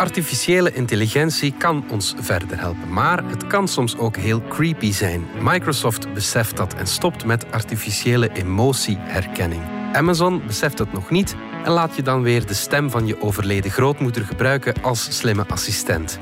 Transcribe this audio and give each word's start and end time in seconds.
Artificiële 0.00 0.72
intelligentie 0.72 1.54
kan 1.58 1.84
ons 1.90 2.14
verder 2.18 2.60
helpen, 2.60 2.92
maar 2.92 3.24
het 3.24 3.46
kan 3.46 3.68
soms 3.68 3.98
ook 3.98 4.16
heel 4.16 4.42
creepy 4.48 4.92
zijn. 4.92 5.26
Microsoft 5.40 6.12
beseft 6.12 6.56
dat 6.56 6.74
en 6.74 6.86
stopt 6.86 7.24
met 7.24 7.52
artificiële 7.52 8.32
emotieherkenning. 8.32 9.62
Amazon 9.92 10.42
beseft 10.46 10.78
het 10.78 10.92
nog 10.92 11.10
niet 11.10 11.36
en 11.64 11.72
laat 11.72 11.96
je 11.96 12.02
dan 12.02 12.22
weer 12.22 12.46
de 12.46 12.54
stem 12.54 12.90
van 12.90 13.06
je 13.06 13.22
overleden 13.22 13.70
grootmoeder 13.70 14.24
gebruiken 14.24 14.74
als 14.82 15.16
slimme 15.16 15.46
assistent. 15.46 16.18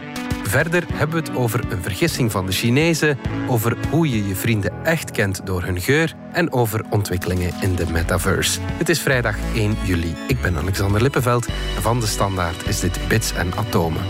Verder 0.48 0.84
hebben 0.92 1.24
we 1.24 1.30
het 1.30 1.38
over 1.38 1.72
een 1.72 1.82
vergissing 1.82 2.32
van 2.32 2.46
de 2.46 2.52
Chinezen, 2.52 3.18
over 3.48 3.76
hoe 3.90 4.10
je 4.10 4.28
je 4.28 4.34
vrienden 4.34 4.84
echt 4.84 5.10
kent 5.10 5.40
door 5.44 5.62
hun 5.62 5.80
geur 5.80 6.14
en 6.32 6.52
over 6.52 6.84
ontwikkelingen 6.90 7.52
in 7.60 7.74
de 7.74 7.90
metaverse. 7.90 8.60
Het 8.60 8.88
is 8.88 9.00
vrijdag 9.00 9.36
1 9.54 9.76
juli. 9.84 10.14
Ik 10.28 10.40
ben 10.40 10.56
Alexander 10.56 11.02
Lippenveld 11.02 11.46
en 11.46 11.82
van 11.82 12.00
de 12.00 12.06
Standaard 12.06 12.68
is 12.68 12.80
dit 12.80 12.98
Bits 13.08 13.32
en 13.32 13.54
Atomen. 13.56 14.02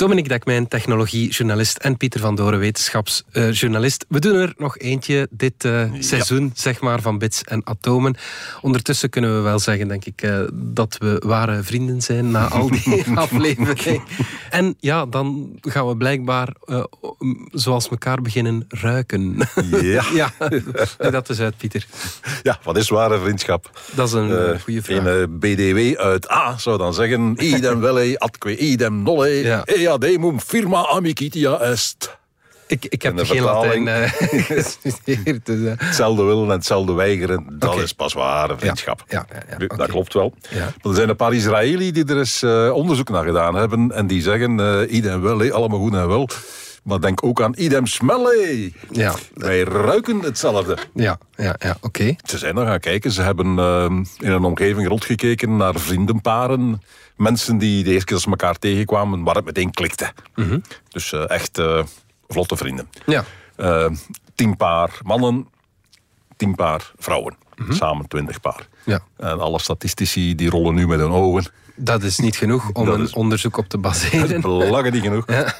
Dominique 0.00 0.28
Dekmijn, 0.28 0.68
technologiejournalist 0.68 1.78
en 1.78 1.96
Pieter 1.96 2.20
van 2.20 2.34
Doren, 2.34 2.58
wetenschapsjournalist. 2.58 4.04
We 4.08 4.18
doen 4.18 4.34
er 4.34 4.54
nog 4.56 4.78
eentje 4.78 5.28
dit 5.30 5.64
uh, 5.64 5.92
seizoen, 5.98 6.52
zeg 6.54 6.80
maar, 6.80 7.00
van 7.00 7.18
bits 7.18 7.42
en 7.44 7.66
atomen. 7.66 8.16
Ondertussen 8.60 9.10
kunnen 9.10 9.36
we 9.36 9.40
wel 9.40 9.58
zeggen, 9.58 9.88
denk 9.88 10.04
ik, 10.04 10.22
uh, 10.22 10.40
dat 10.52 10.96
we 10.98 11.22
ware 11.26 11.62
vrienden 11.62 12.02
zijn 12.02 12.30
na 12.30 12.48
al 12.48 12.70
die 12.70 13.04
afleveringen. 13.14 14.02
En 14.50 14.76
ja, 14.78 15.06
dan 15.06 15.58
gaan 15.60 15.88
we 15.88 15.96
blijkbaar 15.96 16.54
uh, 16.66 16.84
zoals 17.52 17.88
elkaar 17.88 18.22
beginnen 18.22 18.64
ruiken. 18.68 19.36
Ja. 19.82 20.04
ja, 21.00 21.10
dat 21.10 21.28
is 21.28 21.40
uit, 21.40 21.56
Pieter. 21.56 21.86
Ja, 22.42 22.58
wat 22.62 22.76
is 22.76 22.88
ware 22.88 23.18
vriendschap? 23.18 23.80
Dat 23.94 24.06
is 24.06 24.12
een 24.12 24.60
goede 24.60 24.82
vraag. 24.82 25.04
Een 25.04 25.38
BDW 25.38 25.98
uit 25.98 26.30
A 26.30 26.58
zou 26.58 26.78
dan 26.78 26.94
zeggen, 26.94 27.44
idem 27.44 27.80
velle, 27.84 28.18
atque 28.18 28.56
idem 28.56 29.02
nolle, 29.02 29.28
ja 29.28 29.89
demum 29.98 30.40
firma 30.40 30.86
amicitia 30.86 31.60
est. 31.60 32.18
Ik, 32.70 32.86
ik 32.88 33.02
heb 33.02 33.18
geen 33.18 33.42
Latijn 33.42 33.86
uh, 33.86 34.12
gestudeerd. 34.82 35.46
Dus, 35.46 35.58
uh. 35.58 35.72
Hetzelfde 35.76 36.22
willen 36.22 36.44
en 36.44 36.50
hetzelfde 36.50 36.92
weigeren, 36.92 37.46
dat 37.58 37.70
okay. 37.70 37.82
is 37.82 37.92
pas 37.92 38.12
ware 38.12 38.58
vriendschap. 38.58 39.04
Ja, 39.08 39.26
ja, 39.28 39.42
ja, 39.48 39.64
okay. 39.64 39.76
Dat 39.76 39.88
klopt 39.88 40.14
wel. 40.14 40.34
Maar 40.50 40.72
er 40.82 40.94
zijn 40.94 41.08
een 41.08 41.16
paar 41.16 41.34
Israëli 41.34 41.92
die 41.92 42.04
er 42.04 42.18
eens 42.18 42.42
uh, 42.42 42.72
onderzoek 42.72 43.08
naar 43.08 43.24
gedaan 43.24 43.54
hebben 43.54 43.92
en 43.92 44.06
die 44.06 44.22
zeggen, 44.22 44.58
uh, 44.58 44.92
idem 44.92 45.20
wel, 45.20 45.50
allemaal 45.50 45.78
goed 45.78 45.94
en 45.94 46.08
wel. 46.08 46.28
Maar 46.82 47.00
denk 47.00 47.24
ook 47.24 47.42
aan 47.42 47.52
idem 47.56 47.86
smelle. 47.86 48.70
Ja. 48.90 49.14
Wij 49.34 49.62
ruiken 49.62 50.20
hetzelfde. 50.20 50.76
Ja, 50.94 51.18
ja, 51.36 51.54
ja 51.58 51.70
oké. 51.70 51.86
Okay. 51.86 52.18
Ze 52.24 52.38
zijn 52.38 52.56
er 52.56 52.66
gaan 52.66 52.80
kijken. 52.80 53.12
Ze 53.12 53.22
hebben 53.22 53.46
in 54.18 54.30
een 54.30 54.44
omgeving 54.44 54.88
rondgekeken 54.88 55.56
naar 55.56 55.74
vriendenparen 55.74 56.82
mensen 57.20 57.58
die 57.58 57.84
de 57.84 57.90
eerste 57.90 58.04
keer 58.04 58.14
als 58.14 58.24
ze 58.24 58.30
elkaar 58.30 58.58
tegenkwamen, 58.58 59.22
waar 59.22 59.34
het 59.34 59.44
meteen 59.44 59.70
klikte. 59.70 60.12
Mm 60.34 60.48
-hmm. 60.48 60.62
Dus 60.88 61.12
uh, 61.12 61.30
echt 61.30 61.58
uh, 61.58 61.82
vlotte 62.28 62.56
vrienden. 62.56 62.88
Ja. 63.06 63.24
Uh, 63.56 63.86
tien 64.34 64.56
paar 64.56 64.98
mannen, 65.02 65.48
tien 66.36 66.54
paar 66.54 66.92
vrouwen. 66.98 67.36
Mm 67.56 67.66
-hmm. 67.66 67.74
Samen 67.74 68.08
twintig 68.08 68.40
paar. 68.40 68.68
Ja. 68.84 69.00
En 69.16 69.40
alle 69.40 69.58
statistici 69.58 70.34
die 70.34 70.50
rollen 70.50 70.74
nu 70.74 70.86
met 70.86 71.00
hun 71.00 71.10
ogen. 71.10 71.46
Dat 71.76 72.02
is 72.02 72.18
niet 72.18 72.36
genoeg 72.36 72.70
om 72.72 72.88
een 72.88 73.14
onderzoek 73.14 73.56
op 73.56 73.68
te 73.68 73.78
baseren. 73.78 74.20
Dat 74.28 74.30
is 74.30 74.42
belangen 74.42 74.92
niet 74.92 75.02
genoeg. 75.02 75.24
Ja. 75.26 75.54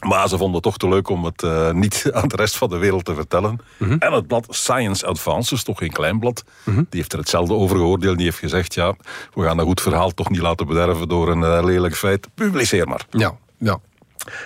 Maar 0.00 0.28
ze 0.28 0.36
vonden 0.36 0.54
het 0.54 0.62
toch 0.62 0.76
te 0.76 0.88
leuk 0.88 1.08
om 1.08 1.24
het 1.24 1.42
uh, 1.42 1.70
niet 1.70 2.06
aan 2.12 2.28
de 2.28 2.36
rest 2.36 2.56
van 2.56 2.68
de 2.68 2.78
wereld 2.78 3.04
te 3.04 3.14
vertellen. 3.14 3.60
Mm 3.76 3.88
-hmm. 3.88 3.98
En 3.98 4.12
het 4.12 4.26
blad 4.26 4.46
Science 4.48 5.06
Advances, 5.06 5.62
toch 5.62 5.78
geen 5.78 5.92
klein 5.92 6.18
blad, 6.18 6.44
mm 6.64 6.74
-hmm. 6.74 6.86
die 6.90 7.00
heeft 7.00 7.12
er 7.12 7.18
hetzelfde 7.18 7.54
over 7.54 7.76
geoordeeld. 7.76 8.16
Die 8.16 8.24
heeft 8.24 8.38
gezegd, 8.38 8.74
ja, 8.74 8.94
we 9.34 9.42
gaan 9.42 9.58
een 9.58 9.64
goed 9.64 9.80
verhaal 9.80 10.10
toch 10.10 10.30
niet 10.30 10.40
laten 10.40 10.66
bederven 10.66 11.08
door 11.08 11.28
een 11.28 11.40
uh, 11.40 11.64
lelijk 11.64 11.96
feit. 11.96 12.28
Publiceer 12.34 12.88
maar. 12.88 13.06
Ja, 13.10 13.36
ja. 13.58 13.80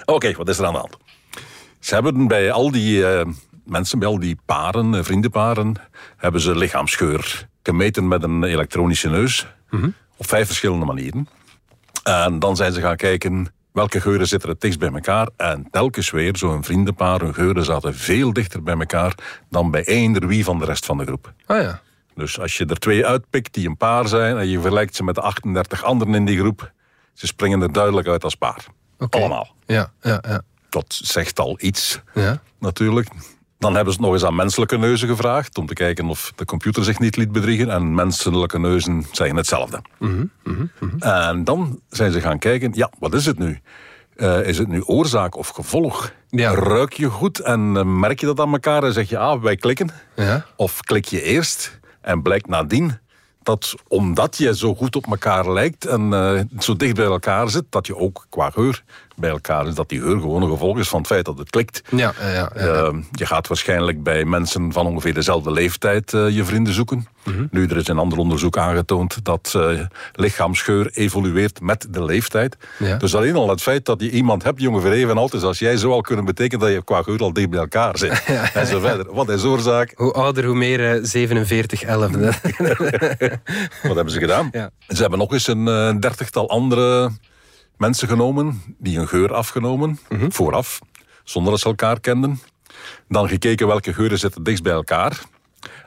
Oké, 0.05 0.13
okay, 0.13 0.35
wat 0.35 0.49
is 0.49 0.59
er 0.59 0.67
aan 0.67 0.73
de 0.73 0.79
hand? 0.79 0.97
Ze 1.81 1.95
hebben 1.95 2.27
bij 2.27 2.53
al 2.53 2.71
die 2.71 2.99
uh, 2.99 3.21
mensen, 3.65 3.99
bij 3.99 4.09
al 4.09 4.19
die 4.19 4.39
paren, 4.47 5.05
vriendenparen, 5.05 5.75
hebben 6.17 6.41
ze 6.41 6.57
lichaamsgeur 6.57 7.49
gemeten 7.63 8.09
met 8.09 8.23
een 8.23 8.45
elektronische 8.45 9.09
neus. 9.09 9.47
Mm 9.71 9.81
-hmm. 9.81 9.95
Op 10.17 10.29
vijf 10.29 10.47
verschillende 10.47 10.85
manieren. 10.85 11.29
En 12.03 12.39
dan 12.39 12.57
zijn 12.57 12.73
ze 12.73 12.81
gaan 12.81 12.97
kijken 12.97 13.54
welke 13.75 14.01
geuren 14.01 14.27
zitten 14.27 14.49
het 14.49 14.61
dichtst 14.61 14.79
bij 14.79 14.93
elkaar. 14.93 15.29
En 15.37 15.69
telkens 15.71 16.11
weer, 16.11 16.37
zo'n 16.37 16.65
vriendenpaar, 16.65 17.21
hun 17.21 17.35
geuren 17.35 17.65
zaten 17.65 17.95
veel 17.95 18.33
dichter 18.33 18.63
bij 18.63 18.79
elkaar 18.79 19.15
dan 19.51 19.71
bij 19.71 19.85
eender 19.85 20.27
wie 20.27 20.45
van 20.45 20.59
de 20.59 20.65
rest 20.65 20.85
van 20.85 20.99
de 20.99 21.05
groep. 21.05 21.33
Ah 21.47 21.63
ja. 21.63 21.81
Dus 22.15 22.41
als 22.41 22.57
je 22.57 22.67
er 22.67 22.79
twee 22.79 23.07
uitpikt 23.07 23.55
die 23.55 23.69
een 23.69 23.77
paar 23.77 24.09
zijn 24.09 24.37
en 24.37 24.49
je 24.49 24.61
vergelijkt 24.61 24.97
ze 24.97 25.05
met 25.05 25.15
de 25.15 25.21
38 25.21 25.85
anderen 25.85 26.15
in 26.15 26.25
die 26.25 26.39
groep, 26.39 26.73
ze 27.13 27.27
springen 27.27 27.63
er 27.63 27.73
duidelijk 27.73 28.09
uit 28.09 28.25
als 28.25 28.35
paar. 28.35 28.65
Okay. 28.99 29.21
Allemaal. 29.21 29.55
Ja, 29.67 29.93
ja, 30.01 30.23
ja. 30.29 30.43
Dat 30.69 30.85
zegt 30.89 31.39
al 31.39 31.57
iets, 31.61 32.01
ja. 32.15 32.41
natuurlijk. 32.59 33.09
Dan 33.59 33.75
hebben 33.75 33.93
ze 33.93 33.99
het 33.99 34.09
nog 34.09 34.17
eens 34.17 34.25
aan 34.25 34.35
menselijke 34.35 34.79
neuzen 34.79 35.09
gevraagd 35.09 35.59
om 35.59 35.67
te 35.67 35.75
kijken 35.75 36.09
of 36.09 36.33
de 36.37 36.45
computer 36.45 36.85
zich 36.85 36.99
niet 36.99 37.17
liet 37.17 37.33
bedriegen. 37.33 37.71
En 37.71 37.95
menselijke 37.95 38.59
neuzen 38.59 39.05
zeggen 39.13 39.37
hetzelfde. 39.37 39.83
Mm 39.99 40.11
-hmm, 40.11 40.31
mm 40.55 40.71
-hmm. 40.79 40.99
En 40.99 41.45
dan 41.45 41.81
zijn 41.89 42.13
ze 42.13 42.21
gaan 42.21 42.39
kijken, 42.39 42.71
ja, 42.75 42.91
wat 42.99 43.15
is 43.15 43.27
het 43.27 43.39
nu? 43.39 43.61
Uh, 44.17 44.47
is 44.47 44.59
het 44.59 44.69
nu 44.69 44.83
oorzaak 44.83 45.37
of 45.37 45.49
gevolg? 45.49 46.13
Ja. 46.29 46.55
Ruik 46.55 46.93
je 46.93 47.11
goed 47.11 47.39
en 47.39 47.61
uh, 47.61 47.83
merk 47.83 48.21
je 48.21 48.27
dat 48.27 48.41
aan 48.41 48.53
elkaar 48.53 48.83
en 48.83 48.93
zeg 48.93 49.09
je, 49.09 49.19
ah, 49.19 49.43
wij 49.43 49.57
klikken? 49.57 49.91
Ja. 50.17 50.45
Of 50.57 50.81
klik 50.81 51.05
je 51.05 51.23
eerst 51.23 51.81
en 52.01 52.23
blijkt 52.23 52.49
nadien 52.49 52.99
dat 53.45 53.75
omdat 53.89 54.37
je 54.37 54.57
zo 54.57 54.75
goed 54.75 54.97
op 54.97 55.07
elkaar 55.07 55.53
lijkt 55.53 55.87
en 55.87 56.13
uh, 56.13 56.41
zo 56.59 56.77
dicht 56.77 56.95
bij 56.95 57.05
elkaar 57.05 57.51
zit, 57.51 57.65
dat 57.71 57.87
je 57.87 57.97
ook 57.97 58.27
qua 58.29 58.51
geur 58.51 58.83
bij 59.17 59.31
elkaar 59.31 59.67
is. 59.67 59.75
Dat 59.75 59.89
die 59.89 60.01
geur 60.01 60.21
gewoon 60.21 60.43
een 60.43 60.51
gevolg 60.51 60.79
is 60.79 60.89
van 60.89 60.99
het 60.99 61.09
feit 61.09 61.25
dat 61.25 61.39
het 61.39 61.51
klikt. 61.51 61.83
Ja, 61.91 62.13
ja, 62.21 62.31
ja, 62.31 62.51
ja. 62.55 62.65
Uh, 62.65 62.99
je 63.13 63.27
gaat 63.27 63.49
waarschijnlijk 63.49 64.03
bij 64.03 64.25
mensen 64.25 64.73
van 64.73 64.87
ongeveer 64.87 65.15
dezelfde 65.15 65.51
leeftijd 65.51 66.13
uh, 66.13 66.31
je 66.31 66.45
vrienden 66.45 66.75
zoeken. 66.75 67.07
Mm 67.25 67.33
-hmm. 67.35 67.49
Nu, 67.51 67.67
er 67.67 67.77
is 67.77 67.89
een 67.89 67.99
ander 67.99 68.19
onderzoek 68.19 68.59
aangetoond 68.59 69.25
dat 69.25 69.53
uh, 69.57 69.81
lichaamsgeur 70.13 70.91
evolueert 70.93 71.61
met 71.61 71.87
de 71.91 72.05
leeftijd. 72.05 72.57
Ja. 72.79 72.97
Dus 72.97 73.15
alleen 73.15 73.35
al 73.35 73.49
het 73.49 73.63
feit 73.63 73.85
dat 73.85 74.01
je 74.01 74.11
iemand 74.11 74.43
hebt 74.43 74.59
die 74.59 74.71
ongeveer 74.71 74.93
even 74.93 75.19
oud 75.19 75.35
is 75.35 75.43
als 75.43 75.59
jij, 75.59 75.77
zou 75.77 75.93
al 75.93 76.01
kunnen 76.01 76.25
betekenen 76.25 76.67
dat 76.67 76.75
je 76.75 76.85
qua 76.85 77.03
geur 77.03 77.21
al 77.21 77.33
dicht 77.33 77.51
bij 77.51 77.61
elkaar 77.61 77.99
zit. 77.99 78.23
Ja. 78.35 78.53
En 78.55 78.67
zo 78.67 78.81
verder. 78.81 79.15
Wat 79.15 79.29
is 79.29 79.45
oorzaak? 79.45 79.93
Hoe 79.97 80.13
ouder, 80.13 80.45
hoe 80.45 80.55
meer 80.55 80.99
47 81.03 81.83
11 81.83 82.11
Wat 83.83 83.95
hebben 83.95 84.11
ze 84.11 84.19
gedaan? 84.19 84.49
Ja. 84.53 84.71
Ze 84.89 85.01
hebben 85.01 85.19
nog 85.19 85.33
eens 85.33 85.47
een 85.47 85.67
uh, 85.67 85.95
dertigtal 86.01 86.49
andere 86.49 87.11
mensen 87.77 88.09
genomen, 88.09 88.63
die 88.79 88.99
een 88.99 89.09
geur 89.09 89.35
afgenomen, 89.35 89.99
mm 90.09 90.19
-hmm. 90.19 90.33
vooraf, 90.33 90.81
zonder 91.25 91.53
dat 91.53 91.61
ze 91.61 91.67
elkaar 91.67 92.01
kenden. 92.01 92.41
Dan 93.09 93.29
gekeken 93.29 93.67
welke 93.67 93.93
geuren 93.93 94.19
zitten 94.19 94.43
dichtst 94.43 94.63
bij 94.63 94.73
elkaar. 94.73 95.21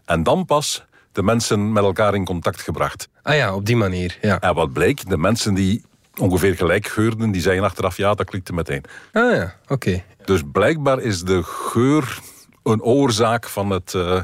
En 0.06 0.24
dan 0.24 0.46
pas 0.46 0.86
de 1.18 1.24
mensen 1.24 1.72
met 1.72 1.84
elkaar 1.84 2.16
in 2.16 2.26
contact 2.26 2.62
gebracht. 2.62 3.10
Ah 3.22 3.36
ja, 3.36 3.56
op 3.56 3.66
die 3.66 3.76
manier, 3.76 4.18
ja. 4.22 4.40
En 4.40 4.54
wat 4.54 4.74
bleek, 4.74 5.10
de 5.10 5.18
mensen 5.18 5.54
die 5.54 5.84
ongeveer 6.18 6.56
gelijk 6.56 6.88
geurden, 6.88 7.32
die 7.32 7.42
zeggen 7.42 7.64
achteraf, 7.64 7.98
ja, 7.98 8.14
dat 8.14 8.30
klikte 8.30 8.54
meteen. 8.54 8.84
Ah 9.12 9.36
ja, 9.36 9.56
oké. 9.64 9.74
Okay. 9.74 10.04
Dus 10.26 10.42
blijkbaar 10.52 11.00
is 11.00 11.22
de 11.22 11.44
geur 11.44 12.20
een 12.64 12.82
oorzaak 12.82 13.48
van 13.48 13.70
het... 13.70 13.94
Uh, 13.94 14.22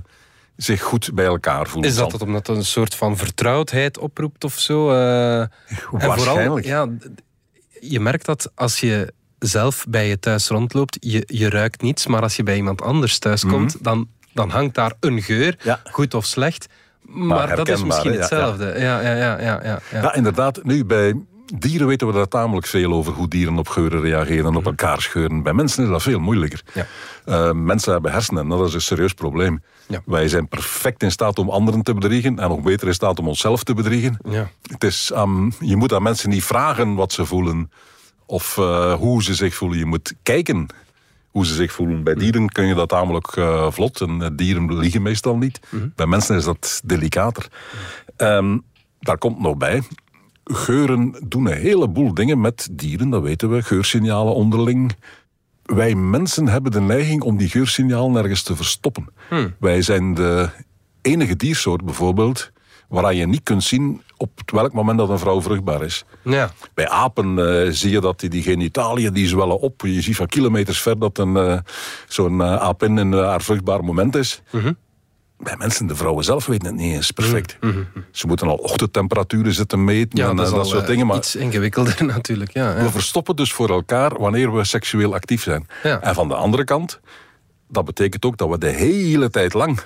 zich 0.56 0.82
goed 0.82 1.12
bij 1.14 1.26
elkaar 1.26 1.68
voelen. 1.68 1.90
Is 1.90 1.96
dat 1.96 2.12
het 2.12 2.22
omdat 2.22 2.48
het 2.48 2.58
een 2.58 2.66
soort 2.66 2.96
van 2.96 3.18
vertrouwdheid 3.18 3.98
oproept 3.98 4.44
of 4.44 4.60
zo? 4.60 4.90
Uh, 4.90 4.96
Waarschijnlijk. 4.96 6.02
En 6.02 6.20
vooral, 6.20 6.58
ja, 6.58 6.88
je 7.80 8.00
merkt 8.00 8.26
dat 8.26 8.52
als 8.56 8.80
je 8.80 9.14
zelf 9.40 9.86
bij 9.90 10.08
je 10.08 10.20
thuis 10.20 10.48
rondloopt, 10.48 10.98
je, 11.00 11.24
je 11.26 11.50
ruikt 11.50 11.82
niets, 11.82 12.08
maar 12.08 12.22
als 12.22 12.36
je 12.36 12.44
bij 12.44 12.56
iemand 12.56 12.82
anders 12.82 13.20
thuis 13.20 13.42
komt, 13.42 13.54
mm 13.54 13.68
-hmm. 13.68 13.82
dan, 13.82 14.08
dan 14.34 14.50
hangt 14.50 14.76
daar 14.76 14.94
een 15.00 15.22
geur, 15.22 15.56
ja. 15.64 15.82
goed 15.92 16.14
of 16.14 16.26
slecht. 16.26 16.68
Maar, 17.06 17.56
dat 17.56 17.70
is 17.70 17.84
misschien 17.84 18.14
hetzelfde. 18.14 18.66
Ja, 18.66 19.00
ja, 19.02 19.16
ja, 19.16 19.40
ja, 19.40 19.60
ja, 19.64 19.80
ja. 19.92 20.14
inderdaad. 20.14 20.64
Nu, 20.64 20.86
bij 20.86 21.16
dieren 21.58 21.88
weten 21.88 22.08
we 22.08 22.14
daar 22.14 22.28
tamelijk 22.28 22.68
veel 22.68 22.94
over 22.94 23.14
hoe 23.14 23.28
dieren 23.28 23.58
op 23.58 23.68
geuren 23.68 24.02
reageren 24.02 24.46
en 24.46 24.56
op 24.56 24.66
elkaar 24.66 25.02
scheuren. 25.02 25.44
Bij 25.44 25.54
mensen 25.54 25.84
is 25.84 25.90
dat 25.90 26.02
veel 26.02 26.20
moeilijker. 26.20 26.62
Ja. 26.74 26.86
Uh, 27.26 27.52
mensen 27.52 27.92
hebben 27.92 28.12
hersenen, 28.12 28.48
dat 28.48 28.68
is 28.68 28.74
een 28.74 28.82
serieus 28.82 29.14
probleem. 29.14 29.64
Ja. 29.88 30.02
Wij 30.06 30.28
zijn 30.28 30.48
perfect 30.48 31.04
in 31.04 31.12
staat 31.12 31.40
om 31.40 31.50
anderen 31.50 31.82
te 31.82 31.94
bedriegen 31.94 32.40
en 32.40 32.50
nog 32.50 32.62
beter 32.62 32.88
in 32.88 32.94
staat 32.94 33.20
om 33.20 33.28
onszelf 33.28 33.64
te 33.64 33.74
bedriegen. 33.74 34.18
Ja. 34.30 34.50
Het 34.72 34.84
is, 34.84 35.12
um, 35.16 35.54
je 35.60 35.76
moet 35.76 35.94
aan 35.94 36.04
mensen 36.04 36.30
niet 36.30 36.44
vragen 36.44 36.96
wat 36.96 37.12
ze 37.12 37.26
voelen 37.26 37.72
of 38.26 38.58
uh, 38.58 38.94
hoe 38.94 39.24
ze 39.24 39.34
zich 39.34 39.56
voelen. 39.56 39.78
Je 39.78 39.86
moet 39.86 40.14
kijken 40.24 40.68
hoe 41.34 41.46
ze 41.46 41.54
zich 41.54 41.72
voelen. 41.72 42.04
Bij 42.04 42.14
dieren 42.14 42.50
kun 42.50 42.66
je 42.66 42.74
dat 42.74 42.92
namelijk 42.92 43.36
uh, 43.36 43.72
vlot 43.72 44.02
en 44.02 44.36
dieren 44.36 44.78
liegen 44.78 45.02
meestal 45.02 45.38
niet. 45.38 45.60
Mm 45.70 45.80
-hmm. 45.80 45.94
Bij 45.96 46.06
mensen 46.06 46.36
is 46.36 46.44
dat 46.44 46.82
delicater. 46.86 47.48
Um, 48.18 48.64
daar 49.00 49.18
komt 49.18 49.40
nog 49.40 49.58
bij, 49.58 49.82
geuren 50.44 51.16
doen 51.28 51.46
een 51.46 51.58
heleboel 51.58 52.14
dingen 52.14 52.42
met 52.42 52.70
dieren, 52.72 53.10
dat 53.10 53.22
weten 53.22 53.50
we. 53.50 53.62
Geursignalen 53.62 54.36
onderling. 54.36 54.96
wij 55.64 55.96
mensen 55.96 56.48
hebben 56.48 56.72
de 56.72 56.82
neiging 56.82 57.22
om 57.22 57.38
die 57.38 57.50
geursignaal 57.50 58.12
nergens 58.12 58.44
te 58.44 58.56
verstoppen. 58.56 59.08
Wij 59.60 59.82
zijn 59.82 60.14
de 60.14 60.50
enige 61.02 61.36
diersoort 61.36 61.86
bijvoorbeeld 61.86 62.52
waaraan 62.94 63.16
je 63.16 63.28
niet 63.28 63.44
kunt 63.44 63.64
zien 63.64 64.02
op 64.18 64.32
welk 64.46 64.74
moment 64.74 64.98
dat 64.98 65.10
een 65.10 65.20
vrouw 65.20 65.42
vruchtbaar 65.42 65.84
is. 65.84 66.06
Ja. 66.22 66.52
Bij 66.74 66.90
apen 66.90 67.40
eh, 67.40 67.72
zie 67.72 67.92
je 67.92 68.00
dat 68.00 68.20
die, 68.20 68.30
die 68.30 68.42
genitaliën 68.42 69.14
die 69.14 69.28
zwellen 69.28 69.60
op. 69.60 69.82
Je 69.82 70.02
ziet 70.02 70.16
van 70.16 70.28
kilometers 70.28 70.82
ver 70.82 71.00
dat 71.00 71.18
een, 71.18 71.38
eh, 71.38 71.58
zo'n 72.08 72.42
eh, 72.42 72.56
apin 72.56 72.98
in 72.98 73.14
haar 73.14 73.42
vruchtbaar 73.42 73.84
moment 73.84 74.16
is. 74.16 74.42
Bij 75.38 75.56
mensen, 75.58 75.88
de 75.88 75.96
vrouwen 75.96 76.24
zelf 76.24 76.46
weten 76.46 76.68
het 76.68 76.76
niet 76.76 76.94
eens 76.94 77.12
perfect. 77.12 77.58
Ze 78.12 78.28
moeten 78.28 78.48
al 78.48 78.56
ochtendtemperaturen 78.56 79.54
zitten 79.54 79.84
meten 79.84 80.20
Ja, 80.20 80.30
en 80.30 80.36
dat 80.36 80.46
is 80.46 80.52
dat 80.52 80.62
al 80.62 80.66
soort 80.66 80.88
dingen. 80.88 81.08
Maar 81.08 81.18
iets 81.18 81.36
ingewikkelder 81.36 82.06
natuurlijk. 82.16 82.54
Ja, 82.54 82.78
ja. 82.78 82.84
we 82.84 82.92
verstoppen 82.92 83.36
dus 83.36 83.54
voor 83.54 83.70
elkaar 83.70 84.20
wanneer 84.20 84.56
we 84.56 84.64
seksueel 84.64 85.14
actief 85.14 85.44
zijn. 85.44 85.68
En 85.84 86.14
van 86.14 86.28
de 86.28 86.36
andere 86.36 86.64
kant, 86.64 87.00
dat 87.70 87.86
betekent 87.86 88.26
ook 88.26 88.38
dat 88.38 88.50
we 88.50 88.58
de 88.58 88.68
hele 88.68 89.30
tijd 89.30 89.54
lang 89.54 89.80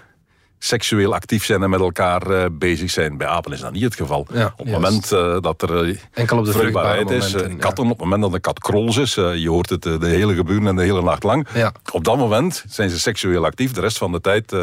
seksueel 0.59 1.13
actief 1.13 1.45
zijn 1.45 1.63
en 1.63 1.69
met 1.69 1.79
elkaar 1.79 2.21
eh, 2.21 2.45
bezig 2.51 2.89
zijn. 2.89 3.17
Bij 3.17 3.27
apen 3.27 3.51
is 3.51 3.59
dat 3.59 3.71
niet 3.71 3.83
het 3.83 3.95
geval. 3.95 4.27
Ja, 4.33 4.53
op 4.57 4.65
het 4.65 4.73
moment 4.73 5.11
eh, 5.11 5.37
dat 5.41 5.61
er 5.61 5.87
eh, 5.87 5.97
Enkel 6.13 6.37
op 6.37 6.45
de 6.45 6.51
vruchtbaarheid 6.51 7.09
is, 7.09 7.33
momenten, 7.33 7.57
ja. 7.59 7.67
op 7.67 7.89
het 7.89 7.97
moment 7.97 8.21
dat 8.21 8.33
een 8.33 8.41
kat 8.41 8.59
krols 8.59 8.97
is, 8.97 9.13
je 9.13 9.49
hoort 9.49 9.69
het 9.69 9.81
de 9.81 9.97
hele 10.01 10.35
gebeuren 10.35 10.67
en 10.67 10.75
de 10.75 10.83
hele 10.83 11.01
nacht 11.01 11.23
lang. 11.23 11.47
Ja. 11.53 11.71
Op 11.91 12.03
dat 12.03 12.17
moment 12.17 12.63
zijn 12.67 12.89
ze 12.89 12.99
seksueel 12.99 13.45
actief. 13.45 13.71
De 13.71 13.81
rest 13.81 13.97
van 13.97 14.11
de 14.11 14.21
tijd 14.21 14.55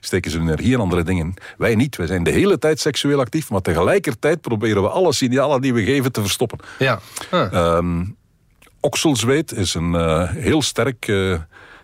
steken 0.00 0.30
ze 0.30 0.36
hun 0.36 0.46
energie 0.46 0.72
in 0.72 0.80
andere 0.80 1.02
dingen. 1.02 1.34
Wij 1.58 1.74
niet. 1.74 1.96
Wij 1.96 2.06
zijn 2.06 2.22
de 2.22 2.30
hele 2.30 2.58
tijd 2.58 2.80
seksueel 2.80 3.20
actief, 3.20 3.50
maar 3.50 3.60
tegelijkertijd 3.60 4.40
proberen 4.40 4.82
we 4.82 4.88
alle 4.88 5.12
signalen 5.12 5.60
die 5.60 5.74
we 5.74 5.84
geven 5.84 6.12
te 6.12 6.20
verstoppen. 6.20 6.58
ja. 6.78 7.00
Ehm 7.30 8.04
okselzweet 8.82 9.52
is 9.52 9.74
een 9.74 9.94
heel 10.26 10.62
sterk 10.62 11.12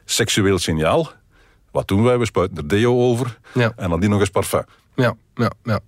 seksueel 0.04 0.58
signaal. 0.58 1.12
Wat 1.76 1.88
doen 1.88 2.02
wij? 2.02 2.18
We 2.18 2.24
spuiten 2.24 2.56
er 2.56 2.68
deo 2.68 3.00
over 3.00 3.38
Ja. 3.54 3.72
en 3.76 3.90
dan 3.90 4.00
die 4.00 4.08
nog 4.08 4.20
eens 4.20 4.28
parfum. 4.30 4.64
ja, 4.94 5.14
ja, 5.34 5.50
ja, 5.62 5.80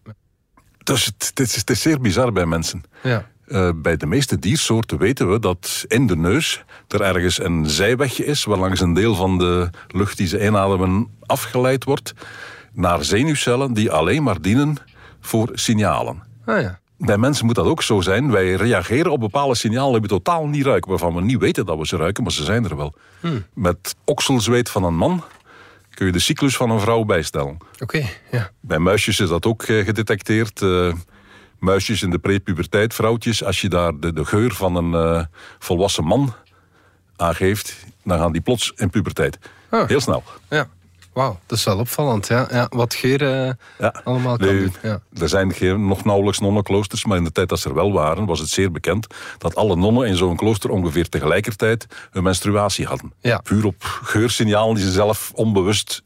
Dus 0.85 1.05
het, 1.05 1.27
het, 1.35 1.41
is, 1.41 1.57
het 1.57 1.71
is 1.71 1.83
zeer 1.83 2.01
bizar 2.01 2.33
bij 2.33 2.47
mensen. 2.47 2.83
ja. 3.03 3.27
Eh, 3.47 3.71
bij 3.75 3.97
de 3.97 4.07
meeste 4.07 4.39
diersoorten 4.39 4.99
weten 4.99 5.31
we 5.31 5.39
dat 5.39 5.85
in 5.87 6.07
de 6.07 6.17
neus 6.17 6.65
er 6.89 7.01
ergens 7.01 7.41
een 7.41 7.67
zijwegje 7.71 8.25
is, 8.25 8.45
waarlangs 8.45 8.81
een 8.81 8.95
deel 8.95 9.15
van 9.15 9.39
de 9.39 9.71
lucht 9.89 10.17
die 10.17 10.27
ze 10.27 10.45
inademen 10.45 11.09
afgeleid 11.27 11.85
wordt 11.85 12.13
naar 12.73 13.05
zenuwcellen 13.05 13.73
die 13.75 13.91
alleen 13.91 14.23
maar 14.23 14.41
dienen 14.41 14.77
voor 15.21 15.49
signalen. 15.53 16.23
Ah, 16.45 16.61
ja. 16.61 16.79
Bij 16.99 17.19
mensen 17.19 17.47
moet 17.47 17.55
dat 17.55 17.67
ook 17.67 17.83
zo 17.83 18.01
zijn. 18.01 18.31
Wij 18.31 18.53
reageren 18.55 19.13
op 19.13 19.21
bepaalde 19.21 19.55
signalen 19.55 19.93
die 19.93 20.01
we 20.01 20.09
totaal 20.09 20.47
niet 20.47 20.65
ruiken, 20.65 20.91
waarvan 20.91 21.15
we 21.15 21.21
niet 21.21 21.39
weten 21.39 21.67
dat 21.67 21.79
we 21.79 21.87
ze 21.87 21.97
ruiken, 21.97 22.23
maar 22.23 22.33
ze 22.33 22.45
zijn 22.45 22.65
er 22.65 22.77
wel. 22.77 22.95
Met 23.55 23.95
okselzweet 24.05 24.71
van 24.71 24.85
een 24.85 24.97
man 24.97 25.25
kun 25.99 26.07
je 26.07 26.13
de 26.13 26.19
cyclus 26.19 26.57
van 26.57 26.71
een 26.71 26.81
vrouw 26.81 27.05
bijstellen. 27.05 27.57
Oké, 27.79 28.07
ja. 28.31 28.51
Bij 28.61 28.79
muisjes 28.79 29.21
is 29.21 29.29
dat 29.29 29.47
ook 29.47 29.63
eh, 29.63 29.85
gedetecteerd. 29.85 30.63
Eh, 30.63 30.93
muisjes 31.59 32.03
in 32.03 32.11
de 32.11 32.19
prepuberteit, 32.19 32.95
vrouwtjes, 32.95 33.45
als 33.45 33.61
je 33.61 33.69
daar 33.69 33.99
de, 34.01 34.13
de 34.13 34.25
geur 34.25 34.55
van 34.55 34.77
een 34.77 34.95
eh, 34.95 35.25
volwassen 35.59 36.05
man 36.05 36.35
aangeeft, 37.17 37.85
dan 38.05 38.19
gaan 38.19 38.33
die 38.33 38.41
plots 38.41 38.73
in 38.77 38.91
puberteit. 38.91 39.39
Ah. 39.69 39.89
Heel 39.89 40.01
snel. 40.01 40.23
ja. 40.49 40.69
Wauw, 41.19 41.39
dat 41.47 41.59
is 41.59 41.65
wel 41.65 41.79
opvallend. 41.79 42.27
Ja. 42.27 42.49
Ja, 42.51 42.67
wat 42.71 42.95
geur 42.95 43.23
eh, 43.23 43.53
Ja. 43.79 43.95
allemaal 44.05 44.37
kan 44.37 44.47
doen. 44.49 44.75
Ja. 44.83 45.01
Er 45.21 45.29
zijn 45.29 45.53
geen, 45.53 45.87
nog 45.87 46.05
nauwelijks 46.05 46.39
nonnenkloosters, 46.39 47.05
maar 47.05 47.17
in 47.17 47.25
de 47.25 47.33
tijd 47.33 47.49
dat 47.49 47.59
ze 47.59 47.69
er 47.69 47.75
wel 47.75 47.93
waren, 47.93 48.27
was 48.27 48.39
het 48.41 48.49
zeer 48.49 48.71
bekend 48.71 49.07
dat 49.39 49.55
alle 49.55 49.77
nonnen 49.77 50.07
in 50.07 50.17
zo'n 50.17 50.37
klooster 50.37 50.71
ongeveer 50.71 51.09
tegelijkertijd 51.09 51.87
hun 52.11 52.23
menstruatie 52.23 52.87
hadden. 52.87 53.13
Ja. 53.21 53.39
Puur 53.39 53.65
op 53.67 53.83
geursignalen 54.03 54.75
die 54.75 54.85
ze 54.85 54.91
zelf 54.93 55.31
onbewust 55.35 56.03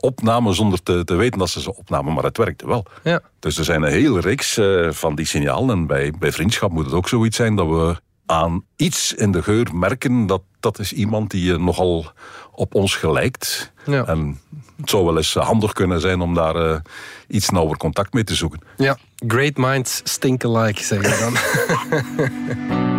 opnamen 0.00 0.54
zonder 0.54 0.82
te, 0.82 1.04
te 1.04 1.14
weten 1.14 1.38
dat 1.38 1.50
ze 1.50 1.60
ze 1.60 1.76
opnamen, 1.76 2.14
maar 2.14 2.24
het 2.24 2.36
werkte 2.36 2.66
wel. 2.66 2.84
Ja. 3.02 3.20
Dus 3.38 3.58
er 3.58 3.64
zijn 3.64 3.82
een 3.82 3.92
hele 3.92 4.20
reeks 4.20 4.56
eh, 4.56 4.90
van 4.90 5.14
die 5.14 5.26
signalen. 5.26 5.76
En 5.76 5.86
bij, 5.86 6.12
bij 6.18 6.32
vriendschap 6.32 6.70
moet 6.70 6.84
het 6.84 6.94
ook 6.94 7.08
zoiets 7.08 7.36
zijn 7.36 7.56
dat 7.56 7.66
we 7.66 7.96
aan 8.26 8.64
iets 8.76 9.14
in 9.14 9.32
de 9.32 9.42
geur 9.42 9.74
merken 9.74 10.26
dat 10.26 10.42
dat 10.64 10.78
is 10.78 10.92
iemand 10.92 11.30
die 11.30 11.52
eh, 11.52 11.58
nogal 11.58 12.12
op 12.52 12.74
ons 12.74 12.96
gelijkt. 12.96 13.72
Ja. 13.86 14.06
En 14.06 14.40
het 14.76 14.90
zou 14.90 15.04
wel 15.04 15.16
eens 15.16 15.36
eh, 15.36 15.46
handig 15.46 15.72
kunnen 15.72 16.00
zijn 16.00 16.20
om 16.20 16.34
daar 16.34 16.56
eh, 16.56 16.80
iets 17.28 17.50
nauwer 17.50 17.76
contact 17.76 18.12
mee 18.12 18.24
te 18.24 18.34
zoeken. 18.34 18.60
ja, 18.76 18.98
great 19.26 19.56
minds 19.56 20.00
stink 20.04 20.44
alike, 20.44 20.82
zeg 20.82 21.02
je 21.02 21.18
dan. 21.18 21.36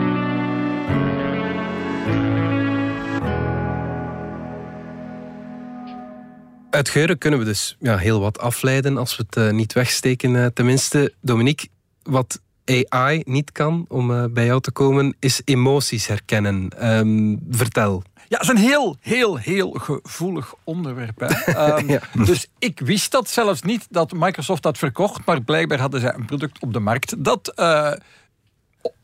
Uit 6.70 6.90
geuren 6.90 7.18
kunnen 7.18 7.40
we 7.40 7.46
dus 7.46 7.76
ja, 7.80 7.98
heel 7.98 8.20
wat 8.20 8.40
afleiden 8.40 8.98
als 8.98 9.18
we 9.18 9.26
het 9.30 9.52
niet 9.52 9.74
wegsteken. 9.74 10.54
tenminste, 10.54 11.14
Dominique, 11.22 11.68
wat 12.04 12.40
AI 12.66 13.22
niet 13.26 13.52
kan, 13.52 13.86
om 13.88 14.12
eh, 14.12 14.24
bij 14.30 14.46
jou 14.46 14.62
te 14.62 14.72
komen, 14.72 15.16
is 15.20 15.42
emoties 15.44 16.08
herkennen. 16.08 16.70
Ehm, 16.78 17.36
vertel. 17.50 18.04
Ja, 18.28 18.38
het 18.38 18.42
is 18.42 18.48
een 18.48 18.70
heel, 18.70 18.98
heel, 19.00 19.38
heel 19.38 19.72
gevoelig 19.72 20.54
onderwerp. 20.64 21.20
Hè. 21.20 21.28
Ehm, 21.54 21.90
Ja. 21.90 22.00
Dus 22.26 22.48
ik 22.60 22.80
wist 22.80 23.12
dat 23.12 23.30
zelfs 23.30 23.62
niet 23.62 23.88
dat 23.90 24.14
Microsoft 24.14 24.64
dat 24.64 24.78
verkocht, 24.78 25.26
maar 25.26 25.42
blijkbaar 25.42 25.80
hadden 25.80 26.02
zij 26.02 26.14
een 26.14 26.26
product 26.26 26.60
op 26.60 26.74
de 26.74 26.80
markt 26.80 27.24
dat 27.24 27.48
eh, 27.48 27.92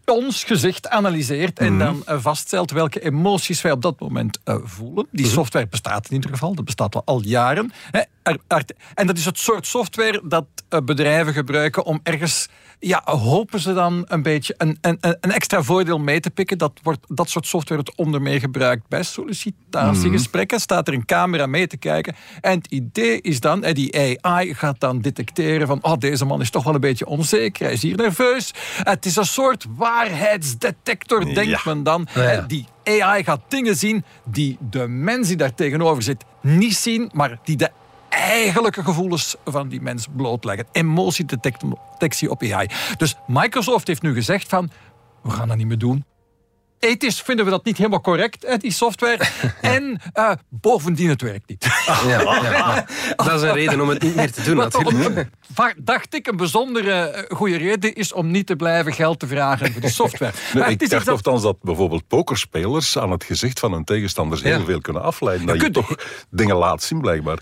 ons 0.05 0.43
gezicht 0.43 0.89
analyseert 0.89 1.59
en 1.59 1.77
dan 1.77 2.01
eh, 2.05 2.17
vaststelt 2.19 2.71
welke 2.71 2.99
emoties 2.99 3.61
wij 3.61 3.71
op 3.71 3.81
dat 3.81 3.99
moment 3.99 4.39
voelen. 4.45 5.07
Die 5.11 5.27
software 5.27 5.67
bestaat 5.67 6.09
in 6.09 6.15
ieder 6.15 6.29
geval, 6.29 6.55
dat 6.55 6.65
bestaat 6.65 6.95
al, 6.95 7.01
al 7.05 7.21
jaren. 7.21 7.71
En 8.93 9.07
dat 9.07 9.17
is 9.17 9.25
het 9.25 9.37
soort 9.37 9.67
software 9.67 10.21
dat 10.23 10.45
eh, 10.69 10.79
bedrijven 10.79 11.33
gebruiken 11.33 11.85
om 11.85 11.99
ergens, 12.03 12.47
ja, 12.79 13.01
hopen 13.05 13.59
ze 13.59 13.73
dan 13.73 14.05
een 14.07 14.21
beetje 14.21 14.53
een, 14.57 14.77
een, 14.81 14.97
een 14.99 15.31
extra 15.31 15.63
voordeel 15.63 15.99
mee 15.99 16.19
te 16.19 16.29
pikken. 16.29 16.57
Dat, 16.57 16.79
wordt, 16.83 17.05
dat 17.07 17.29
soort 17.29 17.47
software 17.47 17.81
wordt 17.83 17.97
onder 17.97 18.21
meer 18.21 18.39
gebruikt 18.39 18.87
bij 18.87 19.03
sollicitatiegesprekken. 19.03 20.59
Staat 20.59 20.87
er 20.87 20.93
een 20.93 21.05
camera 21.05 21.45
mee 21.45 21.67
te 21.67 21.77
kijken. 21.77 22.15
En 22.41 22.57
het 22.57 22.67
idee 22.67 23.21
is 23.21 23.39
dan, 23.39 23.61
die 23.61 24.19
AI 24.21 24.53
gaat 24.55 24.79
dan 24.79 25.01
detecteren 25.01 25.67
van, 25.67 25.79
oh, 25.81 25.97
deze 25.97 26.25
man 26.25 26.41
is 26.41 26.49
toch 26.49 26.63
wel 26.63 26.73
een 26.73 26.79
beetje 26.79 27.05
onzeker, 27.05 27.65
hij 27.65 27.73
is 27.73 27.81
hier 27.81 27.97
nerveus. 27.97 28.53
Het 28.83 29.05
is 29.05 29.15
een 29.15 29.25
soort 29.25 29.65
waarheidsdetector, 29.75 31.33
denkt 31.33 31.65
men 31.65 31.83
dan. 31.83 32.07
Ja, 32.13 32.41
Die 32.41 32.65
AI 32.83 33.23
gaat 33.23 33.41
dingen 33.47 33.75
zien 33.75 34.03
die 34.25 34.57
de 34.69 34.87
mens 34.87 35.27
die 35.27 35.37
daar 35.37 35.53
tegenover 35.53 36.03
zit 36.03 36.23
niet 36.41 36.75
zien, 36.75 37.09
maar 37.13 37.39
die 37.43 37.55
de 37.55 37.71
eigenlijke 38.11 38.83
gevoelens 38.83 39.35
van 39.45 39.67
die 39.67 39.81
mens 39.81 40.07
blootleggen. 40.15 40.65
Emotiedetectie 40.71 42.29
op 42.29 42.41
AI. 42.43 42.67
Dus 42.97 43.15
Microsoft 43.27 43.87
heeft 43.87 44.01
nu 44.01 44.13
gezegd 44.13 44.49
van, 44.49 44.71
we 45.23 45.29
gaan 45.29 45.47
dat 45.47 45.57
niet 45.57 45.67
meer 45.67 45.77
doen. 45.77 46.05
Ethisch 46.79 47.21
vinden 47.21 47.45
we 47.45 47.51
dat 47.51 47.65
niet 47.65 47.77
helemaal 47.77 48.01
correct, 48.01 48.45
hè, 48.47 48.57
die 48.57 48.71
software. 48.71 49.25
En 49.61 50.01
eh, 50.13 50.31
bovendien, 50.49 51.09
het 51.09 51.21
werkt 51.21 51.49
niet. 51.49 51.67
Ja, 51.85 52.21
ja, 52.21 52.41
ja. 52.51 52.85
Dat 53.15 53.31
is 53.33 53.41
een 53.41 53.53
reden 53.53 53.81
om 53.81 53.89
het 53.89 54.01
niet 54.01 54.15
meer 54.15 54.31
te 54.31 54.41
doen, 54.43 54.55
Wat 54.55 54.73
natuurlijk. 54.73 55.15
een- 55.17 55.31
va- 55.53 55.73
dacht 55.77 56.13
ik 56.15 56.27
een 56.27 56.37
bijzondere 56.37 56.91
eh, 56.93 57.35
goede 57.37 57.57
reden 57.57 57.95
is 57.95 58.13
om 58.13 58.31
niet 58.31 58.47
te 58.47 58.55
blijven 58.55 58.93
geld 58.93 59.19
te 59.19 59.27
vragen 59.27 59.71
voor 59.71 59.81
die 59.81 59.89
software. 59.89 60.33
Nee, 60.53 60.63
ik 60.63 60.69
het 60.69 60.81
is 60.81 60.89
dacht 60.89 61.09
iets 61.11 61.21
dat- 61.23 61.41
dat 61.41 61.61
bijvoorbeeld 61.61 62.07
pokerspelers 62.07 62.97
aan 62.97 63.11
het 63.11 63.23
gezicht 63.23 63.59
van 63.59 63.71
hun 63.71 63.83
tegenstanders 63.83 64.41
heel 64.41 64.59
Ja. 64.59 64.65
veel 64.65 64.81
kunnen 64.81 65.01
afleiden. 65.03 65.47
Dat 65.47 65.55
je 65.55 65.61
kunt- 65.61 65.73
toch 65.73 65.95
dingen 66.29 66.55
laat 66.55 66.83
zien, 66.83 67.01
blijkbaar. 67.01 67.39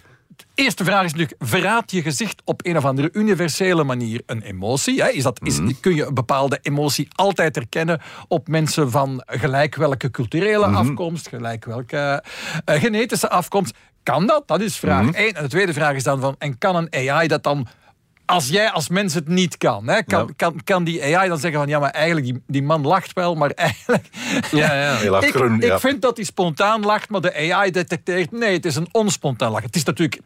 Eerste 0.60 0.84
vraag 0.84 1.04
is 1.04 1.12
natuurlijk, 1.12 1.42
verraadt 1.44 1.92
je 1.92 2.02
gezicht 2.02 2.42
op 2.46 2.66
een 2.66 2.78
of 2.78 2.86
andere 2.86 3.10
universele 3.12 3.84
manier 3.84 4.22
een 4.26 4.42
emotie? 4.42 5.02
Hè? 5.02 5.10
Is 5.10 5.24
dat, 5.24 5.40
is, 5.44 5.60
kun 5.82 5.96
je 5.96 6.06
een 6.06 6.14
bepaalde 6.14 6.60
emotie 6.62 7.08
altijd 7.16 7.56
herkennen 7.56 8.02
op 8.28 8.48
mensen 8.48 8.92
van 8.92 9.24
gelijk 9.26 9.76
welke 9.76 10.12
culturele 10.12 10.66
afkomst, 10.66 11.28
gelijk 11.28 11.66
welke 11.66 12.24
eh, 12.66 12.80
genetische 12.80 13.30
afkomst? 13.30 13.76
Kan 14.04 14.28
dat? 14.28 14.48
Dat 14.48 14.62
is 14.62 14.78
vraag 14.78 15.12
één. 15.12 15.34
En 15.34 15.44
de 15.44 15.50
tweede 15.50 15.74
vraag 15.74 15.96
is 15.96 16.04
dan 16.04 16.20
van, 16.20 16.36
en 16.38 16.58
kan 16.58 16.76
een 16.76 17.10
AI 17.10 17.28
dat 17.28 17.44
dan... 17.44 17.68
Als 18.26 18.48
jij 18.50 18.70
als 18.72 18.90
mens 18.90 19.14
het 19.14 19.28
niet 19.28 19.58
kan, 19.58 19.88
hè, 19.88 20.04
kan, 20.04 20.26
Ja. 20.28 20.34
kan, 20.36 20.64
kan 20.64 20.84
die 20.84 21.04
AI 21.18 21.30
dan 21.30 21.38
zeggen 21.38 21.60
van 21.60 21.70
ja, 21.70 21.80
maar 21.80 21.90
eigenlijk 21.90 22.26
die, 22.26 22.42
die 22.48 22.64
man 22.64 22.82
lacht 22.82 23.14
wel, 23.14 23.36
maar 23.36 23.50
eigenlijk 23.50 24.10
Ja, 24.52 24.74
ja. 25.02 25.20
Ik, 25.22 25.36
groen, 25.36 25.62
ik 25.62 25.80
vind 25.80 26.02
dat 26.02 26.16
hij 26.16 26.26
spontaan 26.26 26.82
lacht, 26.82 27.10
maar 27.10 27.22
de 27.22 27.54
AI 27.54 27.72
detecteert 27.72 28.32
nee, 28.32 28.54
het 28.54 28.66
is 28.66 28.76
een 28.76 28.88
onspontaan 28.92 29.52
lach. 29.52 29.62
Het 29.62 29.76
is 29.76 29.84
natuurlijk 29.84 30.22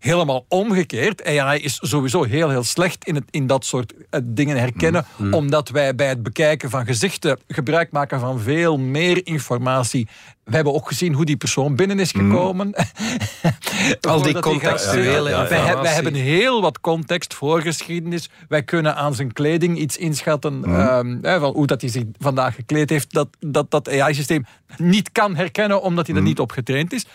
helemaal 0.00 0.44
omgekeerd. 0.48 1.24
AI 1.24 1.60
is 1.60 1.78
sowieso 1.82 2.22
heel, 2.22 2.48
heel 2.48 2.64
slecht 2.64 3.04
in, 3.04 3.14
het, 3.14 3.24
in 3.30 3.46
dat 3.46 3.64
soort 3.64 3.94
eh, 4.10 4.20
dingen 4.24 4.56
herkennen, 4.56 5.04
Mm, 5.16 5.34
omdat 5.34 5.68
wij 5.68 5.94
bij 5.94 6.08
het 6.08 6.22
bekijken 6.22 6.70
van 6.70 6.86
gezichten 6.86 7.38
gebruik 7.48 7.90
maken 7.90 8.20
van 8.20 8.40
veel 8.40 8.78
meer 8.78 9.26
informatie. 9.26 10.08
We 10.44 10.54
hebben 10.54 10.74
ook 10.74 10.88
gezien 10.88 11.14
hoe 11.14 11.24
die 11.24 11.36
persoon 11.36 11.76
binnen 11.76 11.98
is 11.98 12.10
gekomen. 12.10 12.74
Al 14.00 14.22
die 14.22 14.40
contextuele 14.40 15.30
wij, 15.30 15.40
informatie. 15.40 15.82
wij 15.82 15.92
hebben 15.92 16.14
heel 16.14 16.60
wat 16.62 16.80
context, 16.80 17.34
voorgeschiedenis. 17.34 18.30
Wij 18.48 18.62
kunnen 18.62 18.96
aan 18.96 19.14
zijn 19.14 19.32
kleding 19.32 19.78
iets 19.78 19.96
inschatten 19.96 20.64
ehm, 20.64 21.40
van 21.40 21.52
hoe 21.52 21.66
dat 21.66 21.80
hij 21.80 21.90
zich 21.90 22.04
vandaag 22.18 22.54
gekleed 22.54 22.90
heeft. 22.90 23.12
Dat 23.12 23.28
dat, 23.40 23.70
dat 23.70 23.88
AI-systeem 23.88 24.44
niet 24.76 25.12
kan 25.12 25.36
herkennen 25.36 25.82
omdat 25.82 26.06
hij 26.06 26.16
er 26.16 26.22
niet 26.22 26.40
op 26.40 26.52
getraind 26.52 26.92
is. 26.92 27.06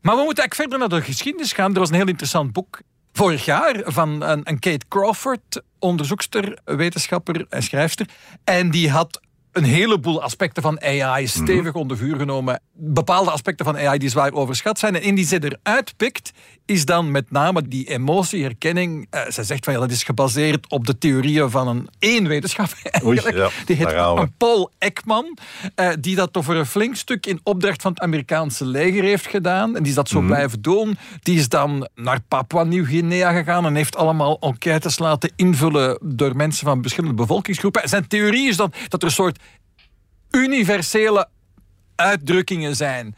Maar 0.00 0.16
we 0.16 0.22
moeten 0.22 0.42
eigenlijk 0.42 0.54
verder 0.54 0.78
naar 0.78 0.98
de 0.98 1.04
geschiedenis 1.04 1.52
gaan. 1.52 1.72
Er 1.72 1.78
was 1.78 1.88
een 1.88 1.94
heel 1.94 2.06
interessant 2.06 2.52
boek 2.52 2.80
vorig 3.12 3.44
jaar 3.44 3.80
van 3.84 4.22
een, 4.22 4.58
Kate 4.58 4.88
Crawford, 4.88 5.62
onderzoekster, 5.78 6.58
wetenschapper 6.64 7.46
en 7.48 7.62
schrijfster. 7.62 8.08
En 8.44 8.70
die 8.70 8.90
had 8.90 9.20
een 9.52 9.64
heleboel 9.64 10.22
aspecten 10.22 10.62
van 10.62 10.82
AI 10.82 11.26
stevig 11.26 11.74
onder 11.74 11.96
vuur 11.96 12.16
genomen. 12.16 12.60
Bepaalde 12.72 13.30
aspecten 13.30 13.64
van 13.64 13.78
AI 13.78 13.98
die 13.98 14.08
zwaar 14.08 14.32
overschat 14.32 14.78
zijn. 14.78 14.94
En 14.94 15.02
in 15.02 15.14
die 15.14 15.24
ze 15.24 15.58
eruit 15.62 15.96
pikt, 15.96 16.32
is 16.70 16.84
dan 16.84 17.10
met 17.10 17.30
name 17.30 17.68
die 17.68 17.88
emotieherkenning. 17.88 19.06
Eh, 19.10 19.30
ze 19.30 19.44
zegt 19.44 19.64
van 19.64 19.72
ja, 19.72 19.80
dat 19.80 19.90
is 19.90 20.02
gebaseerd 20.02 20.70
op 20.70 20.86
de 20.86 20.98
theorieën 20.98 21.50
van 21.50 21.68
een 21.68 21.88
één 21.98 22.28
wetenschapper. 22.28 22.78
eigenlijk. 22.90 23.36
ja, 23.36 23.48
die 23.64 23.76
heet 23.76 23.92
een 23.92 24.32
Paul 24.36 24.70
Ekman, 24.78 25.38
eh, 25.74 25.88
die 26.00 26.16
dat 26.16 26.36
over 26.36 26.56
een 26.56 26.66
flink 26.66 26.96
stuk 26.96 27.26
in 27.26 27.40
opdracht 27.42 27.82
van 27.82 27.90
het 27.90 28.00
Amerikaanse 28.00 28.64
leger 28.64 29.02
heeft 29.02 29.26
gedaan. 29.26 29.76
En 29.76 29.82
die 29.82 29.90
is 29.90 29.94
dat 29.94 30.08
zo 30.08 30.20
blijven 30.20 30.62
doen. 30.62 30.98
Die 31.22 31.38
is 31.38 31.48
dan 31.48 31.88
naar 31.94 32.20
Papua 32.28 32.64
Nieuw-Guinea 32.64 33.32
gegaan 33.32 33.66
en 33.66 33.74
heeft 33.74 33.96
allemaal 33.96 34.38
enquêtes 34.40 34.98
laten 34.98 35.32
invullen 35.36 35.98
door 36.02 36.36
mensen 36.36 36.66
van 36.66 36.82
verschillende 36.82 37.16
bevolkingsgroepen. 37.16 37.82
En 37.82 37.88
zijn 37.88 38.06
theorie 38.06 38.48
is 38.48 38.56
dan 38.56 38.72
dat 38.88 39.02
er 39.02 39.08
een 39.08 39.14
soort 39.14 39.38
universele 40.30 41.28
uitdrukkingen 41.96 42.76
zijn. 42.76 43.14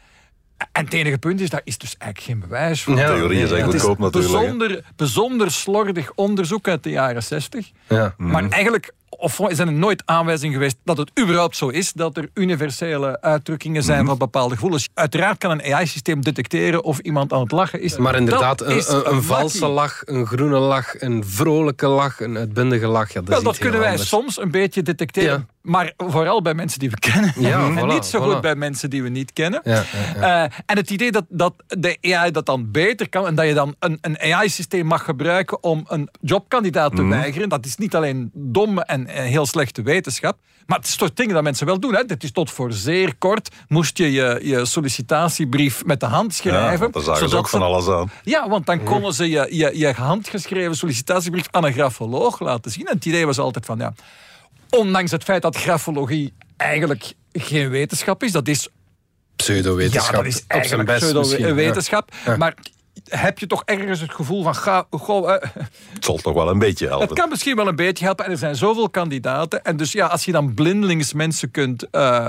En 0.71 0.85
het 0.85 0.93
enige 0.93 1.17
punt 1.17 1.41
is, 1.41 1.49
daar 1.49 1.61
is 1.63 1.77
dus 1.77 1.95
eigenlijk 1.97 2.31
geen 2.31 2.49
bewijs 2.49 2.81
voor. 2.81 2.97
Ja, 2.97 3.07
Theorieën 3.07 3.47
zijn 3.47 3.59
ja, 3.59 3.65
Het 3.65 3.73
is 3.73 3.81
goedkoop 3.81 3.99
natuurlijk. 3.99 4.33
bijzonder, 4.33 4.83
bijzonder 4.95 5.51
slordig 5.51 6.11
onderzoek 6.15 6.67
uit 6.67 6.83
de 6.83 6.89
jaren 6.89 7.23
60. 7.23 7.71
Ja. 7.87 8.13
Maar 8.17 8.49
eigenlijk 8.49 8.93
of 9.09 9.39
zijn 9.47 9.67
er 9.67 9.73
nooit 9.73 10.03
aanwijzingen 10.05 10.53
geweest 10.53 10.75
dat 10.83 10.97
het 10.97 11.11
überhaupt 11.19 11.57
zo 11.57 11.67
is 11.67 11.93
dat 11.93 12.17
er 12.17 12.29
universele 12.33 13.21
uitdrukkingen 13.21 13.83
zijn 13.83 14.05
van 14.05 14.17
bepaalde 14.17 14.53
gevoelens. 14.53 14.89
Uiteraard 14.93 15.37
kan 15.37 15.51
een 15.51 15.73
AI-systeem 15.73 16.21
detecteren 16.21 16.83
of 16.83 16.99
iemand 16.99 17.33
aan 17.33 17.41
het 17.41 17.51
lachen 17.51 17.81
is. 17.81 17.97
Maar 17.97 18.15
inderdaad, 18.15 18.57
Dat 18.57 18.67
een, 18.67 18.77
is 18.77 18.87
een, 18.87 19.11
een 19.11 19.23
valse 19.23 19.67
lach, 19.67 20.01
een 20.05 20.25
groene 20.25 20.59
lach, 20.59 21.01
een 21.01 21.23
vrolijke 21.25 21.87
lach, 21.87 22.19
een 22.19 22.37
uitbundige 22.37 22.87
lach. 22.87 23.07
Ja, 23.13 23.19
dat 23.19 23.29
Wel, 23.29 23.37
is 23.37 23.43
dat 23.43 23.57
kunnen 23.57 23.79
wij 23.79 23.89
anders. 23.89 24.09
soms 24.09 24.39
een 24.39 24.51
beetje 24.51 24.81
detecteren. 24.81 25.47
Ja. 25.47 25.52
Maar 25.63 25.93
vooral 25.97 26.41
bij 26.41 26.53
mensen 26.53 26.79
die 26.79 26.89
we 26.89 26.99
kennen. 26.99 27.33
Ja, 27.37 27.65
en 27.65 27.77
voilà, 27.77 27.85
niet 27.93 28.05
zo 28.05 28.19
voilà. 28.19 28.23
goed 28.31 28.41
bij 28.41 28.55
mensen 28.55 28.89
die 28.89 29.03
we 29.03 29.09
niet 29.09 29.33
kennen. 29.33 29.61
Ja, 29.63 29.83
ja, 30.15 30.43
Eh, 30.45 30.57
en 30.65 30.77
het 30.77 30.89
idee 30.89 31.11
dat, 31.11 31.25
dat 31.29 31.53
de 31.67 31.97
AI 32.01 32.31
dat 32.31 32.45
dan 32.45 32.71
beter 32.71 33.09
kan 33.09 33.25
en 33.27 33.35
dat 33.35 33.45
je 33.47 33.53
dan 33.53 33.75
een, 33.79 33.97
een 34.01 34.19
AI-systeem 34.19 34.85
mag 34.85 35.03
gebruiken 35.03 35.63
om 35.63 35.83
een 35.87 36.09
jobkandidaat 36.21 36.95
te 36.95 37.03
weigeren, 37.05 37.49
dat 37.49 37.65
is 37.65 37.75
niet 37.77 37.95
alleen 37.95 38.31
dom 38.33 38.79
en, 38.79 39.07
en 39.07 39.23
heel 39.25 39.45
slechte 39.45 39.81
wetenschap, 39.81 40.37
maar 40.65 40.77
het 40.77 40.87
is 40.87 40.95
toch 40.95 41.13
dingen 41.13 41.33
dat 41.33 41.43
mensen 41.43 41.65
wel 41.65 41.79
doen. 41.79 41.95
Hè. 41.95 42.03
Dit 42.05 42.23
is 42.23 42.31
tot 42.31 42.51
voor 42.51 42.73
zeer 42.73 43.15
kort 43.17 43.49
moest 43.67 43.97
je 43.97 44.11
je, 44.11 44.39
je 44.43 44.65
sollicitatiebrief 44.65 45.85
met 45.85 45.99
de 45.99 46.05
hand 46.05 46.31
Ja, 46.31 46.37
schrijven. 46.51 46.91
daar 46.91 47.01
zagen 47.03 47.29
ze 47.29 47.37
ook 47.37 47.49
van 47.49 47.61
alles 47.61 47.87
aan. 47.87 48.11
ja, 48.23 48.49
want 48.49 48.65
dan 48.65 48.83
konden 48.83 49.13
ze 49.13 49.29
je, 49.29 49.47
je, 49.49 49.77
je 49.77 49.91
handgeschreven 49.93 50.75
sollicitatiebrief 50.75 51.47
aan 51.51 51.63
een 51.65 51.73
grafoloog 51.73 52.39
laten 52.39 52.71
zien. 52.71 52.85
En 52.87 52.95
het 52.95 53.05
idee 53.05 53.25
was 53.25 53.39
altijd 53.39 53.65
van, 53.65 53.77
ja, 53.77 53.93
ondanks 54.77 55.11
het 55.11 55.23
feit 55.23 55.41
dat 55.41 55.55
grafologie 55.55 56.33
eigenlijk 56.57 57.13
geen 57.31 57.69
wetenschap 57.69 58.23
is, 58.23 58.31
dat 58.31 58.47
is, 58.47 58.69
Pseudo-wetenschap. 59.35 60.11
ja, 60.11 60.17
dat 60.17 60.25
is 60.25 60.37
op 60.37 60.63
zijn 60.63 60.87
eigenlijk 60.87 61.21
pseudo-wetenschap. 61.21 62.11
Ja. 62.25 62.37
Maar 62.37 62.53
heb 63.09 63.39
je 63.39 63.47
toch 63.47 63.61
ergens 63.65 63.99
het 63.99 64.13
gevoel 64.13 64.43
van, 64.43 64.55
ga, 64.55 64.85
goh, 64.89 65.33
eh, 65.33 65.41
Het 65.93 66.05
zal 66.05 66.17
toch 66.17 66.33
wel 66.33 66.49
een 66.49 66.59
beetje 66.59 66.85
het 66.85 66.97
helpen. 66.97 67.15
kan 67.15 67.29
misschien 67.29 67.55
wel 67.55 67.67
een 67.67 67.75
beetje 67.75 68.05
helpen. 68.05 68.25
En 68.25 68.31
er 68.31 68.37
zijn 68.37 68.55
zoveel 68.55 68.89
kandidaten. 68.89 69.63
En 69.63 69.77
dus 69.77 69.91
ja, 69.91 70.05
als 70.07 70.25
je 70.25 70.31
dan 70.31 70.53
blindelings 70.53 71.13
mensen 71.13 71.51
kunt 71.51 71.89
eh, 71.89 72.27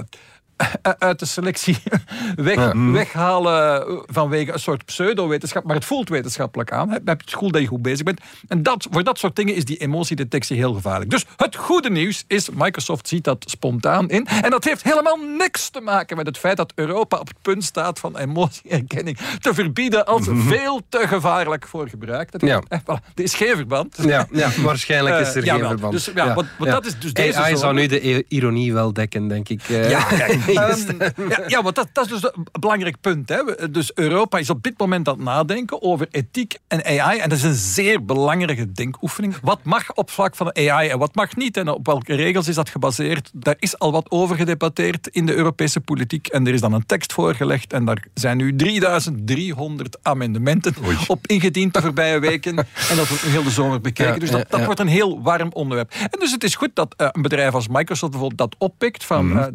uit 0.98 1.18
de 1.18 1.26
selectie 1.26 1.76
weg, 2.36 2.72
weghalen 2.72 4.02
vanwege 4.06 4.52
een 4.52 4.58
soort 4.58 4.84
pseudo-wetenschap, 4.84 5.64
maar 5.64 5.74
het 5.76 5.84
voelt 5.84 6.08
wetenschappelijk 6.08 6.72
aan. 6.72 6.90
Heb 6.90 7.02
je 7.06 7.10
het 7.10 7.32
gevoel 7.32 7.50
dat 7.50 7.60
je 7.60 7.66
goed 7.66 7.82
bezig 7.82 8.02
bent. 8.02 8.20
En 8.48 8.62
dat, 8.62 8.86
voor 8.90 9.04
dat 9.04 9.18
soort 9.18 9.36
dingen 9.36 9.54
is 9.54 9.64
die 9.64 9.76
emotiedetectie 9.76 10.56
heel 10.56 10.72
gevaarlijk. 10.74 11.10
Dus 11.10 11.24
het 11.36 11.56
goede 11.56 11.90
nieuws 11.90 12.24
is, 12.26 12.48
Microsoft 12.50 13.08
ziet 13.08 13.24
dat 13.24 13.44
spontaan 13.50 14.08
in. 14.08 14.26
En 14.26 14.50
dat 14.50 14.64
heeft 14.64 14.82
helemaal 14.82 15.16
niks 15.16 15.68
te 15.68 15.80
maken 15.80 16.16
met 16.16 16.26
het 16.26 16.38
feit 16.38 16.56
dat 16.56 16.72
Europa 16.74 17.18
op 17.18 17.28
het 17.28 17.36
punt 17.42 17.64
staat 17.64 17.98
van 17.98 18.16
emotieherkenning 18.18 19.18
te 19.40 19.54
verbieden 19.54 20.06
als 20.06 20.28
veel 20.32 20.80
te 20.88 21.08
gevaarlijk 21.08 21.66
voor 21.66 21.88
gebruik. 21.88 22.32
Dat, 22.32 22.40
Ja. 22.40 22.62
eh, 22.68 22.78
voilà, 22.80 23.14
er 23.14 23.22
is 23.22 23.34
geen 23.34 23.56
verband. 23.56 23.96
Ja, 24.06 24.26
ja, 24.32 24.50
waarschijnlijk 24.62 25.18
is 25.18 25.34
er 25.34 25.42
Eh, 25.46 25.52
geen 25.54 25.66
verband. 25.66 25.92
Dus, 25.92 26.10
ja, 26.14 26.34
dat 26.58 26.86
is 26.86 26.98
dus 26.98 27.12
deze 27.12 27.38
AI 27.38 27.56
zou 27.56 27.74
nu 27.74 27.86
de 27.86 28.24
ironie 28.28 28.72
wel 28.72 28.92
dekken, 28.92 29.28
denk 29.28 29.48
ik. 29.48 29.62
eh. 29.68 29.90
Ja, 29.90 30.02
kijk, 30.02 30.43
ehm, 30.48 31.28
ja, 31.28 31.42
ja, 31.46 31.62
want 31.62 31.74
dat, 31.74 31.88
dat 31.92 32.04
is 32.04 32.10
dus 32.10 32.22
een 32.34 32.46
belangrijk 32.60 33.00
punt. 33.00 33.28
Hè. 33.28 33.70
Dus 33.70 33.94
Europa 33.94 34.38
is 34.38 34.50
op 34.50 34.62
dit 34.62 34.78
moment 34.78 35.08
aan 35.08 35.14
het 35.14 35.24
nadenken 35.24 35.82
over 35.82 36.06
ethiek 36.10 36.58
en 36.68 36.84
AI. 36.84 37.18
En 37.18 37.28
dat 37.28 37.38
is 37.38 37.44
een 37.44 37.54
zeer 37.54 38.04
belangrijke 38.04 38.72
denkoefening. 38.72 39.36
Wat 39.42 39.58
mag 39.62 39.94
op 39.94 40.10
vlak 40.10 40.36
van 40.36 40.56
AI 40.56 40.88
en 40.88 40.98
wat 40.98 41.14
mag 41.14 41.36
niet? 41.36 41.56
En 41.56 41.68
op 41.68 41.86
welke 41.86 42.14
regels 42.14 42.48
is 42.48 42.54
dat 42.54 42.68
gebaseerd? 42.68 43.30
Daar 43.32 43.56
is 43.58 43.78
al 43.78 43.92
wat 43.92 44.10
over 44.10 44.36
gedebatteerd 44.36 45.08
in 45.08 45.26
de 45.26 45.34
Europese 45.34 45.80
politiek. 45.80 46.26
En 46.26 46.46
er 46.46 46.54
is 46.54 46.60
dan 46.60 46.72
een 46.72 46.86
tekst 46.86 47.12
voorgelegd. 47.12 47.72
En 47.72 47.84
daar 47.84 48.04
zijn 48.14 48.36
nu 48.36 48.56
3300 48.56 49.98
amendementen 50.02 50.74
op 51.06 51.26
ingediend 51.26 51.74
de 51.74 51.80
voorbije 51.80 52.18
weken. 52.18 52.56
En 52.90 52.96
dat 52.96 53.08
wordt 53.08 53.24
nu 53.24 53.30
heel 53.30 53.42
de 53.42 53.50
zomer 53.50 53.80
bekeken. 53.80 54.20
Dus 54.20 54.30
dat, 54.30 54.64
wordt 54.64 54.80
een 54.80 54.86
heel 54.86 55.22
warm 55.22 55.48
onderwerp. 55.52 55.90
En 55.90 56.18
dus 56.18 56.32
het 56.32 56.44
is 56.44 56.54
goed 56.54 56.70
dat 56.74 56.94
eh, 56.96 57.08
een 57.12 57.22
bedrijf 57.22 57.54
als 57.54 57.68
Microsoft 57.68 58.12
bijvoorbeeld 58.12 58.50
dat 58.50 58.54
oppikt. 58.58 59.04
Van, 59.04 59.38
eh, 59.38 59.46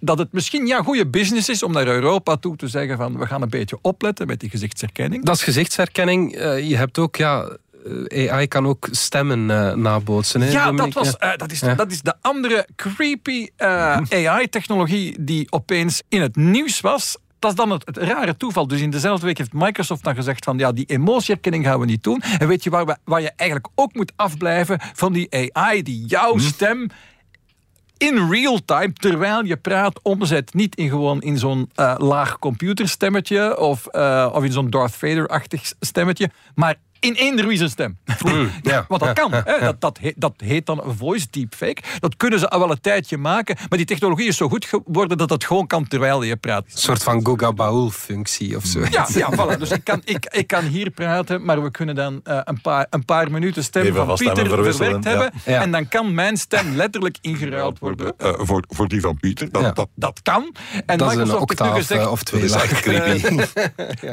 dat 0.00 0.18
het 0.18 0.32
misschien 0.32 0.66
ja, 0.66 0.82
goede 0.82 1.06
business 1.06 1.48
is 1.48 1.62
om 1.62 1.72
naar 1.72 1.86
Europa 1.86 2.36
toe 2.36 2.56
te 2.56 2.68
zeggen 2.68 2.96
van 2.96 3.18
we 3.18 3.26
gaan 3.26 3.42
een 3.42 3.48
beetje 3.48 3.78
opletten 3.82 4.26
met 4.26 4.40
die 4.40 4.50
gezichtsherkenning. 4.50 5.24
Dat 5.24 5.34
is 5.36 5.42
gezichtsherkenning. 5.42 6.34
Eh, 6.34 6.68
je 6.68 6.76
hebt 6.76 6.98
ook, 6.98 7.16
ja, 7.16 7.48
eh, 8.08 8.32
AI 8.32 8.48
kan 8.48 8.66
ook 8.66 8.88
stemmen 8.90 9.50
eh, 9.50 9.74
nabootsen. 9.74 10.50
Ja, 10.50 10.72
dat, 10.72 10.92
was, 10.92 11.16
dat, 11.36 11.52
is, 11.52 11.60
Ja. 11.60 11.74
dat 11.74 11.90
is 11.90 12.02
de 12.02 12.14
andere 12.20 12.68
creepy 12.76 13.48
AI-technologie 13.56 15.16
die 15.20 15.46
opeens 15.52 16.02
in 16.08 16.20
het 16.20 16.36
nieuws 16.36 16.80
was. 16.80 17.16
Dat 17.38 17.50
is 17.50 17.56
dan 17.56 17.70
het, 17.70 17.86
het 17.86 17.96
rare 17.96 18.36
toeval. 18.36 18.66
Dus 18.66 18.80
in 18.80 18.90
dezelfde 18.90 19.26
week 19.26 19.38
heeft 19.38 19.52
Microsoft 19.52 20.04
dan 20.04 20.14
gezegd 20.14 20.44
van 20.44 20.58
ja, 20.58 20.72
die 20.72 20.84
emotieherkenning 20.84 21.64
gaan 21.64 21.80
we 21.80 21.86
niet 21.86 22.02
doen. 22.02 22.22
En 22.38 22.48
weet 22.48 22.62
je 22.64 22.70
waar, 22.70 22.86
we, 22.86 22.96
waar 23.04 23.20
je 23.20 23.32
eigenlijk 23.36 23.70
ook 23.74 23.94
moet 23.94 24.12
afblijven 24.16 24.80
van 24.92 25.12
die 25.12 25.52
AI 25.52 25.82
die 25.82 26.06
jouw 26.06 26.38
stem 26.38 26.88
in 27.98 28.28
real 28.30 28.64
time, 28.64 28.92
terwijl 28.92 29.44
je 29.44 29.56
praat, 29.56 30.00
omzet. 30.02 30.54
Niet 30.54 30.76
in 30.76 30.88
gewoon 30.88 31.20
in 31.20 31.38
zo'n 31.38 31.70
eh, 31.74 31.94
laag 31.98 32.38
computerstemmetje 32.38 33.58
of, 33.58 33.86
eh, 33.86 34.30
of 34.32 34.44
in 34.44 34.52
zo'n 34.52 34.70
Darth 34.70 34.94
Vader-achtig 34.94 35.72
stemmetje, 35.80 36.30
maar 36.54 36.76
in 37.06 37.14
eender 37.14 37.56
zijn 37.56 37.70
stem. 37.70 37.98
ja, 38.62 38.84
Want 38.88 39.02
dat 39.02 39.12
kan. 39.12 39.32
Hè? 39.32 39.60
Dat, 39.60 39.80
dat, 39.80 39.98
heet, 39.98 40.14
dat 40.16 40.34
heet 40.36 40.66
dan 40.66 40.84
een 40.84 40.96
voice 40.96 41.26
deepfake. 41.30 41.82
Dat 42.00 42.16
kunnen 42.16 42.38
ze 42.38 42.48
al 42.48 42.58
wel 42.58 42.70
een 42.70 42.80
tijdje 42.80 43.18
maken, 43.18 43.56
maar 43.68 43.78
die 43.78 43.86
technologie 43.86 44.26
is 44.26 44.36
zo 44.36 44.48
goed 44.48 44.64
geworden 44.64 45.18
dat 45.18 45.28
dat 45.28 45.44
gewoon 45.44 45.66
kan 45.66 45.88
terwijl 45.88 46.22
je 46.22 46.36
praat. 46.36 46.64
Een 46.64 46.78
soort 46.78 47.02
van 47.02 47.26
Guga 47.26 47.52
Baul-functie 47.52 48.56
of 48.56 48.64
zo. 48.64 48.80
Ja, 48.90 49.06
ja 49.08 49.32
voilà. 49.32 49.58
dus 49.58 49.70
ik 49.70 49.84
kan, 49.84 50.02
ik, 50.04 50.26
ik 50.30 50.46
kan 50.46 50.64
hier 50.64 50.90
praten, 50.90 51.44
maar 51.44 51.62
we 51.62 51.70
kunnen 51.70 51.94
dan 51.94 52.20
eh, 52.24 52.40
een, 52.44 52.60
paar, 52.60 52.86
een 52.90 53.04
paar 53.04 53.30
minuten 53.30 53.64
stem 53.64 53.84
Even 53.84 54.06
van 54.06 54.16
Pieter 54.16 54.46
verwerkt 54.46 55.04
hebben. 55.04 55.32
Ja. 55.44 55.60
En 55.60 55.70
dan 55.70 55.88
kan 55.88 56.14
mijn 56.14 56.36
stem 56.36 56.74
letterlijk 56.74 57.16
ingeruild 57.20 57.78
worden. 57.78 58.12
Eh, 58.18 58.32
voor, 58.36 58.64
voor 58.68 58.88
die 58.88 59.00
van 59.00 59.16
Pieter. 59.16 59.50
Dat, 59.50 59.62
Ja. 59.62 59.72
dat, 59.72 59.88
Dat 59.94 60.20
kan. 60.22 60.54
En 60.86 60.98
Dat 60.98 61.10
is 61.10 61.16
een 61.16 61.22
Microsoft 61.22 61.48
heeft 61.48 61.60
nu 61.60 61.66
octaaf 61.66 61.76
gezegd, 61.76 62.00
eh, 62.00 62.10
of 62.10 62.22
twee. 62.22 62.40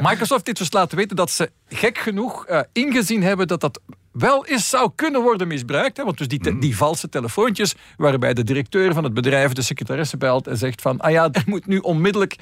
Microsoft 0.10 0.46
heeft 0.46 0.58
dus 0.58 0.72
laten 0.72 0.96
weten 0.96 1.16
dat 1.16 1.30
ze 1.30 1.50
gek 1.68 1.98
genoeg 1.98 2.46
eh, 2.46 2.60
ingezien 2.84 3.22
hebben 3.22 3.46
dat 3.48 3.60
dat 3.60 3.80
wel 4.12 4.46
eens 4.46 4.68
zou 4.68 4.90
kunnen 4.94 5.22
worden 5.22 5.48
misbruikt. 5.48 5.96
Hè? 5.96 6.04
Want 6.04 6.18
dus 6.18 6.28
die, 6.28 6.38
te- 6.38 6.58
die 6.58 6.76
valse 6.76 7.08
telefoontjes, 7.08 7.74
waarbij 7.96 8.34
de 8.34 8.44
directeur 8.44 8.92
van 8.94 9.04
het 9.04 9.14
bedrijf 9.14 9.52
de 9.52 9.62
secretaresse 9.62 10.16
belt 10.16 10.46
en 10.46 10.56
zegt 10.56 10.80
van, 10.82 11.00
ah 11.00 11.10
ja, 11.10 11.28
er 11.32 11.42
moet 11.46 11.66
nu 11.66 11.78
onmiddellijk 11.78 12.36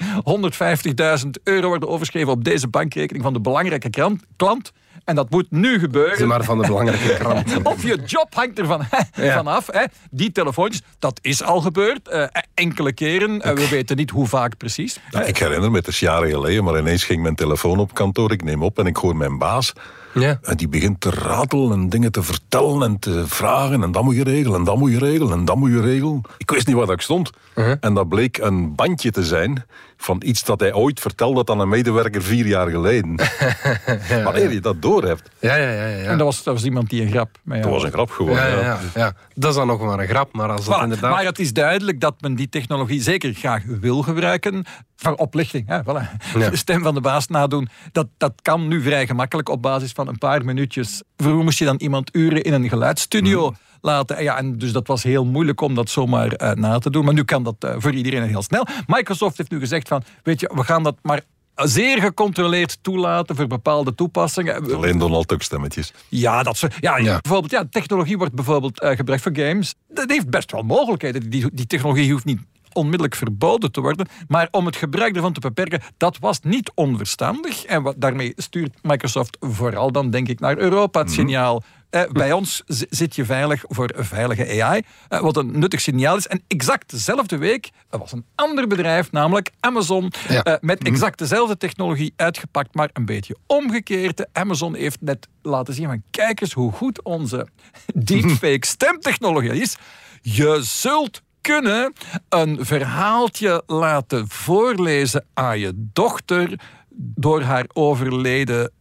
150.000 1.23 1.29
euro 1.43 1.67
worden 1.67 1.87
overgeschreven 1.89 2.31
op 2.31 2.43
deze 2.43 2.67
bankrekening 2.67 3.23
van 3.23 3.33
de 3.33 3.39
belangrijke 3.41 3.89
krant, 3.89 4.23
klant. 4.35 4.71
En 5.03 5.15
dat 5.15 5.29
moet 5.29 5.51
nu 5.51 5.79
gebeuren. 5.79 6.17
Zeg 6.17 6.27
maar 6.27 6.43
van 6.43 6.61
de 6.61 6.67
belangrijke 6.67 7.13
krant. 7.19 7.63
Of 7.63 7.83
je 7.83 7.97
job 8.05 8.27
hangt 8.35 8.59
ervan 8.59 8.81
Ja. 9.15 9.33
vanaf. 9.35 9.67
Hè. 9.71 9.83
Die 10.11 10.31
telefoontjes, 10.31 10.81
dat 10.99 11.19
is 11.21 11.43
al 11.43 11.61
gebeurd. 11.61 12.07
eh, 12.07 12.25
enkele 12.53 12.93
keren. 12.93 13.41
Eh, 13.41 13.53
we 13.53 13.69
weten 13.69 13.97
niet 13.97 14.09
hoe 14.09 14.27
vaak 14.27 14.57
precies. 14.57 14.99
Ja, 15.09 15.21
ik 15.23 15.37
herinner 15.37 15.71
me, 15.71 15.77
het 15.77 15.87
is 15.87 15.99
jaren 15.99 16.29
geleden, 16.29 16.63
maar 16.63 16.77
ineens 16.79 17.03
ging 17.03 17.21
mijn 17.21 17.35
telefoon 17.35 17.79
op 17.79 17.93
kantoor. 17.93 18.31
Ik 18.31 18.43
neem 18.43 18.63
op 18.63 18.79
en 18.79 18.85
ik 18.85 18.95
hoor 18.97 19.15
mijn 19.15 19.37
baas 19.37 19.73
Ja. 20.13 20.39
En 20.41 20.57
die 20.57 20.67
begint 20.67 21.01
te 21.01 21.09
ratelen 21.09 21.71
en 21.71 21.89
dingen 21.89 22.11
te 22.11 22.23
vertellen 22.23 22.83
en 22.83 22.99
te 22.99 23.23
vragen. 23.27 23.83
En 23.83 23.91
dat 23.91 24.03
moet 24.03 24.15
je 24.15 24.23
regelen, 24.23 24.59
en 24.59 24.63
dat 24.63 24.77
moet 24.77 24.91
je 24.91 24.97
regelen, 24.97 25.31
en 25.31 25.45
dat 25.45 25.55
moet 25.55 25.71
je 25.71 25.81
regelen. 25.81 26.21
Ik 26.37 26.51
wist 26.51 26.67
niet 26.67 26.75
waar 26.75 26.85
dat 26.85 26.95
ik 26.95 27.01
stond. 27.01 27.31
Uh-huh. 27.55 27.75
En 27.79 27.93
dat 27.93 28.09
bleek 28.09 28.37
een 28.37 28.75
bandje 28.75 29.11
te 29.11 29.23
zijn 29.23 29.65
van 30.03 30.21
iets 30.25 30.43
dat 30.43 30.59
hij 30.59 30.73
ooit 30.73 30.99
vertelde 30.99 31.51
aan 31.51 31.59
een 31.59 31.69
medewerker 31.69 32.21
vier 32.23 32.45
jaar 32.45 32.69
geleden. 32.69 33.15
Wanneer 34.23 34.51
je 34.51 34.59
dat 34.59 34.81
doorhebt, 34.81 35.29
Ja, 35.39 35.55
ja, 35.55 35.69
ja. 35.71 35.85
ja. 35.87 36.03
En 36.03 36.17
dat 36.17 36.25
was, 36.27 36.43
dat 36.43 36.53
was 36.53 36.63
iemand 36.63 36.89
die 36.89 37.01
een 37.01 37.09
grap 37.09 37.29
dat 37.43 37.65
was 37.65 37.83
een 37.83 37.91
grap 37.91 38.09
gewoon. 38.11 38.35
ja, 38.35 38.45
ja, 38.47 38.53
ja. 38.55 38.61
ja, 38.61 38.79
ja. 38.95 39.13
Dat 39.35 39.49
is 39.49 39.55
dan 39.55 39.67
nog 39.67 39.81
maar 39.81 39.99
een 39.99 40.07
grap, 40.07 40.33
maar 40.33 40.49
als 40.49 40.65
dat 40.65 40.79
Voilà. 40.79 40.83
inderdaad... 40.83 41.11
Maar 41.11 41.25
het 41.25 41.39
is 41.39 41.53
duidelijk 41.53 41.99
dat 41.99 42.15
men 42.21 42.35
die 42.35 42.49
technologie 42.49 43.01
zeker 43.01 43.33
graag 43.33 43.63
wil 43.65 44.01
gebruiken. 44.01 44.65
Voor 44.95 45.13
oplichting. 45.15 45.67
Hè? 45.67 45.79
Voilà. 45.81 46.33
Ja. 46.37 46.49
De 46.49 46.55
stem 46.55 46.83
van 46.83 46.93
de 46.93 47.01
baas 47.01 47.27
nadoen. 47.27 47.69
Dat, 47.91 48.07
dat 48.17 48.33
kan 48.41 48.67
nu 48.67 48.81
vrij 48.81 49.07
gemakkelijk 49.07 49.49
op 49.49 49.61
basis 49.61 49.91
van 49.91 50.07
een 50.07 50.17
paar 50.17 50.45
minuutjes. 50.45 51.03
Vroeger 51.17 51.43
moest 51.43 51.59
je 51.59 51.65
dan 51.65 51.75
iemand 51.77 52.15
uren 52.15 52.41
in 52.43 52.53
een 52.53 52.69
geluidsstudio 52.69 53.49
Mhm. 53.49 53.59
Laten. 53.83 54.23
Ja, 54.23 54.37
en 54.37 54.57
dus 54.57 54.71
dat 54.71 54.87
was 54.87 55.03
heel 55.03 55.25
moeilijk 55.25 55.61
om 55.61 55.75
dat 55.75 55.89
zomaar 55.89 56.31
eh, 56.31 56.51
na 56.51 56.79
te 56.79 56.89
doen. 56.89 57.05
Maar 57.05 57.13
nu 57.13 57.23
kan 57.23 57.43
dat 57.43 57.55
eh, 57.59 57.75
voor 57.77 57.91
iedereen 57.93 58.23
heel 58.23 58.41
snel. 58.41 58.67
Microsoft 58.87 59.37
heeft 59.37 59.51
nu 59.51 59.59
gezegd 59.59 59.87
van, 59.87 60.03
weet 60.23 60.39
je, 60.39 60.51
we 60.55 60.63
gaan 60.63 60.83
dat 60.83 60.95
maar 61.01 61.21
zeer 61.55 62.01
gecontroleerd 62.01 62.77
toelaten 62.81 63.35
voor 63.35 63.47
bepaalde 63.47 63.95
toepassingen. 63.95 64.73
Alleen 64.75 64.97
Donald 64.97 65.27
Duck 65.29 65.41
stemmetjes. 65.41 65.93
Ja, 66.09 66.43
dat 66.43 66.57
ze, 66.57 66.69
ja, 66.79 66.97
Ja. 66.97 67.19
bijvoorbeeld, 67.21 67.51
ja, 67.51 67.63
technologie 67.69 68.17
wordt 68.17 68.33
bijvoorbeeld 68.33 68.79
eh, 68.79 68.95
gebruikt 68.95 69.23
voor 69.23 69.35
games. 69.35 69.75
Dat 69.87 70.09
heeft 70.09 70.29
best 70.29 70.51
wel 70.51 70.61
mogelijkheden. 70.63 71.29
Die, 71.29 71.49
die 71.53 71.67
technologie 71.67 72.11
hoeft 72.11 72.25
niet 72.25 72.39
onmiddellijk 72.73 73.15
verboden 73.15 73.71
te 73.71 73.81
worden. 73.81 74.07
Maar 74.27 74.47
om 74.51 74.65
het 74.65 74.75
gebruik 74.75 75.15
ervan 75.15 75.33
te 75.33 75.39
beperken, 75.39 75.81
dat 75.97 76.17
was 76.19 76.39
niet 76.39 76.71
onverstandig. 76.75 77.63
En 77.65 77.81
wat, 77.81 77.95
daarmee 77.97 78.33
stuurt 78.35 78.73
Microsoft 78.81 79.37
vooral 79.39 79.91
dan, 79.91 80.09
denk 80.09 80.27
ik, 80.27 80.39
naar 80.39 80.57
Europa 80.57 80.99
het 80.99 81.11
signaal. 81.11 81.63
Eh, 81.93 82.11
bij 82.11 82.31
ons 82.31 82.61
zi- 82.65 82.85
zit 82.89 83.15
je 83.15 83.25
veilig 83.25 83.63
voor 83.67 83.91
een 83.95 84.05
veilige 84.05 84.63
AI. 84.63 84.81
eh, 85.09 85.19
wat 85.19 85.37
een 85.37 85.59
nuttig 85.59 85.81
signaal 85.81 86.15
is. 86.17 86.27
En 86.27 86.43
exact 86.47 86.89
dezelfde 86.91 87.37
week 87.37 87.69
was 87.89 88.11
een 88.11 88.25
ander 88.35 88.67
bedrijf, 88.67 89.11
namelijk 89.11 89.51
Amazon, 89.59 90.11
Ja. 90.29 90.43
eh, 90.43 90.53
met 90.61 90.83
exact 90.83 91.17
dezelfde 91.19 91.57
technologie 91.57 92.13
uitgepakt, 92.15 92.75
maar 92.75 92.89
een 92.93 93.05
beetje 93.05 93.35
omgekeerd. 93.47 94.27
Amazon 94.31 94.75
heeft 94.75 95.01
net 95.01 95.27
laten 95.41 95.73
zien 95.73 95.85
van 95.87 96.03
kijk 96.11 96.41
eens 96.41 96.53
hoe 96.53 96.71
goed 96.71 97.03
onze 97.03 97.47
deepfake 97.95 98.65
stemtechnologie 98.65 99.61
is. 99.61 99.75
Je 100.21 100.59
zult 100.61 101.21
kunnen 101.41 101.93
een 102.29 102.65
verhaaltje 102.65 103.63
laten 103.65 104.27
voorlezen 104.29 105.25
aan 105.33 105.59
je 105.59 105.71
dochter 105.75 106.59
door 106.95 107.41
haar 107.41 107.65
overleden 107.73 108.71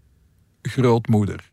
grootmoeder. 0.62 1.50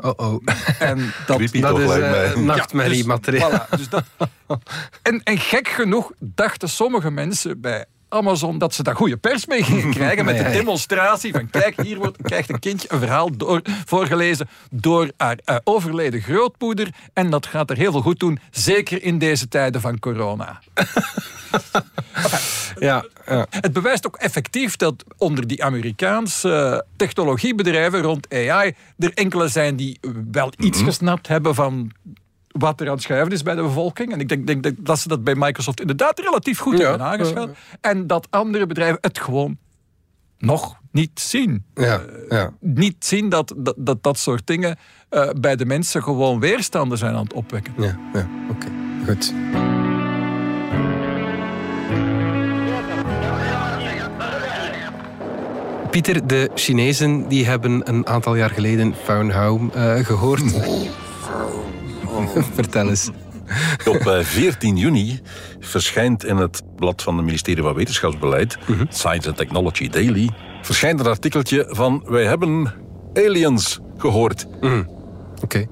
Oh, 0.00 0.12
oh. 0.16 0.42
En 0.78 1.12
dat, 1.26 1.36
Creepy 1.36 1.60
Dat 1.60 1.78
is 1.78 1.86
mij. 1.86 2.34
nachtmerriemateriaal. 2.36 3.50
Voilà, 3.50 3.68
dus 3.70 3.88
dat, 3.88 4.04
en, 5.02 5.22
en 5.22 5.38
gek 5.38 5.68
genoeg 5.68 6.12
dachten 6.18 6.68
sommige 6.68 7.10
mensen 7.10 7.60
bij 7.60 7.84
Amazon 8.10 8.58
dat 8.58 8.74
ze 8.74 8.82
daar 8.82 8.96
goede 8.96 9.16
pers 9.16 9.46
mee 9.46 9.62
gingen 9.62 9.90
krijgen 10.00 10.24
met 10.24 10.36
de 10.36 10.50
demonstratie 10.50 11.32
van 11.32 11.50
kijk, 11.50 11.82
hier 11.82 11.96
wordt, 11.96 12.22
krijgt 12.22 12.48
een 12.48 12.58
kindje 12.58 12.88
een 12.90 12.98
verhaal 12.98 13.36
door, 13.36 13.62
voorgelezen 13.86 14.48
door 14.70 15.10
haar 15.16 15.38
eh, 15.44 15.56
overleden 15.64 16.20
grootmoeder 16.20 16.88
en 17.12 17.30
dat 17.30 17.46
gaat 17.46 17.70
er 17.70 17.76
heel 17.76 17.92
veel 17.92 18.02
goed 18.02 18.20
doen, 18.20 18.38
zeker 18.50 19.02
in 19.02 19.18
deze 19.18 19.48
tijden 19.48 19.80
van 19.80 19.98
corona. 19.98 20.60
Ja, 22.78 23.04
ja. 23.26 23.46
Het 23.50 23.72
bewijst 23.72 24.06
ook 24.06 24.16
effectief 24.16 24.76
dat 24.76 25.04
onder 25.16 25.46
die 25.46 25.64
Amerikaanse 25.64 26.52
eh, 26.52 26.78
technologiebedrijven 26.96 28.02
rond 28.02 28.34
AI 28.34 28.74
er 28.98 29.12
enkele 29.14 29.48
zijn 29.48 29.76
die 29.76 30.00
wel 30.30 30.52
iets 30.56 30.82
gesnapt 30.82 31.28
hebben 31.28 31.54
van 31.54 31.90
wat 32.50 32.80
er 32.80 32.86
aan 32.86 32.92
het 32.94 33.02
schuiven 33.02 33.32
is 33.32 33.42
bij 33.42 33.54
de 33.54 33.62
bevolking. 33.62 34.12
En 34.12 34.20
ik 34.20 34.28
denk, 34.28 34.46
denk, 34.46 34.62
denk 34.62 34.86
dat 34.86 34.98
ze 34.98 35.08
dat 35.08 35.24
bij 35.24 35.34
Microsoft 35.34 35.80
inderdaad 35.80 36.18
relatief 36.18 36.58
goed 36.58 36.78
Ja. 36.78 36.88
hebben 36.88 37.06
aangeschaft. 37.06 37.52
En 37.80 38.06
dat 38.06 38.26
andere 38.30 38.66
bedrijven 38.66 38.98
het 39.00 39.18
gewoon 39.20 39.58
nog 40.38 40.78
niet 40.92 41.20
zien. 41.20 41.64
ja, 41.74 42.00
ja. 42.28 42.50
Niet 42.60 43.04
zien 43.04 43.28
dat 43.28 43.54
dat, 43.56 43.74
dat, 43.78 44.02
dat 44.02 44.18
soort 44.18 44.46
dingen 44.46 44.76
eh, 45.08 45.30
bij 45.40 45.56
de 45.56 45.64
mensen 45.66 46.02
gewoon 46.02 46.40
weerstanden 46.40 46.98
zijn 46.98 47.14
aan 47.14 47.22
het 47.22 47.32
opwekken. 47.32 47.72
ja, 47.76 47.98
ja. 48.12 48.28
Oké, 48.50 48.66
goed. 49.06 49.32
Pieter, 55.90 56.26
de 56.26 56.50
Chinezen 56.54 57.28
die 57.28 57.46
hebben 57.46 57.88
een 57.88 58.06
aantal 58.06 58.34
jaar 58.34 58.50
geleden 58.50 58.94
Found 59.04 59.32
Home 59.32 59.72
eh, 59.72 60.04
gehoord. 60.04 60.42
Vertel 62.54 62.88
eens. 62.88 63.10
Op 63.86 64.06
eh, 64.06 64.20
14 64.20 64.76
juni 64.76 65.20
verschijnt 65.60 66.24
in 66.24 66.36
het 66.36 66.62
blad 66.76 67.02
van 67.02 67.16
het 67.16 67.24
ministerie 67.24 67.62
van 67.62 67.74
Wetenschapsbeleid, 67.74 68.58
Science 68.88 69.28
and 69.28 69.36
Technology 69.36 69.88
Daily, 69.88 70.30
verschijnt 70.62 71.00
een 71.00 71.06
artikeltje 71.06 71.66
van 71.68 72.04
wij 72.06 72.24
hebben 72.24 72.72
aliens 73.14 73.78
gehoord. 73.96 74.46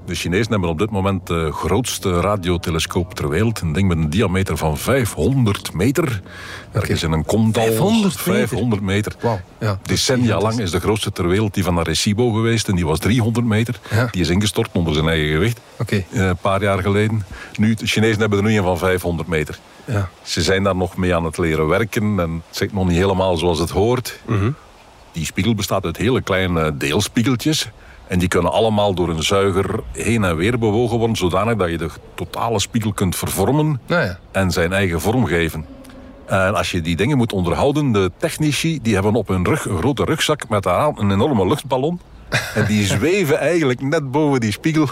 De 0.05 0.15
Chinezen 0.15 0.51
hebben 0.51 0.69
op 0.69 0.77
dit 0.79 0.89
moment 0.89 1.27
de 1.27 1.51
grootste 1.51 2.19
radiotelescoop 2.19 3.13
ter 3.13 3.29
wereld. 3.29 3.61
Een 3.61 3.73
ding 3.73 3.87
met 3.87 3.97
een 3.97 4.09
diameter 4.09 4.57
van 4.57 4.77
500 4.77 5.73
meter. 5.73 6.21
Er 6.71 6.89
is 6.89 7.03
in 7.03 7.11
een 7.11 7.25
komdal. 7.25 7.63
500 7.63 8.03
meter? 8.25 8.33
500 8.47 8.81
meter. 8.81 9.15
Wauw, 9.21 9.39
ja, 9.59 9.67
dat 9.67 9.77
is 9.83 9.87
Decennia 9.87 10.39
lang 10.39 10.59
is 10.59 10.71
de 10.71 10.79
grootste 10.79 11.11
ter 11.11 11.27
wereld 11.27 11.53
die 11.53 11.63
van 11.63 11.79
Arecibo 11.79 12.31
geweest. 12.31 12.67
En 12.67 12.75
die 12.75 12.85
was 12.85 12.99
300 12.99 13.45
meter. 13.45 13.79
Ja. 13.89 14.07
Die 14.11 14.21
is 14.21 14.29
ingestort 14.29 14.69
onder 14.73 14.93
zijn 14.93 15.07
eigen 15.07 15.29
gewicht. 15.31 15.59
Eh, 16.11 16.27
Een 16.27 16.37
paar 16.37 16.61
jaar 16.61 16.81
geleden. 16.81 17.25
Nu, 17.57 17.73
de 17.73 17.85
Chinezen 17.87 18.19
hebben 18.19 18.37
er 18.39 18.43
nu 18.45 18.57
een 18.57 18.63
van 18.63 18.77
500 18.77 19.27
meter. 19.27 19.59
ja. 19.85 20.09
Ze 20.21 20.41
zijn 20.41 20.63
daar 20.63 20.75
nog 20.75 20.97
mee 20.97 21.15
aan 21.15 21.23
het 21.25 21.37
leren 21.37 21.67
werken. 21.67 22.19
En 22.19 22.31
het 22.47 22.57
zit 22.57 22.73
nog 22.73 22.87
niet 22.87 22.97
helemaal 22.97 23.37
zoals 23.37 23.59
het 23.59 23.69
hoort. 23.69 24.19
Die 25.11 25.25
spiegel 25.25 25.55
bestaat 25.55 25.85
uit 25.85 25.97
hele 25.97 26.21
kleine 26.21 26.77
deelspiegeltjes. 26.77 27.69
En 28.09 28.19
die 28.19 28.27
kunnen 28.27 28.51
allemaal 28.51 28.93
door 28.93 29.09
een 29.09 29.23
zuiger 29.23 29.79
heen 29.91 30.23
en 30.23 30.35
weer 30.35 30.59
bewogen 30.59 30.97
worden. 30.97 31.15
Zodanig 31.15 31.55
dat 31.55 31.69
je 31.69 31.77
de 31.77 31.89
totale 32.15 32.59
spiegel 32.59 32.93
kunt 32.93 33.15
vervormen 33.15 33.79
Nou 33.85 34.03
ja. 34.03 34.19
en 34.31 34.51
zijn 34.51 34.73
eigen 34.73 35.01
vorm 35.01 35.25
geven. 35.25 35.65
En 36.25 36.55
als 36.55 36.71
je 36.71 36.81
die 36.81 36.95
dingen 36.95 37.17
moet 37.17 37.33
onderhouden, 37.33 37.91
de 37.91 38.11
technici 38.17 38.79
die 38.81 38.93
hebben 38.93 39.13
op 39.13 39.27
hun 39.27 39.45
rug 39.45 39.65
een 39.65 39.77
grote 39.77 40.03
rugzak 40.03 40.49
met 40.49 40.63
daaraan 40.63 40.99
een 40.99 41.11
enorme 41.11 41.47
luchtballon. 41.47 41.99
En 42.53 42.65
die 42.65 42.85
zweven 42.97 43.39
eigenlijk 43.39 43.81
net 43.81 44.11
boven 44.11 44.39
die 44.39 44.51
spiegel 44.51 44.87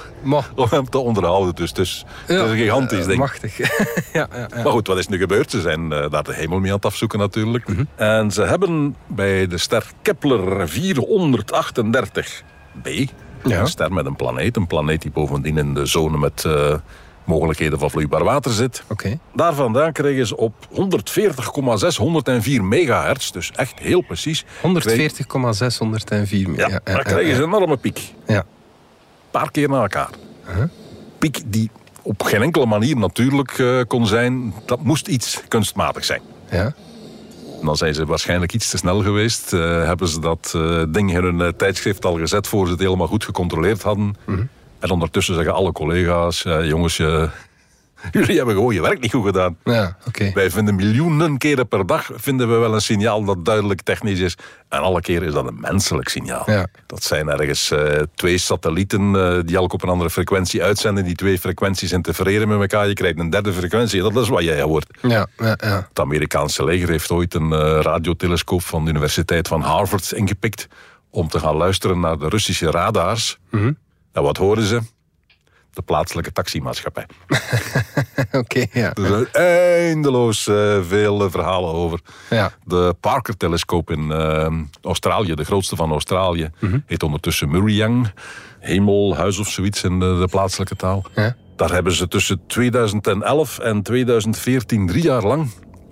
om 0.55 0.67
hem 0.69 0.89
te 0.89 0.97
onderhouden. 0.97 1.55
Dus, 1.55 1.73
dus 1.73 2.05
het 2.25 2.43
is 2.43 2.49
een 2.49 2.57
gigantisch 2.57 2.99
eh, 2.99 3.07
ding. 3.07 3.19
Machtig. 3.19 3.57
ja, 3.57 3.67
ja, 4.13 4.27
ja. 4.31 4.47
Maar 4.63 4.71
goed, 4.71 4.87
wat 4.87 4.97
is 4.97 5.07
nu 5.07 5.17
gebeurd? 5.17 5.51
Ze 5.51 5.61
zijn 5.61 5.91
eh, 5.91 6.09
daar 6.09 6.23
de 6.23 6.33
hemel 6.33 6.59
mee 6.59 6.69
aan 6.69 6.75
het 6.75 6.85
afzoeken 6.85 7.19
natuurlijk. 7.19 7.65
En 7.95 8.31
ze 8.31 8.41
hebben 8.41 8.95
bij 9.07 9.47
de 9.47 9.57
ster 9.57 9.91
Kepler 10.01 10.67
438b, 12.83 13.13
Ja. 13.43 13.59
een 13.59 13.67
ster 13.67 13.93
met 13.93 14.05
een 14.05 14.15
planeet, 14.15 14.55
een 14.55 14.67
planeet 14.67 15.01
die 15.01 15.11
bovendien 15.11 15.57
in 15.57 15.73
de 15.73 15.85
zone 15.85 16.17
met 16.17 16.43
eh, 16.45 16.73
mogelijkheden 17.23 17.79
van 17.79 17.89
vloeibaar 17.89 18.23
water 18.23 18.51
zit. 18.51 18.83
Oké. 18.87 19.19
Daar 19.33 19.53
vandaan 19.53 19.91
kregen 19.91 20.27
ze 20.27 20.37
op 20.37 20.53
140,604 20.71 22.63
megahertz, 22.63 23.29
dus 23.31 23.51
echt 23.55 23.79
heel 23.79 24.01
precies. 24.01 24.45
140,604 24.61 26.49
Ja, 26.55 26.67
ja, 26.67 26.79
daar 26.83 27.03
krijgen 27.03 27.35
ze 27.35 27.41
een 27.41 27.47
enorme 27.47 27.77
piek. 27.77 28.13
Ja. 28.27 28.37
Een 28.37 28.43
paar 29.31 29.51
keer 29.51 29.69
na 29.69 29.81
elkaar. 29.81 30.09
Piek 31.17 31.41
die 31.45 31.69
op 32.01 32.23
geen 32.23 32.41
enkele 32.41 32.65
manier 32.65 32.97
natuurlijk 32.97 33.59
eh, 33.59 33.79
kon 33.87 34.07
zijn. 34.07 34.53
Dat 34.65 34.83
moest 34.83 35.07
iets 35.07 35.41
kunstmatig 35.47 36.05
zijn. 36.05 36.21
ja. 36.51 36.73
Dan 37.63 37.77
zijn 37.77 37.93
ze 37.93 38.05
waarschijnlijk 38.05 38.53
iets 38.53 38.69
te 38.69 38.77
snel 38.77 39.01
geweest. 39.01 39.53
Eh, 39.53 39.59
hebben 39.85 40.07
ze 40.07 40.19
dat 40.19 40.53
eh, 40.55 40.83
ding 40.89 41.13
in 41.13 41.23
hun 41.23 41.41
eh, 41.41 41.47
tijdschrift 41.47 42.05
al 42.05 42.17
gezet 42.17 42.47
voor 42.47 42.65
ze 42.65 42.71
het 42.71 42.81
helemaal 42.81 43.07
goed 43.07 43.23
gecontroleerd 43.23 43.81
hadden. 43.81 44.15
En 44.79 44.89
ondertussen 44.89 45.35
zeggen 45.35 45.53
alle 45.53 45.71
collega's: 45.71 46.45
jongens, 46.63 46.99
eh, 46.99 47.23
jullie 48.11 48.37
hebben 48.37 48.55
gewoon 48.55 48.73
je 48.73 48.81
werk 48.81 48.99
niet 48.99 49.11
goed 49.11 49.25
gedaan. 49.25 49.57
Ja. 49.63 49.97
Wij 50.33 50.51
vinden 50.51 50.75
miljoenen 50.75 51.37
keren 51.37 51.67
per 51.67 51.85
dag 51.85 52.09
vinden 52.15 52.49
we 52.49 52.55
wel 52.55 52.73
een 52.73 52.81
signaal 52.81 53.23
dat 53.23 53.45
duidelijk 53.45 53.81
technisch 53.81 54.19
is. 54.19 54.37
En 54.69 54.79
alle 54.79 55.01
keren 55.01 55.27
is 55.27 55.33
dat 55.33 55.47
een 55.47 55.59
menselijk 55.59 56.09
signaal. 56.09 56.43
Ja. 56.45 56.67
Dat 56.85 57.03
zijn 57.03 57.27
ergens 57.27 57.71
eh, 57.71 58.01
twee 58.15 58.37
satellieten 58.37 59.15
eh, 59.15 59.39
die 59.45 59.55
elk 59.55 59.73
op 59.73 59.83
een 59.83 59.89
andere 59.89 60.09
frequentie 60.09 60.63
uitzenden. 60.63 61.03
Die 61.03 61.15
twee 61.15 61.39
frequenties 61.39 61.91
interfereren 61.91 62.47
met 62.47 62.59
elkaar. 62.59 62.87
Je 62.87 62.93
krijgt 62.93 63.19
een 63.19 63.29
derde 63.29 63.53
frequentie. 63.53 64.01
Dat 64.01 64.15
is 64.15 64.29
wat 64.29 64.43
jij 64.43 64.61
hoort. 64.61 64.97
Ja, 65.01 65.27
ja, 65.37 65.57
ja. 65.61 65.87
Het 65.89 65.99
Amerikaanse 65.99 66.63
leger 66.63 66.89
heeft 66.89 67.11
ooit 67.11 67.33
een 67.33 67.51
eh, 67.51 67.79
radiotelescoop 67.81 68.61
van 68.61 68.83
de 68.83 68.89
Universiteit 68.89 69.47
van 69.47 69.61
Harvard 69.61 70.11
ingepikt 70.11 70.67
om 71.09 71.27
te 71.27 71.39
gaan 71.39 71.55
luisteren 71.55 71.99
naar 71.99 72.17
de 72.17 72.29
Russische 72.29 72.71
radars. 72.71 73.37
En 74.11 74.23
wat 74.23 74.37
horen 74.37 74.63
ze? 74.63 74.81
De 75.77 75.83
plaatselijke 75.83 76.31
taximaatschappij. 76.31 77.05
Oké, 78.41 78.65
ja. 78.71 78.93
Er 78.93 79.05
zijn 79.05 79.31
eindeloos 79.31 80.47
eh, 80.47 80.77
veel 80.87 81.23
eh, 81.23 81.31
verhalen 81.31 81.73
over. 81.73 81.99
Ja. 82.29 82.51
De 82.63 82.95
Parker-telescoop 82.99 83.91
in 83.91 84.11
eh, 84.11 84.53
Australië, 84.81 85.35
de 85.35 85.43
grootste 85.43 85.75
van 85.75 85.91
Australië, 85.91 86.49
heet 86.85 87.03
ondertussen 87.03 87.49
Murrayang. 87.49 88.11
Hemelhuis 88.59 89.39
of 89.39 89.49
zoiets 89.49 89.83
in 89.83 89.99
de, 89.99 90.17
de 90.19 90.27
plaatselijke 90.27 90.75
taal. 90.75 91.03
Ja. 91.15 91.35
Daar 91.55 91.71
hebben 91.71 91.93
ze 91.93 92.07
tussen 92.07 92.41
2011 92.47 93.59
en 93.59 93.81
2014 93.81 94.87
drie 94.87 95.03
jaar 95.03 95.23
lang 95.23 95.49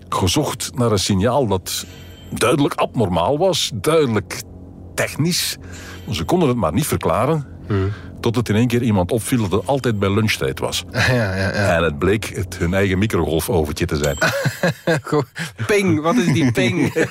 gezocht 0.10 0.72
naar 0.76 0.92
een 0.92 1.00
signaal 1.00 1.48
dat 1.48 1.86
duidelijk 2.30 2.74
abnormaal 2.74 3.38
was, 3.38 3.72
duidelijk 3.74 4.42
technisch. 4.96 5.58
Ze 6.12 6.24
konden 6.24 6.48
het 6.48 6.58
maar 6.58 6.74
niet 6.74 6.88
verklaren. 6.88 7.55
Tot 8.22 8.36
het 8.36 8.50
in 8.50 8.56
één 8.56 8.68
keer 8.68 8.82
iemand 8.82 9.12
opviel 9.12 9.42
dat 9.42 9.52
het 9.52 9.68
altijd 9.68 10.00
bij 10.00 10.14
lunchtijd 10.14 10.60
was. 10.60 10.84
Ja, 10.92 11.14
ja, 11.14 11.36
ja. 11.36 11.76
En 11.78 11.84
het 11.84 12.00
bleek 12.00 12.26
het 12.26 12.58
hun 12.58 12.74
eigen 12.74 12.98
microgolfovertje 12.98 13.86
te 13.86 13.96
zijn. 13.96 14.18
Ping, 15.68 16.02
wat 16.02 16.16
is 16.16 16.34
die 16.34 16.52
ping? 16.52 16.94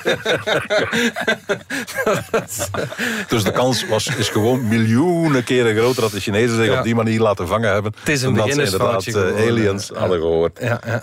Dus 3.27 3.43
de 3.43 3.51
kans 3.51 3.87
was, 3.87 4.07
is 4.17 4.29
gewoon 4.29 4.67
miljoenen 4.67 5.43
keren 5.43 5.75
groter 5.75 6.01
dat 6.01 6.11
de 6.11 6.19
Chinezen 6.19 6.55
zich 6.55 6.77
op 6.77 6.83
die 6.83 6.95
manier 6.95 7.19
laten 7.19 7.47
vangen 7.47 7.71
hebben. 7.71 7.93
Het 7.99 8.09
is 8.09 8.21
een 8.21 8.33
dat 8.33 8.53
ze 8.53 8.63
inderdaad 8.63 9.05
eh, 9.07 9.47
aliens 9.47 9.89
hadden 9.93 10.19
gehoord. 10.19 10.59
Ja, 10.61 10.79
ja. 10.85 11.01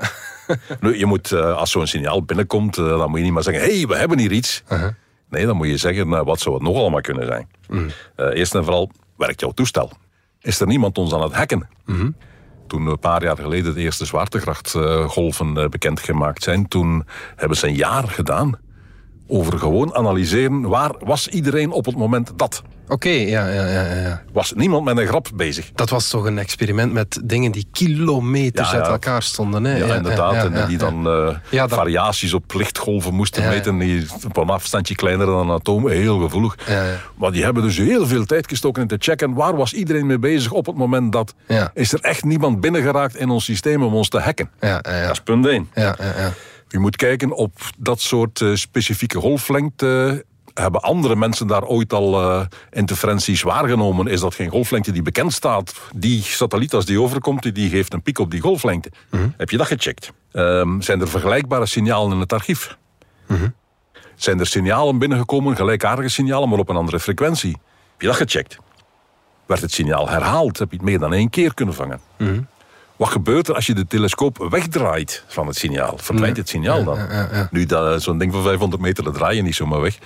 Nu, 0.81 0.99
je 0.99 1.07
moet, 1.07 1.33
eh, 1.33 1.57
als 1.57 1.71
zo'n 1.71 1.87
signaal 1.87 2.23
binnenkomt, 2.23 2.79
eh, 2.79 2.85
dan 2.85 3.09
moet 3.11 3.19
je 3.19 3.25
niet 3.25 3.33
maar 3.33 3.43
zeggen: 3.43 3.65
hé, 3.65 3.77
hey, 3.77 3.87
we 3.87 3.97
hebben 3.97 4.19
hier 4.19 4.33
iets. 4.33 4.63
Nee, 5.31 5.47
dan 5.47 5.57
moet 5.57 5.67
je 5.67 5.77
zeggen: 5.77 6.09
nou, 6.09 6.25
wat 6.25 6.41
zou 6.41 6.55
het 6.55 6.65
nog 6.65 6.77
allemaal 6.77 7.01
kunnen 7.01 7.27
zijn? 7.27 7.49
Eh, 8.17 8.27
eerst 8.39 8.55
en 8.55 8.65
vooral, 8.65 8.91
werkt 9.17 9.41
jouw 9.41 9.53
toestel? 9.53 9.93
Is 10.41 10.61
er 10.61 10.67
niemand 10.67 10.99
ons 10.99 11.15
aan 11.15 11.23
het 11.23 11.33
hacken? 11.33 11.69
Toen 12.67 12.87
een 12.87 12.99
paar 12.99 13.23
jaar 13.23 13.37
geleden 13.37 13.75
de 13.75 13.81
eerste 13.81 14.05
zwaartekrachtgolven 14.05 15.57
eh, 15.57 15.69
bekendgemaakt 15.69 16.43
zijn, 16.43 16.69
toen 16.69 17.07
hebben 17.37 17.57
ze 17.57 17.67
een 17.67 17.75
jaar 17.75 18.09
gedaan 18.09 18.59
over 19.33 19.59
gewoon 19.59 19.95
analyseren 19.95 20.61
waar 20.69 20.93
was 20.99 21.29
iedereen 21.29 21.71
op 21.71 21.85
het 21.85 21.97
moment 21.97 22.33
dat. 22.37 22.63
Oké, 22.89 23.09
ja, 23.09 23.49
ja, 23.49 23.67
ja, 23.67 23.83
ja, 23.87 24.01
ja. 24.01 24.23
Was 24.33 24.53
niemand 24.57 24.85
met 24.85 24.99
een 24.99 25.07
grap 25.07 25.29
bezig. 25.35 25.71
Dat 25.75 25.91
was 25.91 26.09
toch 26.09 26.25
een 26.25 26.39
experiment 26.39 26.93
met 26.93 27.21
dingen 27.25 27.53
die 27.53 27.67
kilometers 27.73 28.71
Ja, 28.71 28.77
ja. 28.77 28.83
uit 28.83 28.91
elkaar 28.93 29.23
stonden. 29.23 29.65
Hè? 29.65 29.77
Ja, 29.77 29.95
inderdaad. 29.95 30.35
en 30.53 30.67
die 30.69 30.79
dan 30.79 31.07
eh, 31.07 31.29
dat- 31.51 31.71
variaties 31.73 32.33
op 32.35 32.55
lichtgolven 32.55 33.15
moesten 33.15 33.49
meten. 33.49 33.79
Die 33.79 34.07
op 34.27 34.37
een 34.37 34.49
afstandje 34.49 34.95
kleiner 34.95 35.27
dan 35.27 35.49
een 35.49 35.55
atoom. 35.57 35.89
Heel 35.89 36.19
gevoelig. 36.19 36.57
Ja, 36.69 36.85
ja. 36.85 36.95
Maar 37.17 37.33
die 37.33 37.45
hebben 37.45 37.63
dus 37.63 37.77
heel 37.77 38.07
veel 38.07 38.25
tijd 38.25 38.49
gestoken 38.49 38.83
in 38.83 38.89
te 38.89 38.97
checken. 38.99 39.35
Waar 39.35 39.57
was 39.57 39.73
iedereen 39.73 40.07
mee 40.07 40.19
bezig 40.19 40.53
op 40.53 40.67
het 40.67 40.77
moment 40.77 41.13
dat... 41.13 41.35
Ja. 41.49 41.71
Is 41.75 41.93
er 41.93 42.01
echt 42.01 42.25
niemand 42.25 42.61
binnengeraakt 42.61 43.17
in 43.17 43.29
ons 43.31 43.45
systeem 43.45 43.83
om 43.83 43.95
ons 43.95 44.09
te 44.09 44.19
hacken? 44.19 44.51
Ja, 44.61 44.81
ja, 44.83 44.97
ja. 44.97 45.03
Dat 45.03 45.11
is 45.13 45.21
punt 45.21 45.47
één. 45.47 45.69
Ja, 45.75 45.97
ja, 45.99 46.33
Je 46.73 46.79
moet 46.79 46.97
kijken 46.97 47.33
op 47.33 47.53
dat 47.79 48.01
soort 48.01 48.41
eh, 48.41 48.55
specifieke 48.55 49.19
golflengte. 49.19 50.25
Hebben 50.55 50.81
andere 50.81 51.17
mensen 51.17 51.47
daar 51.47 51.65
ooit 51.65 51.93
al 51.93 52.21
eh, 52.23 52.47
interferenties 52.71 53.43
waargenomen? 53.43 54.07
Is 54.07 54.21
dat 54.21 54.35
geen 54.35 54.49
golflengte 54.51 54.93
die 54.93 55.03
bekend 55.03 55.33
staat? 55.33 55.75
Die 55.97 56.23
satelliet, 56.23 56.75
als 56.75 56.85
die 56.85 57.01
overkomt, 57.01 57.55
die- 57.55 57.69
geeft 57.71 57.93
een 57.93 58.03
piek 58.03 58.19
op 58.19 58.31
die 58.31 58.41
golflengte. 58.41 58.91
Heb 59.37 59.51
je 59.51 59.57
dat 59.57 59.67
gecheckt? 59.67 60.13
Ehm, 60.33 60.81
zijn 60.81 61.01
er 61.01 61.09
vergelijkbare 61.09 61.67
signalen 61.67 62.13
in 62.13 62.21
het 62.21 62.33
archief? 62.33 62.77
Zijn 64.15 64.41
er 64.41 64.47
signalen 64.47 64.99
binnengekomen, 64.99 65.57
gelijkaardige 65.57 66.09
signalen, 66.09 66.49
maar 66.49 66.59
op 66.59 66.69
een 66.69 66.77
andere 66.77 67.01
frequentie? 67.01 67.51
Heb 67.93 68.01
je 68.01 68.07
dat 68.07 68.17
gecheckt? 68.17 68.57
Werd 69.47 69.61
het 69.61 69.73
signaal 69.73 70.09
herhaald? 70.09 70.59
Heb 70.59 70.71
je 70.71 70.77
het 70.77 70.85
meer 70.85 70.99
dan 70.99 71.13
één 71.13 71.31
keer 71.31 71.55
kunnen 71.55 71.75
vangen? 71.75 72.01
Wat 73.03 73.11
gebeurt 73.11 73.49
er 73.49 73.55
als 73.55 73.67
je 73.67 73.75
de 73.75 73.87
telescoop 73.87 74.47
wegdraait 74.51 75.25
van 75.27 75.47
het 75.47 75.57
signaal? 75.57 75.95
Verdwijnt 75.99 76.37
het 76.37 76.49
signaal 76.49 76.85
dan? 76.85 76.99
Nu, 77.51 77.67
dat- 77.67 78.03
zo'n 78.03 78.19
ding 78.19 78.33
van 78.33 78.43
500 78.43 78.83
meter, 78.83 79.05
dat 79.05 79.15
draai 79.15 79.37
je 79.37 79.43
niet 79.43 79.55
zomaar 79.55 79.81
weg. 79.81 79.99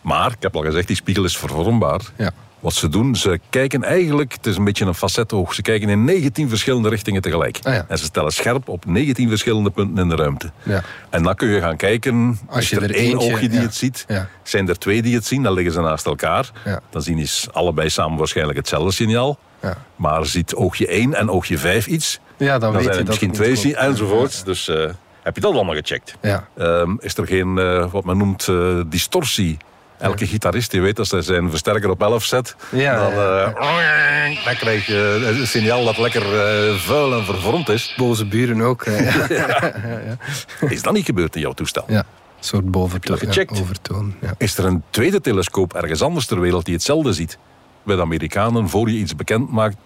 Maar, 0.00 0.30
ik 0.30 0.36
heb 0.42 0.56
al 0.56 0.62
gezegd, 0.62 0.86
die 0.86 0.96
spiegel 0.96 1.24
is 1.24 1.36
vervormbaar. 1.36 2.00
Ja. 2.16 2.30
Wat 2.60 2.72
ze 2.74 2.88
doen, 2.88 3.16
ze 3.16 3.40
kijken 3.50 3.82
eigenlijk, 3.84 4.32
het 4.32 4.46
is 4.46 4.56
een 4.56 4.64
beetje 4.64 4.84
een 4.84 4.94
facetoog, 4.94 5.54
ze 5.54 5.62
kijken 5.62 5.88
in 5.88 6.04
19 6.04 6.48
verschillende 6.48 6.88
richtingen 6.88 7.22
tegelijk. 7.22 7.58
Ah, 7.62 7.74
ja. 7.74 7.84
En 7.88 7.98
ze 7.98 8.04
stellen 8.04 8.32
scherp 8.32 8.68
op 8.68 8.84
19 8.86 9.28
verschillende 9.28 9.70
punten 9.70 10.02
in 10.02 10.08
de 10.08 10.16
ruimte. 10.16 10.50
Ja. 10.62 10.82
En 11.10 11.22
dan 11.22 11.34
kun 11.34 11.48
je 11.48 11.60
gaan 11.60 11.76
kijken, 11.76 12.38
Als 12.48 12.58
is 12.64 12.70
je 12.70 12.76
er, 12.76 12.82
er 12.82 12.94
één 12.94 13.10
eentje- 13.12 13.32
oogje 13.32 13.48
die 13.48 13.58
ja. 13.58 13.64
het 13.64 13.74
ziet? 13.74 14.06
Zijn 14.42 14.68
er 14.68 14.78
twee 14.78 15.02
die 15.02 15.14
het 15.14 15.26
zien? 15.26 15.42
Dan 15.42 15.52
liggen 15.52 15.72
ze 15.72 15.80
naast 15.80 16.06
elkaar. 16.06 16.50
Dan 16.90 17.02
zien 17.02 17.28
ze 17.28 17.50
allebei 17.52 17.88
samen 17.90 18.18
waarschijnlijk 18.18 18.58
hetzelfde 18.58 18.92
signaal. 18.92 19.38
Ja. 19.62 19.76
Maar 19.96 20.26
ziet 20.26 20.54
oogje 20.54 20.86
1 20.86 21.14
en 21.14 21.30
oogje 21.30 21.58
5 21.58 21.86
iets? 21.86 22.20
Ja, 22.36 22.58
dan, 22.58 22.60
Dan 22.60 22.72
weet 22.72 22.82
zijn 22.82 22.92
je 22.92 22.98
dat 22.98 23.06
misschien 23.06 23.28
het 23.28 23.38
twee 23.38 23.56
zien 23.56 23.72
klopt. 23.72 23.86
enzovoorts. 23.88 24.44
Dus 24.44 24.68
eh, 24.68 24.90
heb 25.22 25.34
je 25.34 25.40
dat 25.40 25.54
allemaal 25.54 25.74
gecheckt? 25.74 26.14
Ja. 26.20 26.48
Ehm, 26.56 26.94
is 26.98 27.16
er 27.16 27.26
geen, 27.26 27.58
eh, 27.58 27.92
wat 27.92 28.04
men 28.04 28.16
noemt, 28.16 28.48
eh, 28.48 28.80
distortie? 28.86 29.56
Elke 29.98 30.26
gitarist 30.26 30.70
die 30.70 30.80
weet 30.80 30.98
als 30.98 31.10
hij 31.10 31.22
zijn 31.22 31.50
versterker 31.50 31.90
op 31.90 32.02
11 32.02 32.24
zet, 32.24 32.56
Ja, 32.70 32.96
dan, 33.10 33.14
dan 34.44 34.54
krijg 34.54 34.86
je 34.86 35.34
een 35.40 35.46
signaal 35.46 35.84
dat 35.84 35.98
lekker 35.98 36.22
vuil 36.78 37.14
en 37.14 37.24
vervormd 37.24 37.68
is. 37.68 37.94
Boze 37.96 38.26
buren 38.26 38.60
ook. 38.60 38.84
Ja. 39.30 40.16
Is 40.68 40.82
dat 40.82 40.92
niet 40.92 41.04
gebeurd 41.04 41.34
in 41.34 41.40
jouw 41.40 41.52
toestel? 41.52 41.84
ja. 41.88 41.98
Een 41.98 42.04
soort 42.48 42.70
boventoon. 42.70 43.18
Dat 43.20 43.60
overtoon. 43.60 44.14
Ja. 44.20 44.34
Is 44.38 44.58
er 44.58 44.64
een 44.64 44.82
tweede 44.90 45.20
telescoop 45.20 45.74
ergens 45.74 46.02
anders 46.02 46.26
ter 46.26 46.40
wereld 46.40 46.64
die 46.64 46.74
hetzelfde 46.74 47.12
ziet? 47.12 47.38
Bij 47.82 47.96
de 47.96 48.02
Amerikanen, 48.02 48.68
voor 48.68 48.90
je 48.90 48.98
iets 48.98 49.16
bekend 49.16 49.50
maakt, 49.50 49.76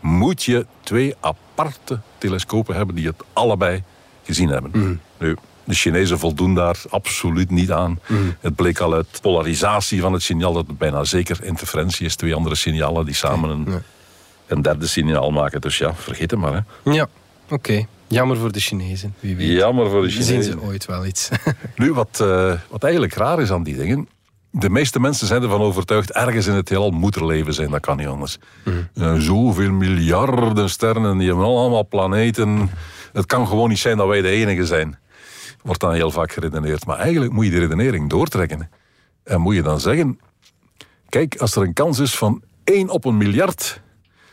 moet 0.00 0.42
je 0.42 0.66
twee 0.82 1.14
aparte 1.20 2.00
telescopen 2.18 2.76
hebben 2.76 2.94
die 2.94 3.06
het 3.06 3.22
allebei 3.32 3.82
gezien 4.24 4.48
hebben. 4.48 4.70
Mhm. 4.74 4.94
Nu, 5.18 5.36
de 5.64 5.74
Chinezen 5.74 6.18
voldoen 6.18 6.54
daar 6.54 6.82
absoluut 6.88 7.50
niet 7.50 7.72
aan. 7.72 8.00
Mhm. 8.06 8.22
Het 8.40 8.54
bleek 8.54 8.78
al 8.78 8.94
uit 8.94 9.18
polarisatie 9.22 10.00
van 10.00 10.12
het 10.12 10.22
signaal 10.22 10.52
dat 10.52 10.66
het 10.66 10.78
bijna 10.78 11.04
zeker 11.04 11.44
interferentie 11.44 12.06
is. 12.06 12.16
Twee 12.16 12.34
andere 12.34 12.54
signalen 12.54 13.04
die 13.04 13.14
samen 13.14 13.50
een, 13.50 13.82
een 14.46 14.62
derde 14.62 14.86
signaal 14.86 15.30
maken. 15.30 15.60
Dus 15.60 15.78
ja, 15.78 15.94
vergeet 15.94 16.30
het 16.30 16.40
maar. 16.40 16.64
Hè. 16.82 16.92
Ja, 16.92 17.08
oké. 17.50 17.86
Jammer 18.06 18.36
voor 18.36 18.52
de 18.52 18.60
Chinezen, 18.60 19.14
wie 19.20 19.36
weet. 19.36 19.48
Jammer 19.48 19.90
voor 19.90 20.02
de 20.02 20.10
Zien 20.10 20.22
Chinezen. 20.22 20.52
ze 20.52 20.60
ooit 20.60 20.84
wel 20.86 21.06
iets. 21.06 21.28
Nu, 21.76 21.92
wat, 21.92 22.20
eh, 22.20 22.52
wat 22.70 22.82
eigenlijk 22.82 23.14
raar 23.14 23.40
is 23.40 23.50
aan 23.50 23.62
die 23.62 23.76
dingen. 23.76 24.08
De 24.56 24.70
meeste 24.70 25.00
mensen 25.00 25.26
zijn 25.26 25.42
ervan 25.42 25.60
overtuigd, 25.60 26.12
ergens 26.12 26.46
in 26.46 26.54
het 26.54 26.68
heelal 26.68 26.90
moet 26.90 27.16
er 27.16 27.26
leven 27.26 27.54
zijn, 27.54 27.70
dat 27.70 27.80
kan 27.80 27.96
niet 27.96 28.06
anders. 28.06 28.38
Er 28.64 28.88
zijn 28.94 29.22
zoveel 29.22 29.70
miljarden 29.70 30.70
sterren, 30.70 31.18
die 31.18 31.28
hebben 31.28 31.46
allemaal 31.46 31.86
planeten. 31.88 32.70
Het 33.12 33.26
kan 33.26 33.46
gewoon 33.46 33.68
niet 33.68 33.78
zijn 33.78 33.96
dat 33.96 34.08
wij 34.08 34.22
de 34.22 34.28
enige 34.28 34.66
zijn. 34.66 34.98
Wordt 35.62 35.80
dan 35.80 35.92
heel 35.92 36.10
vaak 36.10 36.32
geredeneerd. 36.32 36.86
Maar 36.86 36.98
eigenlijk 36.98 37.32
moet 37.32 37.44
je 37.44 37.50
die 37.50 37.60
redenering 37.60 38.10
doortrekken. 38.10 38.70
En 39.24 39.40
moet 39.40 39.54
je 39.54 39.62
dan 39.62 39.80
zeggen, 39.80 40.20
kijk, 41.08 41.36
als 41.36 41.56
er 41.56 41.62
een 41.62 41.72
kans 41.72 41.98
is 41.98 42.16
van 42.16 42.42
1 42.64 42.88
op 42.90 43.04
een 43.04 43.16
miljard 43.16 43.80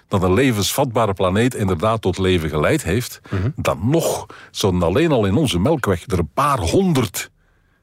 dat 0.08 0.24
een 0.24 0.34
levensvatbare 0.34 1.14
planeet 1.14 1.56
inderdaad 1.56 2.02
tot 2.02 2.18
leven 2.18 2.50
geleid 2.50 2.84
heeft, 2.84 3.22
dan 3.56 3.80
nog 3.84 4.26
zouden 4.52 4.84
alleen 4.84 5.12
al 5.12 5.26
in 5.26 5.36
onze 5.36 5.60
melkweg 5.60 6.04
er 6.08 6.20
een 6.20 6.32
paar 6.34 6.60
honderd 6.60 7.32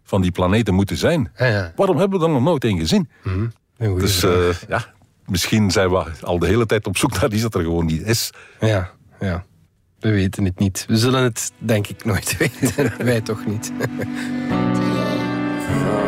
van 0.08 0.22
die 0.22 0.30
planeten 0.30 0.74
moeten 0.74 0.96
zijn. 0.96 1.30
Ja, 1.36 1.46
ja. 1.46 1.72
Waarom 1.76 1.98
hebben 1.98 2.18
we 2.18 2.24
er 2.26 2.32
nog 2.32 2.42
nooit 2.42 2.64
één 2.64 2.78
gezien? 2.78 3.08
Goeie 3.78 3.98
Dus 3.98 4.22
eh, 4.22 4.50
ja, 4.68 4.84
misschien 5.26 5.70
zijn 5.70 5.90
we 5.90 6.04
al 6.20 6.38
de 6.38 6.46
hele 6.46 6.66
tijd 6.66 6.86
op 6.86 6.96
zoek 6.96 7.20
naar 7.20 7.32
iets 7.32 7.42
dat 7.42 7.54
er 7.54 7.62
gewoon 7.62 7.86
niet 7.86 8.02
is. 8.02 8.30
Ja, 8.60 8.90
ja. 9.20 9.44
We 10.00 10.10
weten 10.10 10.44
het 10.44 10.58
niet. 10.58 10.84
We 10.88 10.96
zullen 10.96 11.22
het 11.22 11.52
denk 11.58 11.86
ik 11.86 12.04
nooit 12.04 12.36
weten. 12.38 12.92
Wij 13.04 13.20
toch 13.20 13.46
niet. 13.46 13.72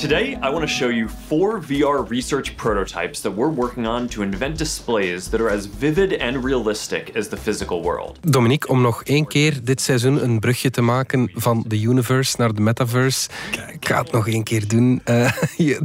Today, 0.00 0.32
I 0.42 0.50
want 0.50 0.60
to 0.60 0.66
show 0.66 0.90
you 0.90 1.08
four 1.26 1.60
VR 1.62 2.08
research 2.08 2.54
prototypes 2.56 3.20
that 3.20 3.34
we're 3.34 3.54
working 3.54 3.86
on 3.86 4.06
to 4.08 4.22
invent 4.22 4.58
displays 4.58 5.28
that 5.28 5.40
are 5.40 5.50
as 5.50 5.68
vivid 5.78 6.20
and 6.20 6.44
realistic 6.44 7.16
as 7.16 7.28
the 7.28 7.36
physical 7.36 7.82
world. 7.82 8.18
Dominique, 8.32 8.68
om 8.68 8.80
nog 8.80 9.02
één 9.04 9.26
keer 9.26 9.60
dit 9.64 9.80
seizoen 9.80 10.22
een 10.24 10.38
brugje 10.40 10.70
te 10.70 10.82
maken 10.82 11.30
van 11.34 11.64
de 11.66 11.80
universe 11.80 12.34
naar 12.38 12.54
de 12.54 12.60
metaverse. 12.60 13.28
Ik 13.72 13.86
ga 13.88 14.02
het 14.02 14.12
nog 14.12 14.28
één 14.28 14.42
keer 14.44 14.68
doen. 14.68 15.00
Eh, 15.04 15.32
je- 15.56 15.80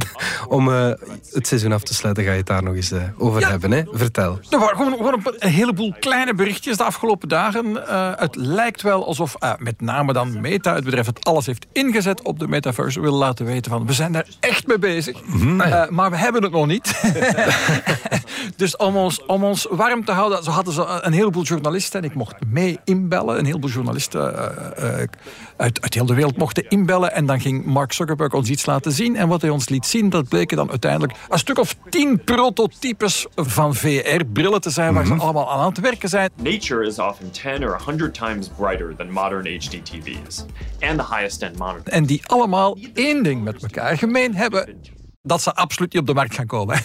om 0.48 0.68
eh, 0.68 0.90
het 1.32 1.46
seizoen 1.46 1.72
af 1.72 1.82
te 1.82 1.94
sluiten 1.94 2.24
ga 2.24 2.30
je 2.30 2.36
het 2.36 2.46
daar 2.46 2.62
nog 2.62 2.74
eens 2.74 2.90
eh, 2.92 3.02
over 3.18 3.40
Ja. 3.40 3.48
hebben. 3.50 3.70
Hè? 3.72 3.82
Vertel. 3.92 4.38
Er 4.50 4.58
waren 4.58 4.76
gewoon, 4.76 4.92
gewoon 4.96 5.22
een, 5.38 5.50
heleboel 5.50 5.94
kleine 6.00 6.34
berichtjes 6.34 6.76
de 6.76 6.84
afgelopen 6.84 7.28
dagen. 7.28 7.88
Eh, 7.88 8.12
het 8.16 8.36
lijkt 8.36 8.82
wel 8.82 9.06
alsof 9.06 9.34
eh, 9.38 9.52
met 9.58 9.80
name 9.80 10.12
dan 10.12 10.40
Meta, 10.40 10.74
het 10.74 10.84
bedrijf 10.84 11.06
dat 11.06 11.24
alles 11.24 11.46
heeft 11.46 11.66
ingezet 11.72 12.22
op 12.22 12.38
de 12.38 12.48
metaverse, 12.48 13.00
wil 13.00 13.12
laten 13.14 13.46
weten 13.46 13.70
van 13.70 13.86
we 13.86 13.92
zijn 13.92 14.04
zijn 14.12 14.24
daar 14.24 14.50
echt 14.50 14.66
mee 14.66 14.78
bezig. 14.78 15.20
Eh, 15.58 15.88
maar 15.88 16.10
we 16.10 16.16
hebben 16.16 16.42
het 16.42 16.52
nog 16.52 16.66
niet. 16.66 17.00
dus 18.56 18.76
om 18.76 18.96
ons, 18.96 19.24
om 19.26 19.44
ons 19.44 19.66
warm 19.70 20.04
te 20.04 20.12
houden, 20.12 20.42
zo 20.42 20.50
hadden 20.50 20.74
ze 20.74 21.00
een 21.00 21.12
heleboel 21.12 21.42
journalisten. 21.42 22.02
En 22.02 22.08
ik 22.08 22.14
mocht 22.14 22.34
mee 22.46 22.78
inbellen. 22.84 23.38
Een 23.38 23.44
heleboel 23.44 23.70
journalisten 23.70 24.32
uh, 24.32 24.94
uit, 25.56 25.80
uit 25.80 25.94
heel 25.94 26.06
de 26.06 26.14
wereld 26.14 26.36
mochten 26.36 26.68
inbellen. 26.68 27.12
En 27.12 27.26
dan 27.26 27.40
ging 27.40 27.64
Mark 27.64 27.92
Zuckerberg 27.92 28.32
ons 28.32 28.48
iets 28.48 28.66
laten 28.66 28.92
zien. 28.92 29.16
En 29.16 29.28
wat 29.28 29.40
hij 29.40 29.50
ons 29.50 29.68
liet 29.68 29.86
zien, 29.86 30.10
dat 30.10 30.28
bleken 30.28 30.56
dan 30.56 30.70
uiteindelijk 30.70 31.12
een 31.28 31.38
stuk 31.38 31.58
of 31.58 31.76
tien 31.90 32.24
prototypes 32.24 33.26
van 33.34 33.74
VR-brillen 33.74 34.60
te 34.60 34.70
zijn, 34.70 34.94
waar 34.94 35.06
ze 35.06 35.14
allemaal 35.14 35.50
aan 35.50 35.66
het 35.66 35.80
werken 35.80 36.08
zijn. 36.08 36.30
Nature 36.42 36.86
is 36.86 36.98
often 36.98 37.30
10 37.30 37.64
or 37.64 37.80
100 37.84 38.14
times 38.14 38.48
brighter 38.58 38.96
than 38.96 39.10
modern 39.10 39.46
HD 39.46 39.70
TV's. 39.70 40.44
And 40.80 40.98
the 40.98 41.14
highest 41.14 41.42
end 41.42 41.58
monitor. 41.58 41.92
En 41.92 42.04
die 42.04 42.22
allemaal 42.26 42.76
één 42.94 43.22
ding 43.22 43.44
met 43.44 43.62
elkaar 43.62 43.95
gemeen 43.98 44.34
hebben 44.34 44.80
dat 45.26 45.42
ze 45.42 45.54
absoluut 45.54 45.92
niet 45.92 46.00
op 46.00 46.06
de 46.08 46.14
markt 46.14 46.34
gaan 46.34 46.46
komen. 46.46 46.80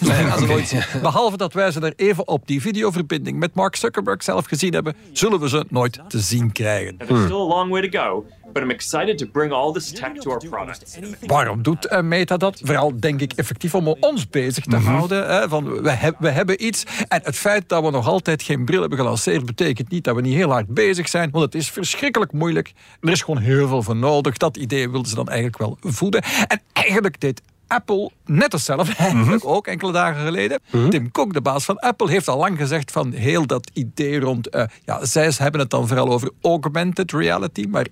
Behalve 1.02 1.36
dat 1.36 1.52
wij 1.52 1.70
ze 1.70 1.80
er 1.80 1.92
even 1.96 2.28
op 2.28 2.46
die 2.46 2.60
videoverbinding 2.60 3.38
met 3.38 3.54
Mark 3.54 3.76
Zuckerberg 3.76 4.22
zelf 4.22 4.46
gezien 4.46 4.72
hebben, 4.72 4.94
zullen 5.12 5.40
we 5.40 5.48
ze 5.48 5.64
nooit 5.68 6.00
te 6.08 6.20
zien 6.20 6.52
krijgen. 6.52 6.96
There's 6.96 7.22
still 7.22 7.36
a 7.36 7.46
long 7.46 7.70
way 7.70 7.88
to 7.88 7.98
go, 7.98 8.24
but 8.52 8.62
I'm 8.62 8.70
excited 8.70 9.18
to 9.18 9.26
bring 9.26 9.52
all 9.52 9.72
this 9.72 9.92
tech 9.92 10.12
to 10.12 10.30
our 10.30 10.48
products. 10.48 10.98
Waarom 11.26 11.62
doet 11.62 11.86
uh, 11.86 12.00
Meta 12.00 12.36
dat? 12.36 12.60
Vooral 12.64 13.00
denk 13.00 13.20
ik 13.20 13.32
effectief 13.32 13.74
om 13.74 13.88
ons 13.88 14.28
bezig 14.28 14.64
te 14.64 14.76
houden. 14.76 15.26
Hè, 15.34 15.48
van, 15.48 15.82
we, 15.82 15.90
heb, 15.90 16.16
we 16.18 16.30
hebben 16.30 16.64
iets. 16.66 16.84
En 17.08 17.20
het 17.24 17.36
feit 17.36 17.68
dat 17.68 17.84
we 17.84 17.90
nog 17.90 18.06
altijd 18.06 18.42
geen 18.42 18.64
bril 18.64 18.80
hebben 18.80 18.98
gelanceerd, 18.98 19.46
betekent 19.46 19.90
niet 19.90 20.04
dat 20.04 20.14
we 20.14 20.20
niet 20.20 20.34
heel 20.34 20.50
hard 20.50 20.66
bezig 20.66 21.08
zijn. 21.08 21.30
Want 21.30 21.44
het 21.44 21.54
is 21.54 21.70
verschrikkelijk 21.70 22.32
moeilijk. 22.32 22.72
Er 23.00 23.10
is 23.10 23.22
gewoon 23.22 23.42
heel 23.42 23.68
veel 23.68 23.82
voor 23.82 23.96
nodig. 23.96 24.36
Dat 24.36 24.56
idee 24.56 24.90
wilden 24.90 25.08
ze 25.08 25.14
dan 25.14 25.28
eigenlijk 25.28 25.58
wel 25.58 25.76
voeden. 25.80 26.22
En 26.46 26.60
eigenlijk 26.72 27.20
deed 27.20 27.42
Apple 27.72 28.10
net 28.24 28.52
hetzelfde, 28.52 28.94
eigenlijk 29.08 29.46
ook 29.46 29.66
enkele 29.66 29.92
dagen 29.92 30.24
geleden. 30.24 30.60
Tim 30.90 31.10
Cook, 31.10 31.32
de 31.32 31.40
baas 31.40 31.64
van 31.64 31.78
Apple, 31.78 32.10
heeft 32.10 32.28
al 32.28 32.38
lang 32.38 32.58
gezegd 32.58 32.90
van 32.90 33.12
heel 33.12 33.46
dat 33.46 33.70
idee 33.72 34.20
rond... 34.20 34.48
eh, 34.48 34.64
ja, 34.84 35.04
zij 35.04 35.32
hebben 35.36 35.60
het 35.60 35.70
dan 35.70 35.88
vooral 35.88 36.08
over 36.08 36.30
augmented 36.42 37.12
reality, 37.12 37.66
maar 37.70 37.86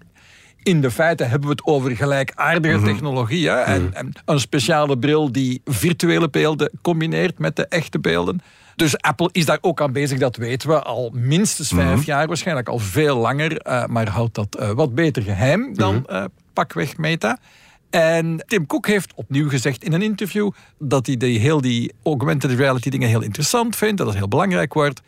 in 0.62 0.80
de 0.80 0.90
feite 0.90 1.24
hebben 1.24 1.48
we 1.48 1.54
het 1.54 1.66
over 1.66 1.96
gelijkaardige 1.96 2.82
technologie. 2.84 3.48
Hè? 3.48 3.56
En, 3.60 3.94
en 3.94 4.12
een 4.24 4.40
speciale 4.40 4.98
bril 4.98 5.32
die 5.32 5.60
virtuele 5.64 6.30
beelden 6.30 6.70
combineert 6.82 7.38
met 7.38 7.56
de 7.56 7.66
echte 7.66 7.98
beelden. 7.98 8.40
Dus 8.76 8.98
Apple 8.98 9.28
is 9.32 9.46
daar 9.46 9.58
ook 9.60 9.80
aan 9.80 9.92
bezig, 9.92 10.18
dat 10.18 10.36
weten 10.36 10.68
we 10.68 10.82
al 10.82 11.10
minstens 11.14 11.68
vijf 11.68 12.04
jaar, 12.04 12.26
waarschijnlijk 12.26 12.68
al 12.68 12.78
veel 12.78 13.16
langer. 13.16 13.56
eh, 13.56 13.86
maar 13.86 14.08
houdt 14.08 14.34
dat 14.34 14.54
eh, 14.54 14.70
wat 14.70 14.94
beter 14.94 15.22
geheim 15.22 15.74
dan 15.74 16.06
eh, 16.06 16.24
pakweg 16.52 16.96
Meta. 16.96 17.38
En 17.90 18.44
Tim 18.46 18.66
Cook 18.66 18.86
heeft 18.86 19.12
opnieuw 19.14 19.48
gezegd 19.48 19.84
in 19.84 19.92
een 19.92 20.02
interview 20.02 20.50
dat 20.78 21.06
hij 21.06 21.16
die, 21.16 21.38
heel 21.38 21.60
die 21.60 21.92
augmented 22.02 22.50
reality 22.50 22.90
dingen 22.90 23.08
heel 23.08 23.22
interessant 23.22 23.76
vindt, 23.76 23.98
dat 23.98 24.06
het 24.06 24.16
heel 24.16 24.28
belangrijk 24.28 24.74
wordt. 24.74 25.00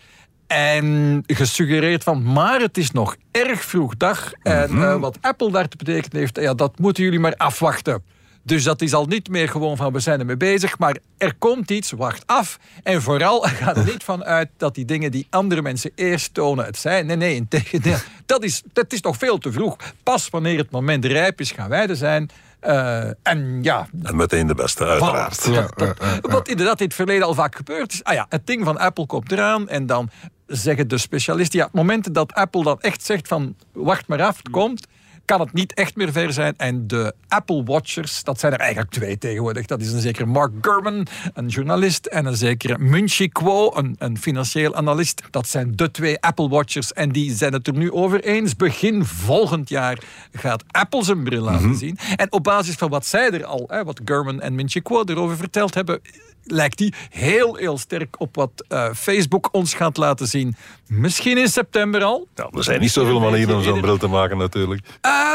En 0.47 1.23
gesuggereerd 1.27 2.03
van, 2.03 2.33
maar 2.33 2.61
het 2.61 2.79
is 2.79 2.91
nog 2.91 3.17
erg 3.31 3.65
vroeg 3.65 3.97
dag. 3.97 4.33
En 4.43 4.83
eh, 4.83 5.01
wat 5.01 5.19
Apple 5.21 5.51
daar 5.51 5.69
te 5.69 5.77
betekenen 5.77 6.19
heeft, 6.19 6.41
ja, 6.41 6.55
dat 6.55 6.79
moeten 6.79 7.05
jullie 7.05 7.19
maar 7.19 7.37
afwachten. 7.37 8.03
Dus 8.45 8.65
dat 8.65 8.83
is 8.83 8.95
al 8.95 9.07
niet 9.07 9.29
meer 9.29 9.49
gewoon 9.49 9.77
van 9.77 9.93
we 9.93 10.01
zijn 10.01 10.21
ermee 10.21 10.37
bezig, 10.37 10.79
maar 10.79 10.97
er 11.19 11.35
komt 11.39 11.71
iets, 11.71 11.91
wacht 11.91 12.27
af. 12.27 12.59
En 12.83 13.03
vooral 13.03 13.41
ga 13.41 13.77
er 13.77 13.85
niet 13.85 14.05
van 14.05 14.25
uit 14.25 14.49
dat 14.57 14.75
die 14.75 14.85
dingen 14.85 15.11
die 15.11 15.27
andere 15.31 15.63
mensen 15.63 15.91
eerst 15.95 16.35
tonen 16.35 16.65
het 16.65 16.79
zijn. 16.79 17.07
Nee, 17.07 17.17
nee, 17.17 17.35
integendeel. 17.35 17.97
Dat 18.27 18.45
is, 18.45 18.63
dat 18.73 18.93
is 18.93 19.01
nog 19.01 19.17
veel 19.17 19.39
te 19.39 19.53
vroeg. 19.53 19.77
Pas 20.03 20.29
wanneer 20.29 20.59
het 20.59 20.71
moment 20.71 21.05
rijp 21.05 21.41
is, 21.41 21.51
gaan 21.51 21.69
wij 21.69 21.89
er 21.89 21.97
zijn. 21.97 22.31
Eh, 22.63 23.05
en 23.23 23.59
ja, 23.63 23.87
En 24.03 24.17
meteen 24.17 24.47
de 24.47 24.55
beste, 24.55 24.87
uiteraard. 24.87 25.45
Dat- 25.55 25.79
dat- 25.79 25.99
Wat 26.21 26.49
inderdaad 26.49 26.79
in 26.81 26.87
het 26.87 26.95
verleden 26.95 27.27
al 27.27 27.35
vaak 27.35 27.57
gebeurd 27.57 27.93
is. 27.93 28.05
Ah 28.05 28.15
ja, 28.15 28.27
het 28.29 28.47
ding 28.47 28.65
van 28.65 28.79
Apple 28.79 29.07
komt 29.07 29.33
eraan 29.33 29.69
en 29.69 29.87
dan 29.87 30.11
zeggen 30.47 30.89
de 30.89 30.99
specialisten... 30.99 31.59
Ja, 31.59 31.65
het 31.65 31.75
moment 31.75 32.15
dat 32.15 32.33
Apple 32.35 32.63
dan 32.63 32.81
echt 32.81 33.05
zegt 33.05 33.29
van 33.29 33.57
wacht 33.73 34.07
maar 34.07 34.23
af, 34.23 34.37
het 34.37 34.51
komt... 34.51 34.87
kan 35.25 35.41
het 35.41 35.53
niet 35.53 35.75
echt 35.75 35.97
meer 35.97 36.13
ver 36.13 36.33
zijn. 36.33 36.55
En 36.57 36.87
de 36.87 37.15
Apple 37.29 37.65
Watchers, 37.65 38.25
dat 38.25 38.41
zijn 38.41 38.53
er 38.53 38.59
eigenlijk 38.59 38.91
twee 38.91 39.19
tegenwoordig. 39.19 39.67
Dat 39.67 39.81
is 39.81 39.93
een 39.93 40.01
zekere 40.01 40.27
Mark 40.27 40.53
Gurman, 40.61 41.07
een 41.35 41.49
journalist... 41.49 42.07
en 42.07 42.27
een 42.27 42.37
zekere 42.37 42.79
Munchie 42.79 43.29
Kuo, 43.29 43.71
een, 43.75 43.97
een 43.99 44.19
financieel 44.19 44.75
analist. 44.75 45.23
Dat 45.31 45.49
zijn 45.49 45.73
de 45.77 45.91
twee 45.91 46.21
Apple 46.21 46.49
Watchers. 46.49 46.93
En 46.93 47.13
die 47.13 47.35
zijn 47.35 47.53
het 47.53 47.67
er 47.67 47.77
nu 47.77 47.93
over 47.93 48.25
eens. 48.25 48.57
Begin 48.57 49.05
volgend 49.05 49.69
jaar 49.69 49.99
gaat 50.33 50.65
Apple 50.71 51.05
zijn 51.05 51.25
bril 51.25 51.43
laten 51.43 51.77
zien. 51.77 51.99
En 52.17 52.33
op 52.33 52.45
basis 52.45 52.75
van 52.75 52.91
wat 52.91 53.07
zij 53.07 53.31
er 53.31 53.45
al, 53.45 53.65
hè, 53.69 53.85
wat 53.85 54.01
Gurman 54.05 54.41
en 54.41 54.55
Minchie 54.55 54.83
Kuo 54.83 55.03
erover 55.05 55.37
verteld 55.37 55.75
hebben, 55.75 56.01
lijkt 56.45 56.79
die 56.79 56.95
heel, 57.11 57.57
heel 57.57 57.79
sterk 57.79 58.21
op 58.21 58.37
wat 58.37 58.65
eh, 58.69 58.89
Facebook 58.95 59.49
ons 59.53 59.75
gaat 59.75 59.97
laten 59.97 60.27
zien. 60.27 60.57
Misschien 60.87 61.39
in 61.39 61.49
september 61.49 62.03
al. 62.03 62.29
Ja, 62.35 62.49
er 62.53 62.65
zijn 62.65 62.81
niet 62.81 62.91
zoveel 62.91 63.21
manieren 63.21 63.57
om 63.57 63.63
zo'n 63.63 63.81
bril 63.81 63.97
te 63.97 64.07
maken 64.07 64.39
natuurlijk. 64.39 64.87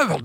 Wel, 0.08 0.22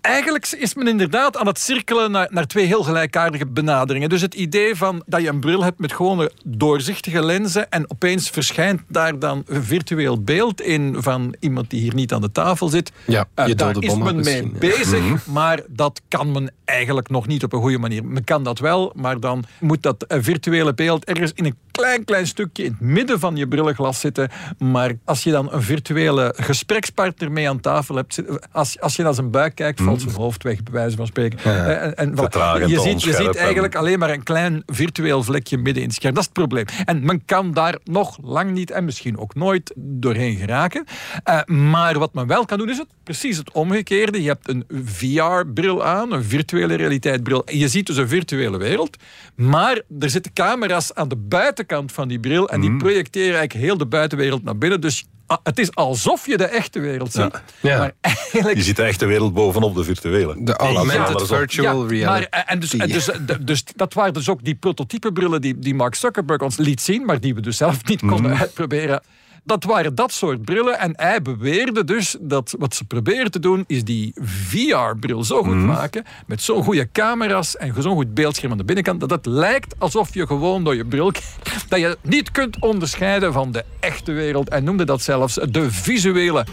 Eigenlijk 0.00 0.46
is 0.46 0.74
men 0.74 0.86
inderdaad 0.86 1.36
aan 1.36 1.46
het 1.46 1.58
cirkelen 1.58 2.10
naar, 2.10 2.28
naar 2.30 2.46
twee 2.46 2.66
heel 2.66 2.82
gelijkaardige 2.82 3.46
benaderingen. 3.46 4.08
Dus 4.08 4.20
het 4.20 4.34
idee 4.34 4.76
van 4.76 5.02
dat 5.06 5.20
je 5.22 5.28
een 5.28 5.40
bril 5.40 5.62
hebt 5.62 5.78
met 5.78 5.92
gewone 5.92 6.30
doorzichtige 6.44 7.24
lenzen 7.24 7.70
en 7.70 7.90
opeens 7.90 8.30
verschijnt 8.30 8.80
daar 8.88 9.18
dan 9.18 9.42
een 9.46 9.64
virtueel 9.64 10.22
beeld 10.22 10.60
in 10.60 10.96
van 10.98 11.34
iemand 11.40 11.70
die 11.70 11.80
hier 11.80 11.94
niet 11.94 12.12
aan 12.12 12.20
de 12.20 12.32
tafel 12.32 12.68
zit. 12.68 12.92
Ja, 13.06 13.28
Eh, 13.34 13.46
je 13.46 13.54
daar 13.54 13.72
dode 13.72 13.86
is 13.86 13.94
men 13.94 14.16
mee 14.16 14.42
ja. 14.42 14.58
bezig, 14.58 15.26
maar 15.26 15.62
dat 15.68 16.00
kan 16.08 16.32
men 16.32 16.52
eigenlijk 16.64 17.08
nog 17.08 17.26
niet 17.26 17.44
op 17.44 17.52
een 17.52 17.60
goede 17.60 17.78
manier. 17.78 18.04
Men 18.04 18.24
kan 18.24 18.44
dat 18.44 18.58
wel, 18.58 18.92
maar 18.94 19.20
dan 19.20 19.44
moet 19.60 19.82
dat 19.82 20.02
eh, 20.02 20.18
virtuele 20.20 20.74
beeld 20.74 21.04
ergens 21.04 21.32
in 21.34 21.44
een 21.44 21.56
klein, 21.80 22.04
klein 22.04 22.26
stukje 22.26 22.64
in 22.64 22.70
het 22.70 22.80
midden 22.80 23.18
van 23.20 23.36
je 23.36 23.48
brillenglas 23.48 24.00
zitten. 24.00 24.28
Maar 24.58 24.92
als 25.04 25.22
je 25.24 25.30
dan 25.30 25.52
een 25.52 25.62
virtuele 25.62 26.34
gesprekspartner 26.36 27.32
mee 27.32 27.48
aan 27.48 27.60
tafel 27.60 27.94
hebt, 27.94 28.22
als, 28.52 28.80
als 28.80 28.96
je 28.96 29.02
naar 29.02 29.14
zijn 29.14 29.30
buik 29.30 29.54
kijkt, 29.54 29.80
valt 29.80 30.00
zijn 30.00 30.14
hoofd 30.14 30.42
weg, 30.42 30.62
bij 30.62 30.72
wijze 30.72 30.96
van 30.96 31.06
spreken. 31.06 31.38
Eh, 31.44 31.82
En, 31.82 31.94
en, 31.96 32.10
voilà. 32.16 32.66
Je 32.66 32.80
ziet, 32.80 33.02
je 33.02 33.12
ziet 33.14 33.26
en- 33.36 33.42
eigenlijk 33.42 33.74
alleen 33.74 33.98
maar 33.98 34.10
een 34.10 34.22
klein 34.22 34.62
virtueel 34.66 35.22
vlekje 35.22 35.56
midden 35.56 35.82
in 35.82 35.88
het 35.88 35.96
scherm. 35.96 36.14
Dat 36.14 36.22
is 36.22 36.28
het 36.34 36.38
probleem. 36.38 36.64
En 36.84 37.04
men 37.04 37.24
kan 37.24 37.52
daar 37.52 37.78
nog 37.84 38.18
lang 38.22 38.50
niet 38.50 38.70
en 38.70 38.84
misschien 38.84 39.18
ook 39.18 39.34
nooit 39.34 39.72
doorheen 39.76 40.36
geraken. 40.36 40.84
Eh, 41.24 41.44
maar 41.44 41.98
wat 41.98 42.14
men 42.14 42.26
wel 42.26 42.44
kan 42.44 42.58
doen, 42.58 42.70
is 42.70 42.78
het 42.78 42.88
precies 43.04 43.36
het 43.36 43.52
omgekeerde. 43.52 44.22
Je 44.22 44.28
hebt 44.28 44.48
een 44.48 44.64
VR-bril 44.84 45.84
aan, 45.84 46.12
een 46.12 46.24
virtuele 46.24 46.74
realiteitsbril. 46.74 47.42
Je 47.46 47.68
ziet 47.68 47.86
dus 47.86 47.96
een 47.96 48.08
virtuele 48.08 48.58
wereld. 48.58 48.96
Maar 49.36 49.80
er 50.00 50.10
zitten 50.10 50.32
camera's 50.32 50.94
aan 50.94 51.08
de 51.08 51.16
buitenkant 51.16 51.68
van 51.92 52.08
die 52.08 52.20
bril. 52.20 52.48
En 52.48 52.60
die 52.60 52.76
projecteren 52.76 53.38
eigenlijk 53.38 53.66
heel 53.66 53.76
de 53.78 53.86
buitenwereld 53.86 54.44
naar 54.44 54.58
binnen. 54.58 54.80
Dus 54.80 55.06
ah, 55.26 55.38
het 55.42 55.58
is 55.58 55.74
alsof 55.74 56.26
je 56.26 56.36
de 56.36 56.44
echte 56.44 56.80
wereld 56.80 57.12
ziet. 57.12 57.42
Ja. 57.60 57.78
Maar 57.78 57.92
eigenlijk 58.00 58.56
Je 58.56 58.62
ziet 58.62 58.76
de 58.76 58.82
echte 58.82 59.06
wereld 59.06 59.34
bovenop 59.34 59.74
de 59.74 59.84
virtuele. 59.84 60.34
De 60.38 60.50
Ja, 60.50 60.56
augmented 60.56 61.18
maar 61.18 61.26
virtual 61.38 61.78
maar, 61.80 61.88
reality. 61.88 62.26
eh, 62.30 62.40
en 62.46 62.60
dus, 62.60 62.74
en 62.74 62.88
dus, 62.88 63.10
eh, 63.10 63.18
dus 63.40 63.64
dat 63.76 63.94
waren 63.94 64.12
dus 64.14 64.28
ook 64.28 64.44
die 64.44 64.54
prototypebrillen 64.54 65.40
die, 65.40 65.58
die 65.58 65.74
Mark 65.74 65.94
Zuckerberg 65.94 66.40
ons 66.40 66.56
liet 66.56 66.80
zien, 66.80 67.04
maar 67.04 67.20
die 67.20 67.34
we 67.34 67.40
dus 67.40 67.56
zelf 67.56 67.84
niet 67.84 68.00
konden 68.00 68.36
uitproberen. 68.38 69.02
Dat 69.44 69.64
waren 69.64 69.94
dat 69.94 70.12
soort 70.12 70.44
brillen. 70.44 70.78
En 70.78 70.92
hij 70.96 71.22
beweerde 71.22 71.84
dus 71.84 72.16
dat 72.20 72.54
wat 72.58 72.74
ze 72.74 72.84
proberen 72.84 73.30
te 73.30 73.40
doen, 73.40 73.64
is 73.66 73.84
die 73.84 74.14
VR-bril 74.22 75.24
zo 75.24 75.42
goed 75.42 75.56
maken, 75.56 76.04
met 76.26 76.42
zo'n 76.42 76.64
goede 76.64 76.88
camera's 76.92 77.56
en 77.56 77.82
zo'n 77.82 77.94
goed 77.94 78.14
beeldscherm 78.14 78.52
aan 78.52 78.58
de 78.58 78.64
binnenkant, 78.64 79.00
dat 79.00 79.10
het 79.10 79.26
lijkt 79.26 79.74
alsof 79.78 80.14
je 80.14 80.26
gewoon 80.26 80.64
door 80.64 80.76
je 80.76 80.86
bril 80.86 81.10
kijkt, 81.42 81.64
dat 81.68 81.80
je 81.80 81.98
niet 82.02 82.30
kunt 82.30 82.60
onderscheiden 82.60 83.32
van 83.32 83.52
de 83.52 83.64
echte 83.80 84.12
wereld. 84.12 84.48
En 84.48 84.64
noemde 84.64 84.84
dat 84.84 85.02
zelfs 85.02 85.34
de 85.34 85.70
visuele 85.70 86.46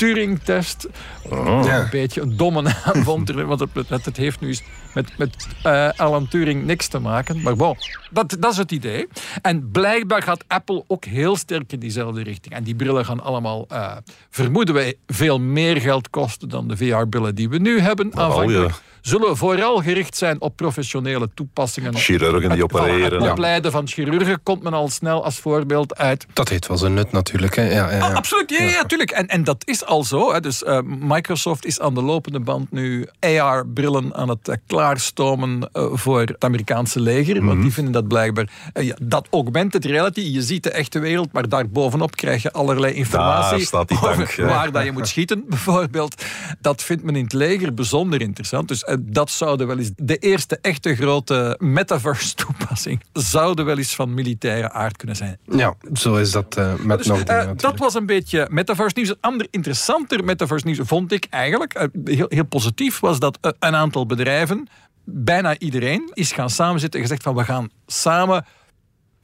Turing-test. 0.00 0.88
Een 1.30 1.88
beetje 1.90 2.20
een 2.20 2.36
domme 2.36 2.62
naam 2.62 3.04
vond 3.04 3.28
er, 3.28 3.46
want 3.46 3.60
het, 3.60 4.04
het, 4.04 4.16
heeft 4.16 4.40
nu 4.40 4.56
met, 4.94 5.18
met 5.18 5.46
eh, 5.62 5.88
Alan 5.96 6.28
Turing 6.28 6.64
niks 6.64 6.88
te 6.88 6.98
maken. 6.98 7.42
Maar 7.42 7.56
bon, 7.56 7.76
dat, 8.10 8.36
dat 8.38 8.52
is 8.52 8.56
het 8.58 8.72
idee. 8.72 9.08
En 9.42 9.70
blijkbaar 9.70 10.22
gaat 10.22 10.44
Apple 10.48 10.84
ook 10.86 11.04
heel 11.04 11.36
sterk 11.36 11.72
in 11.72 11.78
diezelfde 11.78 12.22
richting. 12.22 12.54
En 12.54 12.62
die 12.64 12.74
brillen 12.74 13.04
gaan 13.04 13.20
allemaal, 13.20 13.64
eh, 13.68 13.96
vermoeden 14.30 14.74
wij, 14.74 14.94
veel 15.06 15.38
meer 15.40 15.80
geld 15.80 16.10
kosten 16.10 16.48
dan 16.48 16.68
de 16.68 16.76
VR-brillen 16.76 17.34
die 17.34 17.48
we 17.48 17.58
nu 17.58 17.80
hebben. 17.80 18.16
Aanvankelijk 18.16 18.74
zullen 19.00 19.36
vooral 19.36 19.76
gericht 19.82 20.16
zijn 20.16 20.40
op 20.40 20.56
professionele 20.56 21.28
toepassingen. 21.34 21.94
Chirurgen 21.96 22.50
die 22.50 22.62
opereren. 22.62 23.12
Het 23.12 23.22
Ja. 23.22 23.30
opleiden 23.30 23.72
van 23.72 23.88
chirurgen 23.88 24.42
komt 24.42 24.62
men 24.62 24.72
al 24.72 24.88
snel 24.88 25.24
als 25.24 25.38
voorbeeld 25.38 25.96
uit. 25.96 26.26
Dat 26.32 26.48
heeft 26.48 26.66
wel 26.66 26.76
zijn 26.76 26.94
nut 26.94 27.12
natuurlijk. 27.12 27.56
Hè. 27.56 27.62
Ja, 27.62 27.90
ja, 27.90 27.96
ja. 27.96 28.08
Ah, 28.08 28.14
absoluut, 28.14 28.50
ja, 28.50 28.64
ja, 28.64 28.84
tuurlijk. 28.84 29.10
En, 29.10 29.26
en 29.26 29.44
dat 29.44 29.62
is 29.66 29.84
al 29.84 30.04
zo. 30.04 30.32
Hè. 30.32 30.40
Dus 30.40 30.64
eh, 30.64 30.80
Microsoft 30.84 31.64
is 31.64 31.80
aan 31.80 31.94
de 31.94 32.02
lopende 32.02 32.40
band 32.40 32.72
nu 32.72 33.08
AR-brillen 33.20 34.14
aan 34.14 34.28
het 34.28 34.48
eh, 34.48 34.56
klaarstomen 34.80 35.68
eh, 35.72 35.86
voor 35.92 36.20
het 36.20 36.44
Amerikaanse 36.44 37.00
leger. 37.00 37.36
Mhm. 37.36 37.46
Want 37.46 37.62
die 37.62 37.72
vinden 37.72 37.92
dat 37.92 38.08
blijkbaar... 38.08 38.48
eh, 38.72 38.86
ja, 38.86 38.96
dat 39.02 39.26
augmented 39.30 39.84
reality, 39.84 40.20
je 40.20 40.42
ziet 40.42 40.62
de 40.62 40.70
echte 40.70 40.98
wereld, 40.98 41.32
maar 41.32 41.48
daarbovenop 41.48 42.16
krijg 42.16 42.42
je 42.42 42.52
allerlei 42.52 42.94
informatie 42.94 43.56
Daar 43.56 43.66
staat 43.66 43.88
die 43.88 43.98
tank, 43.98 44.20
over 44.20 44.40
ja. 44.42 44.46
waar 44.46 44.72
dat 44.72 44.84
je 44.84 44.92
moet 44.92 45.08
schieten, 45.08 45.44
bijvoorbeeld. 45.48 46.24
Dat 46.60 46.82
vindt 46.82 47.02
men 47.02 47.16
in 47.16 47.24
het 47.24 47.32
leger 47.32 47.74
bijzonder 47.74 48.20
interessant. 48.20 48.68
Dus 48.68 48.84
eh, 48.84 48.96
dat 49.00 49.30
zouden 49.30 49.66
wel 49.66 49.78
eens 49.78 49.90
de 49.96 50.16
eerste 50.16 50.58
echte 50.62 50.94
grote 50.94 51.56
metaverse-toepassing 51.58 53.00
zouden 53.12 53.64
wel 53.64 53.78
eens 53.78 53.94
van 53.94 54.14
militaire 54.14 54.72
aard 54.72 54.96
kunnen 54.96 55.16
zijn. 55.16 55.38
Ja, 55.44 55.74
zo 55.92 56.16
is 56.16 56.30
dat 56.30 56.56
uh, 56.58 56.74
met 56.74 56.98
Dus, 56.98 57.06
nog 57.06 57.20
eh, 57.20 57.50
dat 57.56 57.78
was 57.78 57.94
een 57.94 58.06
beetje 58.06 58.46
metaverse 58.50 58.94
nieuws. 58.96 59.08
Een 59.08 59.16
ander 59.20 59.46
interessanter 59.50 60.24
metaverse 60.24 60.66
nieuws 60.66 60.78
vond 60.82 61.12
ik 61.12 61.26
eigenlijk, 61.30 61.74
eh, 61.74 61.86
heel, 62.04 62.26
heel 62.28 62.44
positief, 62.44 63.00
was 63.00 63.18
dat 63.18 63.38
eh, 63.40 63.50
een 63.58 63.74
aantal 63.74 64.06
bedrijven, 64.06 64.68
bijna 65.12 65.58
iedereen, 65.58 66.10
is 66.14 66.32
gaan 66.32 66.50
samenzitten 66.50 67.00
en 67.00 67.06
gezegd 67.06 67.22
van 67.22 67.34
we 67.34 67.44
gaan 67.44 67.70
samen 67.86 68.44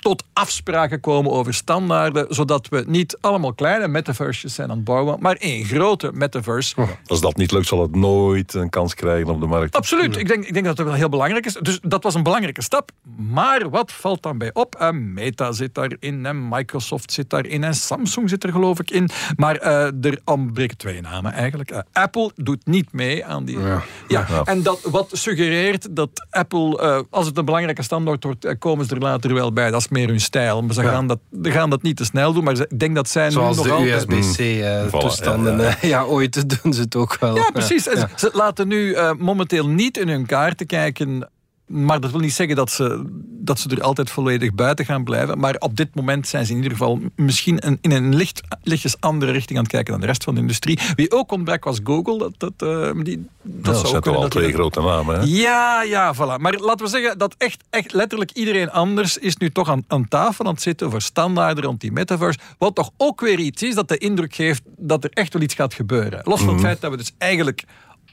tot 0.07 0.25
afspraken 0.33 1.01
komen 1.01 1.33
over 1.33 1.55
standaarden, 1.55 2.27
zodat 2.29 2.69
we 2.69 2.85
niet 2.87 3.19
allemaal 3.21 3.53
kleine 3.53 3.89
metaverses 3.89 4.55
zijn 4.55 4.71
aan 4.71 4.77
het 4.77 4.85
bouwen, 4.85 5.17
maar 5.21 5.37
één 5.37 5.65
grote 5.65 6.11
metaverse. 6.15 6.75
Als 7.07 7.21
dat 7.21 7.37
niet 7.37 7.53
lukt, 7.53 7.67
zal 7.67 7.83
het 7.83 7.95
nooit 7.95 8.55
een 8.55 8.71
kans 8.71 8.95
krijgen 8.95 9.29
op 9.29 9.41
de 9.41 9.47
markt. 9.47 9.77
Absoluut. 9.77 10.17
Ik 10.17 10.29
denk, 10.29 10.45
ik 10.45 10.53
denk 10.53 10.65
dat 10.65 10.77
dat 10.77 10.87
wel 10.87 10.95
heel 10.95 11.09
belangrijk 11.09 11.47
is. 11.47 11.53
Dus 11.53 11.79
dat 11.83 12.03
was 12.03 12.15
een 12.15 12.23
belangrijke 12.23 12.63
stap. 12.63 12.91
Maar 13.17 13.71
wat 13.71 13.93
valt 13.93 14.23
dan 14.23 14.39
bij 14.39 14.51
op? 14.53 14.75
Eh, 14.75 14.91
Meta 14.91 15.53
zit 15.53 15.75
daarin 15.75 16.27
en 16.27 16.49
Microsoft 16.49 17.13
zit 17.13 17.31
daarin 17.31 17.65
en 17.65 17.75
Samsung 17.75 18.29
zit 18.29 18.45
er 18.45 18.53
geloof 18.53 18.81
ik 18.81 18.91
in. 18.91 19.09
Maar 19.37 19.57
eh, 19.57 20.05
er 20.05 20.21
ontbreken 20.25 20.77
twee 20.77 21.01
namen 21.01 21.33
eigenlijk. 21.33 21.71
Eh, 21.71 21.79
Apple 21.93 22.31
doet 22.35 22.67
niet 22.67 22.93
mee 22.93 23.25
aan 23.25 23.45
die... 23.45 23.59
Ja. 23.59 23.83
Ja. 24.09 24.43
En 24.45 24.63
dat, 24.63 24.81
wat 24.83 25.11
suggereert 25.13 25.97
dat 25.97 26.27
Apple, 26.31 27.05
als 27.11 27.27
het 27.27 27.39
een 27.39 27.45
belangrijke 27.45 27.83
standaard 27.83 28.25
wordt, 28.25 28.59
komen 28.59 28.87
ze 28.87 28.95
er 28.95 29.01
later 29.01 29.35
wel 29.35 29.53
bij. 29.53 29.71
Dat 29.71 29.81
is 29.81 29.89
meer 29.97 30.09
hun 30.09 30.21
stijl. 30.21 30.63
Maar 30.63 30.75
ze, 30.75 30.83
Ja. 30.83 30.89
gaan, 30.91 31.07
dat, 31.07 31.19
ze 31.43 31.51
gaan 31.51 31.71
dat 31.71 31.83
niet 31.83 31.97
te 31.97 32.05
snel 32.05 32.33
doen. 32.33 32.45
Maar 32.45 32.61
ik 32.61 32.79
denk 32.79 32.95
dat 32.95 33.09
zij 33.09 33.31
Zoals 33.31 33.57
nu 33.57 33.63
nog 33.63 33.79
de 33.79 33.93
altijd... 33.93 34.13
USB-C-toestanden. 34.13 35.59
Voilà, 35.59 35.63
ja, 35.63 35.77
ja, 35.81 35.89
ja, 35.99 36.03
ooit 36.05 36.63
doen 36.63 36.73
ze 36.73 36.81
het 36.81 36.97
ook 36.97 37.17
wel. 37.21 37.37
Ja, 37.37 37.51
precies. 37.53 37.83
Ze 38.17 38.31
laten 38.33 38.69
nu 38.69 38.93
eh, 38.93 39.13
momenteel 39.19 39.69
niet 39.69 39.99
in 39.99 40.09
hun 40.09 40.27
kaarten 40.27 40.67
kijken. 40.67 41.29
Maar 41.67 42.01
dat 42.01 42.11
wil 42.11 42.21
niet 42.21 42.33
zeggen 42.33 42.57
dat 42.57 42.71
ze, 42.71 43.05
dat 43.21 43.59
ze 43.59 43.69
er 43.69 43.83
altijd 43.83 44.11
volledig 44.11 44.55
buiten 44.55 44.85
gaan 44.85 45.05
blijven. 45.05 45.39
Maar 45.39 45.57
op 45.59 45.77
dit 45.77 45.95
moment 45.95 46.29
zijn 46.29 46.45
ze 46.45 46.51
in 46.51 46.57
ieder 46.57 46.73
geval 46.73 47.01
misschien 47.17 47.67
een, 47.67 47.79
in 47.81 47.91
een 47.91 48.15
licht, 48.15 48.41
lichtjes 48.63 49.01
andere 49.01 49.33
richting 49.33 49.59
aan 49.59 49.65
het 49.65 49.73
kijken 49.73 49.93
dan 49.93 50.01
de 50.01 50.07
rest 50.07 50.25
van 50.25 50.35
de 50.35 50.41
industrie. 50.41 50.79
Wie 50.95 51.13
ook 51.13 51.33
ontbrak 51.33 51.65
was 51.65 51.81
Google. 51.85 52.19
Dat, 52.19 52.33
dat, 52.37 52.53
eh, 52.69 53.03
die, 53.03 53.27
dat 53.43 53.77
zou 53.77 53.87
zijn 53.87 53.93
toch 53.93 54.03
kunnen 54.03 54.21
al 54.21 54.29
dat 54.29 54.31
twee 54.31 54.53
grote 54.53 54.81
namen. 54.81 55.19
Hè? 55.19 55.25
ja, 55.25 55.83
ja, 55.83 56.15
voilà. 56.15 56.41
Maar 56.41 56.55
laten 56.59 56.85
we 56.85 56.91
zeggen 56.91 57.19
dat 57.19 57.35
echt, 57.39 57.65
echt 57.71 57.93
letterlijk 57.93 58.31
iedereen 58.31 58.71
anders 58.71 59.19
is 59.19 59.37
nu 59.37 59.51
toch 59.51 59.71
aan, 59.71 59.85
aan 59.87 60.09
tafel 60.09 60.45
aan 60.45 60.53
het 60.53 60.63
zitten 60.63 60.91
voor 60.91 61.03
standaarden 61.03 61.65
rond 61.65 61.81
die 61.81 61.93
metaverse. 61.93 62.39
Wat 62.59 62.75
toch 62.75 62.91
ook 62.97 63.21
weer 63.21 63.39
iets 63.39 63.63
is 63.63 63.75
dat 63.75 63.89
de 63.89 63.99
indruk 63.99 64.35
geeft 64.35 64.63
dat 64.77 65.05
er 65.05 65.11
echt 65.13 65.33
wel 65.33 65.43
iets 65.43 65.55
gaat 65.55 65.75
gebeuren. 65.75 66.21
Los 66.25 66.41
van 66.41 66.53
het 66.53 66.63
feit 66.63 66.81
dat 66.81 66.91
we 66.91 66.97
dus 66.97 67.13
eigenlijk 67.19 67.65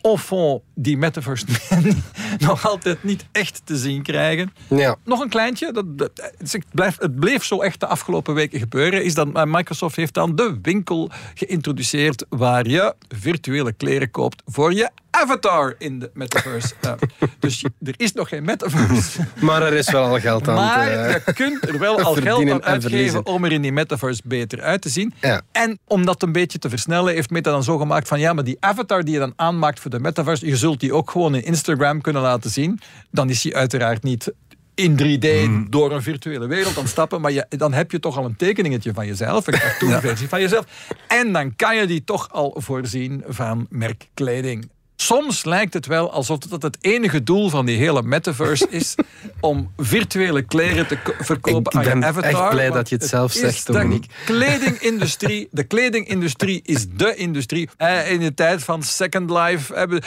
au 0.03 0.17
fond 0.17 0.61
die 0.75 0.97
metaverse 0.97 1.45
nog 2.47 2.67
altijd 2.67 3.03
niet 3.03 3.25
echt 3.31 3.61
te 3.63 3.77
zien 3.77 4.01
krijgen. 4.01 4.53
Ja. 4.69 4.95
Nog 5.05 5.19
een 5.19 5.29
kleintje, 5.29 5.71
dat, 5.71 5.97
dat- 5.97 6.31
het, 6.37 6.65
blijft, 6.71 7.01
het 7.01 7.19
bleef 7.19 7.43
zo 7.43 7.61
echt 7.61 7.79
de 7.79 7.87
afgelopen 7.87 8.33
weken 8.33 8.59
gebeuren, 8.59 9.03
is 9.03 9.13
dat 9.13 9.45
Microsoft 9.47 9.95
heeft 9.95 10.13
dan 10.13 10.35
de 10.35 10.57
winkel 10.61 11.09
geïntroduceerd 11.33 12.25
waar 12.29 12.67
je 12.67 12.95
virtuele 13.07 13.73
kleren 13.73 14.11
koopt 14.11 14.41
voor 14.45 14.73
je 14.73 14.89
avatar 15.15 15.75
in 15.77 15.99
de 15.99 16.11
metaverse. 16.13 16.73
Dus 17.39 17.63
er 17.83 17.93
is 17.97 18.13
nog 18.13 18.29
geen 18.29 18.43
metaverse, 18.43 19.19
Maar 19.41 19.61
er 19.61 19.73
is 19.73 19.91
wel 19.91 20.03
al 20.03 20.19
geld 20.19 20.47
aan 20.47 20.55
maar 20.55 20.87
eh, 20.87 21.15
je 21.25 21.33
kunt 21.33 21.67
er 21.67 21.79
wel 21.79 22.01
al 22.01 22.13
geld 22.13 22.41
aan 22.41 22.47
en 22.47 22.63
uitgeven 22.63 23.25
om 23.25 23.45
er 23.45 23.51
in 23.51 23.61
die 23.61 23.71
metaverse 23.71 24.21
beter 24.25 24.61
uit 24.61 24.81
te 24.81 24.89
zien. 24.89 25.13
Ja. 25.21 25.41
En 25.51 25.79
om 25.87 26.05
dat 26.05 26.21
een 26.21 26.31
beetje 26.31 26.59
te 26.59 26.69
versnellen, 26.69 27.13
heeft 27.13 27.29
Meta 27.29 27.51
dan 27.51 27.63
zo 27.63 27.77
gemaakt 27.77 28.07
van 28.07 28.19
ja, 28.19 28.33
maar 28.33 28.43
die 28.43 28.57
avatar 28.59 29.03
die 29.03 29.13
je 29.13 29.19
dan 29.19 29.33
aanmaakt 29.35 29.79
voor 29.79 29.91
de 29.91 29.99
metaverse, 29.99 30.45
je 30.45 30.57
zult 30.57 30.79
die 30.79 30.93
ook 30.93 31.11
gewoon 31.11 31.35
in 31.35 31.43
Instagram 31.43 32.01
kunnen 32.01 32.21
laten 32.21 32.49
zien. 32.49 32.79
Dan 33.11 33.29
is 33.29 33.41
die 33.41 33.55
uiteraard 33.55 34.03
niet 34.03 34.31
in 34.75 34.97
3D 34.97 35.27
door 35.69 35.91
een 35.91 36.01
virtuele 36.01 36.47
wereld 36.47 36.77
aan 36.77 36.87
stappen, 36.87 37.21
maar 37.21 37.31
je, 37.31 37.45
dan 37.49 37.73
heb 37.73 37.91
je 37.91 37.99
toch 37.99 38.17
al 38.17 38.25
een 38.25 38.35
tekeningetje 38.35 38.93
van 38.93 39.05
jezelf, 39.05 39.47
een 39.47 39.59
cartoonversie 39.59 40.27
van 40.29 40.41
jezelf. 40.41 40.65
En 41.07 41.33
dan 41.33 41.55
kan 41.55 41.75
je 41.75 41.87
die 41.87 42.03
toch 42.03 42.31
al 42.31 42.55
voorzien 42.57 43.23
van 43.27 43.67
merkkleding. 43.69 44.69
Soms 45.05 45.43
lijkt 45.45 45.73
het 45.73 45.85
wel 45.85 46.11
alsof 46.11 46.37
dat 46.39 46.61
het 46.61 46.77
enige 46.81 47.23
doel 47.23 47.49
van 47.49 47.65
die 47.65 47.77
hele 47.77 48.03
metaverse 48.03 48.67
is 48.69 48.95
om 49.39 49.71
virtuele 49.77 50.41
kleren 50.41 50.87
te 50.87 50.97
ko- 51.03 51.13
verkopen 51.19 51.71
Ik 51.71 51.77
aan 51.77 51.83
je 51.83 51.89
ben 51.99 52.05
avatar. 52.09 52.41
echt 52.41 52.49
blij 52.49 52.69
dat 52.69 52.89
je 52.89 52.95
het 52.95 53.05
zelf 53.07 53.31
zegt, 53.31 53.67
de 53.67 53.73
Dominique. 53.73 54.07
Kledingindustrie, 54.25 55.47
de 55.51 55.63
kledingindustrie 55.63 56.61
is 56.65 56.85
de 56.89 57.15
industrie. 57.15 57.69
Eh, 57.77 58.11
In 58.11 58.19
de 58.19 58.33
tijd 58.33 58.63
van 58.63 58.83
Second 58.83 59.29
Life, 59.29 59.73
hebben, 59.73 60.01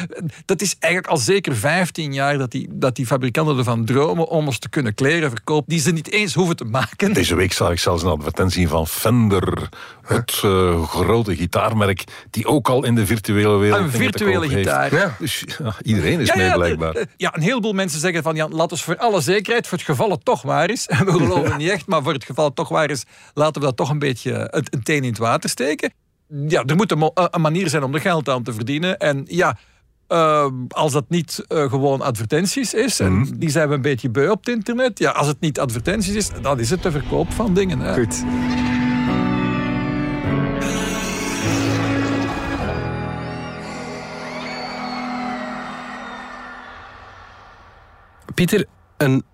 dat 0.45 0.61
is 0.61 0.77
eigenlijk 0.79 1.13
al 1.13 1.19
zeker 1.19 1.57
15 1.57 2.13
jaar 2.13 2.39
dat 2.39 2.51
die, 2.51 2.69
dat 2.71 2.97
die 2.97 3.07
fabrikanten 3.07 3.59
ervan 3.59 3.85
dromen 3.85 4.29
om 4.29 4.47
ons 4.47 4.59
te 4.59 4.69
kunnen 4.69 4.95
kleren 4.95 5.31
verkopen 5.31 5.65
die 5.69 5.81
ze 5.81 5.93
niet 5.93 6.11
eens 6.11 6.35
hoeven 6.35 6.57
te 6.57 6.65
maken. 6.65 7.13
Deze 7.13 7.35
week 7.35 7.53
zag 7.53 7.71
ik 7.71 7.79
zelfs 7.79 8.03
een 8.03 8.09
advertentie 8.11 8.69
van 8.69 8.87
Fender. 8.87 9.69
Het 10.07 10.41
eh, 10.45 10.83
grote 10.89 11.37
gitaarmerk 11.37 12.05
die 12.31 12.47
ook 12.47 12.69
al 12.69 12.85
in 12.85 12.95
de 12.95 13.07
virtuele 13.07 13.57
wereld 13.57 13.81
Een 13.81 13.91
virtuele 13.91 14.49
gitaar. 14.49 14.95
Ja. 14.95 15.17
Dus 15.19 15.45
ja, 15.59 15.75
iedereen 15.83 16.21
is 16.21 16.27
Ja, 16.29 16.37
mee 16.37 16.47
ja, 16.47 16.55
blijkbaar. 16.55 16.93
de- 16.93 17.07
Ja, 17.17 17.35
een 17.37 17.43
heleboel 17.43 17.73
mensen 17.73 18.01
zeggen 18.01 18.23
van 18.23 18.35
ja, 18.37 18.49
laten 18.49 18.77
we 18.77 18.83
voor 18.83 18.97
alle 18.97 19.21
zekerheid, 19.21 19.67
voor 19.67 19.79
het 19.79 19.87
geval 19.87 20.11
het 20.11 20.25
toch 20.25 20.43
waar 20.43 20.71
is, 20.71 20.87
en 20.89 21.05
we 21.05 21.13
geloven 21.13 21.57
niet 21.59 21.71
echt, 21.71 21.87
maar 21.87 22.03
voor 22.03 22.13
het 22.13 22.25
geval 22.25 22.45
het 22.45 22.57
toch 22.57 22.69
waar 22.69 22.91
is, 22.91 23.05
laten 23.35 23.61
we 23.61 23.67
dat 23.67 23.77
toch 23.77 23.91
een 23.91 23.99
beetje 23.99 24.49
het, 24.51 24.75
een 24.75 24.83
teen 24.83 25.03
in 25.03 25.09
het 25.09 25.19
water 25.19 25.51
steken. 25.51 25.93
Ja, 26.49 26.63
er 26.65 26.77
moet 26.77 26.91
een, 26.93 27.41
manier 27.41 27.69
zijn 27.69 27.83
om 27.83 27.95
er 27.95 28.01
geld 28.01 28.29
aan 28.29 28.43
te 28.43 28.53
verdienen. 28.53 28.99
En 28.99 29.23
ja, 29.29 29.57
eh, 30.09 30.47
als 30.69 30.93
dat 30.93 31.05
niet 31.09 31.45
eh, 31.49 31.69
gewoon 31.71 32.01
advertenties 32.01 32.75
is, 32.75 33.01
en 33.01 33.35
die 33.39 33.51
zijn 33.51 33.69
we 33.69 33.75
een 33.75 33.81
beetje 33.83 34.11
beu 34.11 34.29
op 34.31 34.45
het 34.45 34.55
internet. 34.55 34.99
Ja, 34.99 35.11
als 35.11 35.27
het 35.27 35.41
niet 35.41 35.61
advertenties 35.61 36.15
is, 36.15 36.31
dan 36.43 36.61
is 36.61 36.71
het 36.71 36.83
de 36.83 36.91
verkoop 36.91 37.33
van 37.33 37.55
dingen. 37.55 37.79
Hè. 37.79 37.95
Goed. 37.95 38.25
Pieter, 48.37 48.65
een 48.97 49.25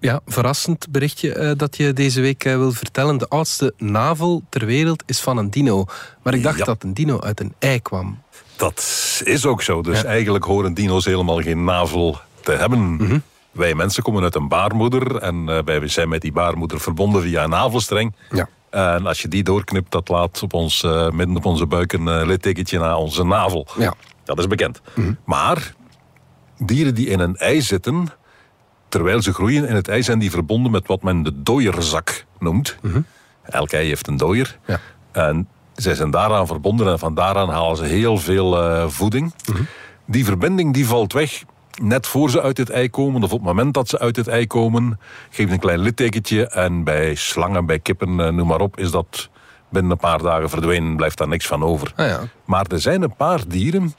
ja, 0.00 0.20
verrassend 0.26 0.90
berichtje 0.90 1.34
eh, 1.34 1.50
dat 1.56 1.76
je 1.76 1.92
deze 1.92 2.20
week 2.20 2.44
eh, 2.44 2.56
wil 2.56 2.72
vertellen. 2.72 3.18
De 3.18 3.28
oudste 3.28 3.72
navel 3.76 4.42
ter 4.48 4.66
wereld 4.66 5.02
is 5.06 5.20
van 5.20 5.36
een 5.36 5.50
dino. 5.50 5.84
Maar 6.22 6.34
ik 6.34 6.42
dacht 6.42 6.58
Ja. 6.58 6.64
dat 6.64 6.82
een 6.82 6.94
dino 6.94 7.20
uit 7.20 7.40
een 7.40 7.54
ei 7.58 7.80
kwam. 7.82 8.22
Dat 8.56 9.20
is 9.24 9.46
ook 9.46 9.62
zo. 9.62 9.82
Dus 9.82 10.00
Ja. 10.00 10.06
eigenlijk 10.06 10.44
horen 10.44 10.74
dino's 10.74 11.04
helemaal 11.04 11.40
geen 11.40 11.64
navel 11.64 12.18
te 12.40 12.52
hebben. 12.52 12.94
Mhm. 12.94 13.18
Wij 13.50 13.74
mensen 13.74 14.02
komen 14.02 14.22
uit 14.22 14.34
een 14.34 14.48
baarmoeder 14.48 15.16
en 15.16 15.48
eh, 15.48 15.58
wij 15.64 15.88
zijn 15.88 16.08
met 16.08 16.20
die 16.20 16.32
baarmoeder 16.32 16.80
verbonden 16.80 17.22
via 17.22 17.44
een 17.44 17.50
navelstreng. 17.50 18.14
Ja. 18.30 18.48
En 18.70 19.06
als 19.06 19.22
je 19.22 19.28
die 19.28 19.42
doorknipt, 19.42 19.90
dat 19.92 20.08
laat 20.08 20.42
op 20.42 20.52
ons, 20.52 20.82
midden 21.12 21.36
op 21.36 21.44
onze 21.44 21.66
buik 21.66 21.92
een 21.92 22.26
littekentje 22.26 22.78
naar 22.78 22.96
onze 22.96 23.24
navel. 23.24 23.66
Ja. 23.78 23.94
Dat 24.24 24.38
is 24.38 24.46
bekend. 24.46 24.80
Maar 25.24 25.74
dieren 26.58 26.94
die 26.94 27.06
in 27.06 27.18
een 27.20 27.36
ei 27.36 27.62
zitten, 27.62 28.08
terwijl 28.90 29.22
ze 29.22 29.32
groeien 29.32 29.68
in 29.68 29.74
het 29.74 29.88
ei, 29.88 30.02
zijn 30.02 30.18
die 30.18 30.30
verbonden 30.30 30.72
met 30.72 30.86
wat 30.86 31.02
men 31.02 31.22
de 31.22 31.42
dooierzak 31.42 32.24
noemt. 32.38 32.76
Elk 33.42 33.72
ei 33.72 33.86
heeft 33.86 34.06
een 34.06 34.16
dooier. 34.16 34.58
Ja. 34.66 34.80
En 35.12 35.48
zij 35.74 35.94
zijn 35.94 36.10
daaraan 36.10 36.46
verbonden 36.46 36.88
en 36.88 36.98
van 36.98 37.14
daaraan 37.14 37.48
halen 37.50 37.76
ze 37.76 37.84
heel 37.84 38.18
veel 38.18 38.62
eh, 38.62 38.88
voeding. 38.88 39.34
Die 40.06 40.24
verbinding 40.24 40.74
die 40.74 40.86
valt 40.86 41.12
weg 41.12 41.42
net 41.82 42.06
voor 42.06 42.30
ze 42.30 42.42
uit 42.42 42.56
het 42.56 42.70
ei 42.70 42.90
komen 42.90 43.22
of 43.22 43.32
op 43.32 43.38
het 43.38 43.46
moment 43.46 43.74
dat 43.74 43.88
ze 43.88 43.98
uit 43.98 44.16
het 44.16 44.28
ei 44.28 44.46
komen. 44.46 45.00
Geeft 45.30 45.52
een 45.52 45.58
klein 45.58 45.78
littekentje 45.78 46.48
en 46.48 46.84
bij 46.84 47.14
slangen, 47.14 47.66
bij 47.66 47.78
kippen, 47.78 48.20
eh, 48.20 48.28
noem 48.28 48.46
maar 48.46 48.60
op, 48.60 48.78
is 48.78 48.90
dat 48.90 49.30
binnen 49.68 49.90
een 49.90 49.98
paar 49.98 50.22
dagen 50.22 50.50
verdwenen. 50.50 50.96
Blijft 50.96 51.18
daar 51.18 51.28
niks 51.28 51.46
van 51.46 51.62
over. 51.62 51.92
Ah 51.96 52.06
ja. 52.06 52.20
Maar 52.44 52.66
er 52.66 52.80
zijn 52.80 53.02
een 53.02 53.16
paar 53.16 53.40
dieren 53.48 53.94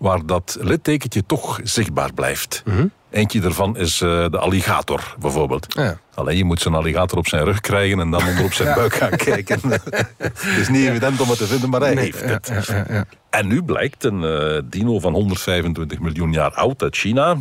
waar 0.00 0.26
dat 0.26 0.56
littekentje 0.60 1.26
toch 1.26 1.60
zichtbaar 1.62 2.12
blijft. 2.12 2.62
Eentje 3.10 3.40
daarvan 3.40 3.76
is 3.76 4.00
eh, 4.00 4.08
de 4.30 4.38
alligator, 4.38 5.14
bijvoorbeeld. 5.18 5.76
Ah 5.76 5.84
ja. 5.84 5.98
Alleen 6.14 6.36
je 6.36 6.44
moet 6.44 6.60
zo'n 6.60 6.74
alligator 6.74 7.18
op 7.18 7.26
zijn 7.26 7.44
rug 7.44 7.60
krijgen 7.60 8.00
en 8.00 8.10
dan 8.10 8.26
onder 8.26 8.44
op 8.44 8.52
zijn 8.52 8.74
buik 8.78 8.94
gaan 8.94 9.16
kijken. 9.16 9.60
Het 10.16 10.56
is 10.60 10.68
niet 10.68 10.86
evident 10.88 11.20
om 11.20 11.28
het 11.28 11.38
te 11.38 11.46
vinden, 11.46 11.70
maar 11.70 11.80
hij 11.80 11.94
heeft 11.94 12.20
het. 12.20 12.50
Ja, 12.66 12.74
ja, 12.76 12.84
ja. 12.88 13.04
En 13.30 13.46
nu 13.46 13.62
blijkt 13.62 14.04
een 14.04 14.24
eh, 14.24 14.60
dino 14.64 14.98
van 14.98 15.12
125 15.12 15.98
miljoen 15.98 16.32
jaar 16.32 16.50
oud 16.50 16.82
uit 16.82 16.96
China. 16.96 17.36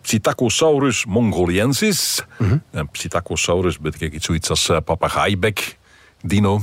Psittacosaurus 0.00 1.04
mongoliensis. 1.04 2.24
En 2.70 2.88
Psittacosaurus 2.88 3.78
betekent 3.78 4.12
iets 4.12 4.26
zoiets 4.26 4.50
als 4.50 4.68
uh, 4.68 4.76
papagaaibek 4.84 5.76
dino. 6.22 6.60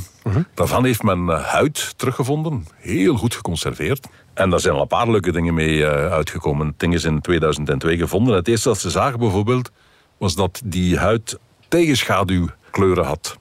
Daarvan 0.53 0.85
heeft 0.85 1.03
men 1.03 1.29
eh, 1.29 1.43
huid 1.43 1.93
teruggevonden. 1.97 2.67
Heel 2.75 3.15
goed 3.15 3.35
geconserveerd. 3.35 4.07
En 4.33 4.49
daar 4.49 4.59
zijn 4.59 4.73
al 4.73 4.81
een 4.81 4.87
paar 4.87 5.09
leuke 5.09 5.31
dingen 5.31 5.53
mee 5.53 5.85
eh, 5.85 6.11
uitgekomen. 6.11 6.67
Het 6.67 6.79
ding 6.79 6.93
is 6.93 7.03
in 7.03 7.21
2002 7.21 7.97
gevonden. 7.97 8.35
Het 8.35 8.47
eerste 8.47 8.67
dat 8.67 8.79
ze 8.79 8.89
zagen 8.89 9.19
bijvoorbeeld... 9.19 9.71
was 10.17 10.35
dat 10.35 10.61
die 10.65 10.97
huid 10.97 11.37
tegenschaduwkleuren 11.67 13.05
had. 13.05 13.37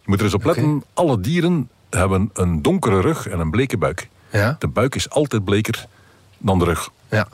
Je 0.00 0.12
moet 0.12 0.18
er 0.18 0.24
eens 0.24 0.34
op 0.34 0.44
letten. 0.44 0.84
Alle 0.94 1.20
dieren 1.20 1.70
hebben 1.90 2.30
een 2.32 2.62
donkere 2.62 3.00
rug 3.00 3.28
en 3.28 3.38
een 3.40 3.50
bleke 3.50 3.78
buik. 3.78 4.08
Ja. 4.30 4.56
De 4.58 4.68
buik 4.68 4.94
is 4.94 5.10
altijd 5.10 5.44
bleker 5.44 5.86
dan 6.38 6.58
de 6.58 6.64
rug. 6.64 6.90
Ja. 7.10 7.28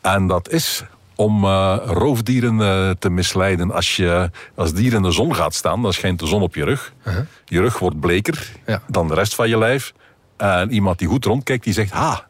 En 0.00 0.26
dat 0.26 0.50
is 0.50 0.84
om 1.16 1.44
uh, 1.44 1.76
roofdieren 1.84 2.58
uh, 2.58 2.90
te 2.98 3.10
misleiden. 3.10 3.72
Als, 3.72 3.96
je, 3.96 4.30
als 4.54 4.72
dier 4.72 4.92
in 4.92 5.02
de 5.02 5.10
zon 5.10 5.34
gaat 5.34 5.54
staan, 5.54 5.82
dan 5.82 5.92
schijnt 5.92 6.18
de 6.18 6.26
zon 6.26 6.42
op 6.42 6.54
je 6.54 6.64
rug. 6.64 6.92
Uh 7.04 7.14
-huh. 7.14 7.24
Je 7.44 7.60
rug 7.60 7.78
wordt 7.78 8.00
bleker 8.00 8.52
ja. 8.66 8.82
dan 8.86 9.08
de 9.08 9.14
rest 9.14 9.34
van 9.34 9.48
je 9.48 9.58
lijf. 9.58 9.92
En 10.36 10.72
iemand 10.72 10.98
die 10.98 11.08
goed 11.08 11.24
rondkijkt, 11.24 11.64
die 11.64 11.72
zegt... 11.72 11.90
Ha, 11.90 12.26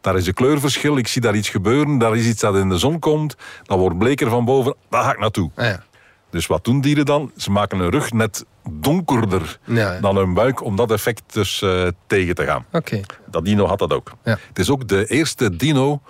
daar 0.00 0.16
is 0.16 0.26
een 0.26 0.34
kleurverschil, 0.34 0.96
ik 0.96 1.08
zie 1.08 1.22
daar 1.22 1.34
iets 1.34 1.48
gebeuren. 1.48 1.98
Daar 1.98 2.16
is 2.16 2.26
iets 2.26 2.40
dat 2.40 2.56
in 2.56 2.68
de 2.68 2.78
zon 2.78 2.98
komt. 2.98 3.36
Dat 3.62 3.78
wordt 3.78 3.98
bleker 3.98 4.30
van 4.30 4.44
boven, 4.44 4.74
daar 4.90 5.02
ga 5.02 5.12
ik 5.12 5.18
naartoe. 5.18 5.50
Ja. 5.56 5.82
Dus 6.30 6.46
wat 6.46 6.64
doen 6.64 6.80
dieren 6.80 7.04
dan? 7.04 7.32
Ze 7.36 7.50
maken 7.50 7.78
hun 7.78 7.90
rug 7.90 8.12
net 8.12 8.44
donkerder 8.70 9.58
ja, 9.64 10.00
dan 10.00 10.16
hun 10.16 10.34
buik 10.34 10.64
om 10.64 10.76
dat 10.76 10.90
effect 10.90 11.22
dus 11.32 11.62
uh, 11.62 11.86
tegen 12.06 12.34
te 12.34 12.44
gaan. 12.44 12.64
Okay. 12.72 13.04
Dat 13.26 13.44
dino 13.44 13.66
had 13.66 13.78
dat 13.78 13.92
ook. 13.92 14.12
Ja. 14.24 14.38
Het 14.48 14.58
is 14.58 14.70
ook 14.70 14.88
de 14.88 15.06
eerste 15.06 15.56
dino 15.56 16.00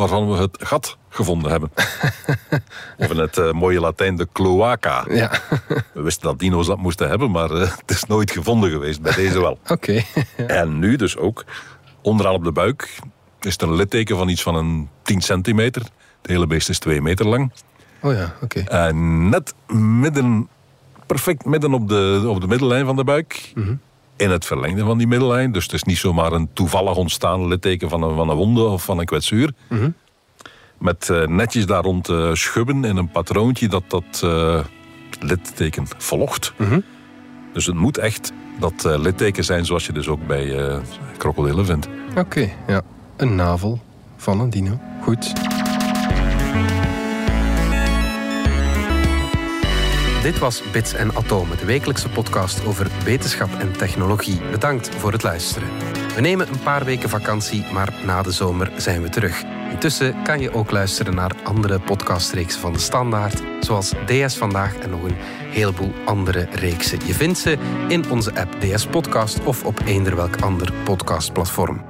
waarvan 0.00 0.30
we 0.30 0.36
het 0.36 0.56
gat 0.60 0.96
gevonden 1.08 1.50
hebben. 1.50 1.70
of 2.98 3.10
in 3.10 3.16
het 3.16 3.36
uh, 3.36 3.52
mooie 3.52 3.80
Latijn 3.80 4.16
de 4.16 4.28
cloaca. 4.32 5.04
Ja. 5.08 5.30
we 5.94 6.02
wisten 6.02 6.22
dat 6.28 6.38
dino's 6.38 6.66
dat 6.66 6.78
moesten 6.78 7.08
hebben, 7.08 7.30
maar 7.30 7.50
uh, 7.50 7.60
het 7.60 7.90
is 7.90 8.04
nooit 8.04 8.30
gevonden 8.30 8.70
geweest. 8.70 9.00
Bij 9.00 9.14
deze 9.14 9.40
wel. 9.40 9.58
Oké. 9.68 10.02
En 10.36 10.78
nu 10.78 10.96
dus 10.96 11.16
ook, 11.16 11.44
onderaan 12.02 12.34
op 12.34 12.44
de 12.44 12.52
buik, 12.52 12.98
is 13.40 13.56
er 13.56 13.68
een 13.68 13.74
litteken 13.74 14.16
van 14.16 14.28
iets 14.28 14.42
van 14.42 14.54
een 14.54 14.88
10 15.02 15.20
centimeter. 15.20 15.82
Het 16.22 16.30
hele 16.30 16.46
beest 16.46 16.68
is 16.68 16.78
2 16.78 17.02
meter 17.02 17.26
lang. 17.26 17.52
Oh 18.00 18.12
ja, 18.12 18.34
oké. 18.42 18.60
Okay. 18.60 18.88
En 18.88 19.28
net 19.28 19.54
midden, 19.76 20.48
perfect 21.06 21.44
midden 21.44 21.74
op 21.74 21.88
de, 21.88 22.24
op 22.26 22.40
de 22.40 22.46
middellijn 22.46 22.86
van 22.86 22.96
de 22.96 23.04
buik. 23.04 23.52
Mm 23.54 23.64
-hmm. 23.64 23.80
In 24.20 24.30
het 24.30 24.44
verlengde 24.44 24.84
van 24.84 24.98
die 24.98 25.06
middellijn. 25.06 25.52
Dus 25.52 25.62
het 25.62 25.72
is 25.72 25.82
niet 25.82 25.98
zomaar 25.98 26.32
een 26.32 26.48
toevallig 26.52 26.96
ontstaan 26.96 27.48
litteken 27.48 27.88
van 27.88 28.02
een, 28.02 28.14
van 28.14 28.28
een 28.28 28.36
wonde 28.36 28.62
of 28.62 28.84
van 28.84 28.98
een 28.98 29.04
kwetsuur. 29.04 29.52
Mm 29.68 29.78
-hmm. 29.78 29.94
Met 30.78 31.08
uh, 31.12 31.26
netjes 31.26 31.66
daar 31.66 31.82
rond 31.82 32.08
uh, 32.08 32.34
schubben 32.34 32.84
in 32.84 32.96
een 32.96 33.10
patroontje 33.10 33.68
dat 33.68 33.82
dat 33.88 34.22
uh, 34.24 34.60
litteken 35.20 35.86
volgt. 35.96 36.52
Mm 36.56 36.66
-hmm. 36.66 36.84
Dus 37.52 37.66
het 37.66 37.74
moet 37.76 37.98
echt 37.98 38.32
dat 38.58 38.84
litteken 38.84 39.44
zijn 39.44 39.64
zoals 39.64 39.86
je 39.86 39.92
dus 39.92 40.08
ook 40.08 40.26
bij 40.26 40.80
krokodillen 41.16 41.66
vindt. 41.66 41.88
Oké, 42.10 42.20
okay, 42.20 42.54
ja. 42.66 42.82
Een 43.16 43.34
navel 43.34 43.80
van 44.16 44.40
een 44.40 44.50
dino. 44.50 44.80
Goed. 45.02 45.32
Dit 50.22 50.38
was 50.38 50.62
Bits 50.72 50.94
en 50.94 51.16
Atomen, 51.16 51.58
de 51.58 51.64
wekelijkse 51.64 52.08
podcast 52.08 52.66
over 52.66 52.86
wetenschap 53.04 53.50
en 53.58 53.72
technologie. 53.72 54.40
Bedankt 54.50 54.88
voor 54.88 55.12
het 55.12 55.22
luisteren. 55.22 55.68
We 56.14 56.20
nemen 56.20 56.48
een 56.48 56.62
paar 56.62 56.84
weken 56.84 57.08
vakantie, 57.08 57.64
maar 57.72 57.92
na 58.04 58.22
de 58.22 58.30
zomer 58.30 58.72
zijn 58.76 59.02
we 59.02 59.08
terug. 59.08 59.42
Intussen 59.70 60.22
kan 60.22 60.40
je 60.40 60.54
ook 60.54 60.70
luisteren 60.70 61.14
naar 61.14 61.32
andere 61.44 61.80
podcastreeksen 61.80 62.60
van 62.60 62.72
de 62.72 62.78
Standaard, 62.78 63.42
zoals 63.60 63.92
DS 64.06 64.36
Vandaag 64.36 64.78
en 64.78 64.90
nog 64.90 65.02
een 65.02 65.16
heleboel 65.50 65.92
andere 66.04 66.48
reeksen. 66.52 66.98
Je 67.06 67.14
vindt 67.14 67.38
ze 67.38 67.58
in 67.88 68.10
onze 68.10 68.34
app 68.34 68.60
DS 68.60 68.86
Podcast 68.86 69.44
of 69.44 69.64
op 69.64 69.80
eender 69.86 70.16
welk 70.16 70.40
ander 70.40 70.72
podcastplatform. 70.84 71.89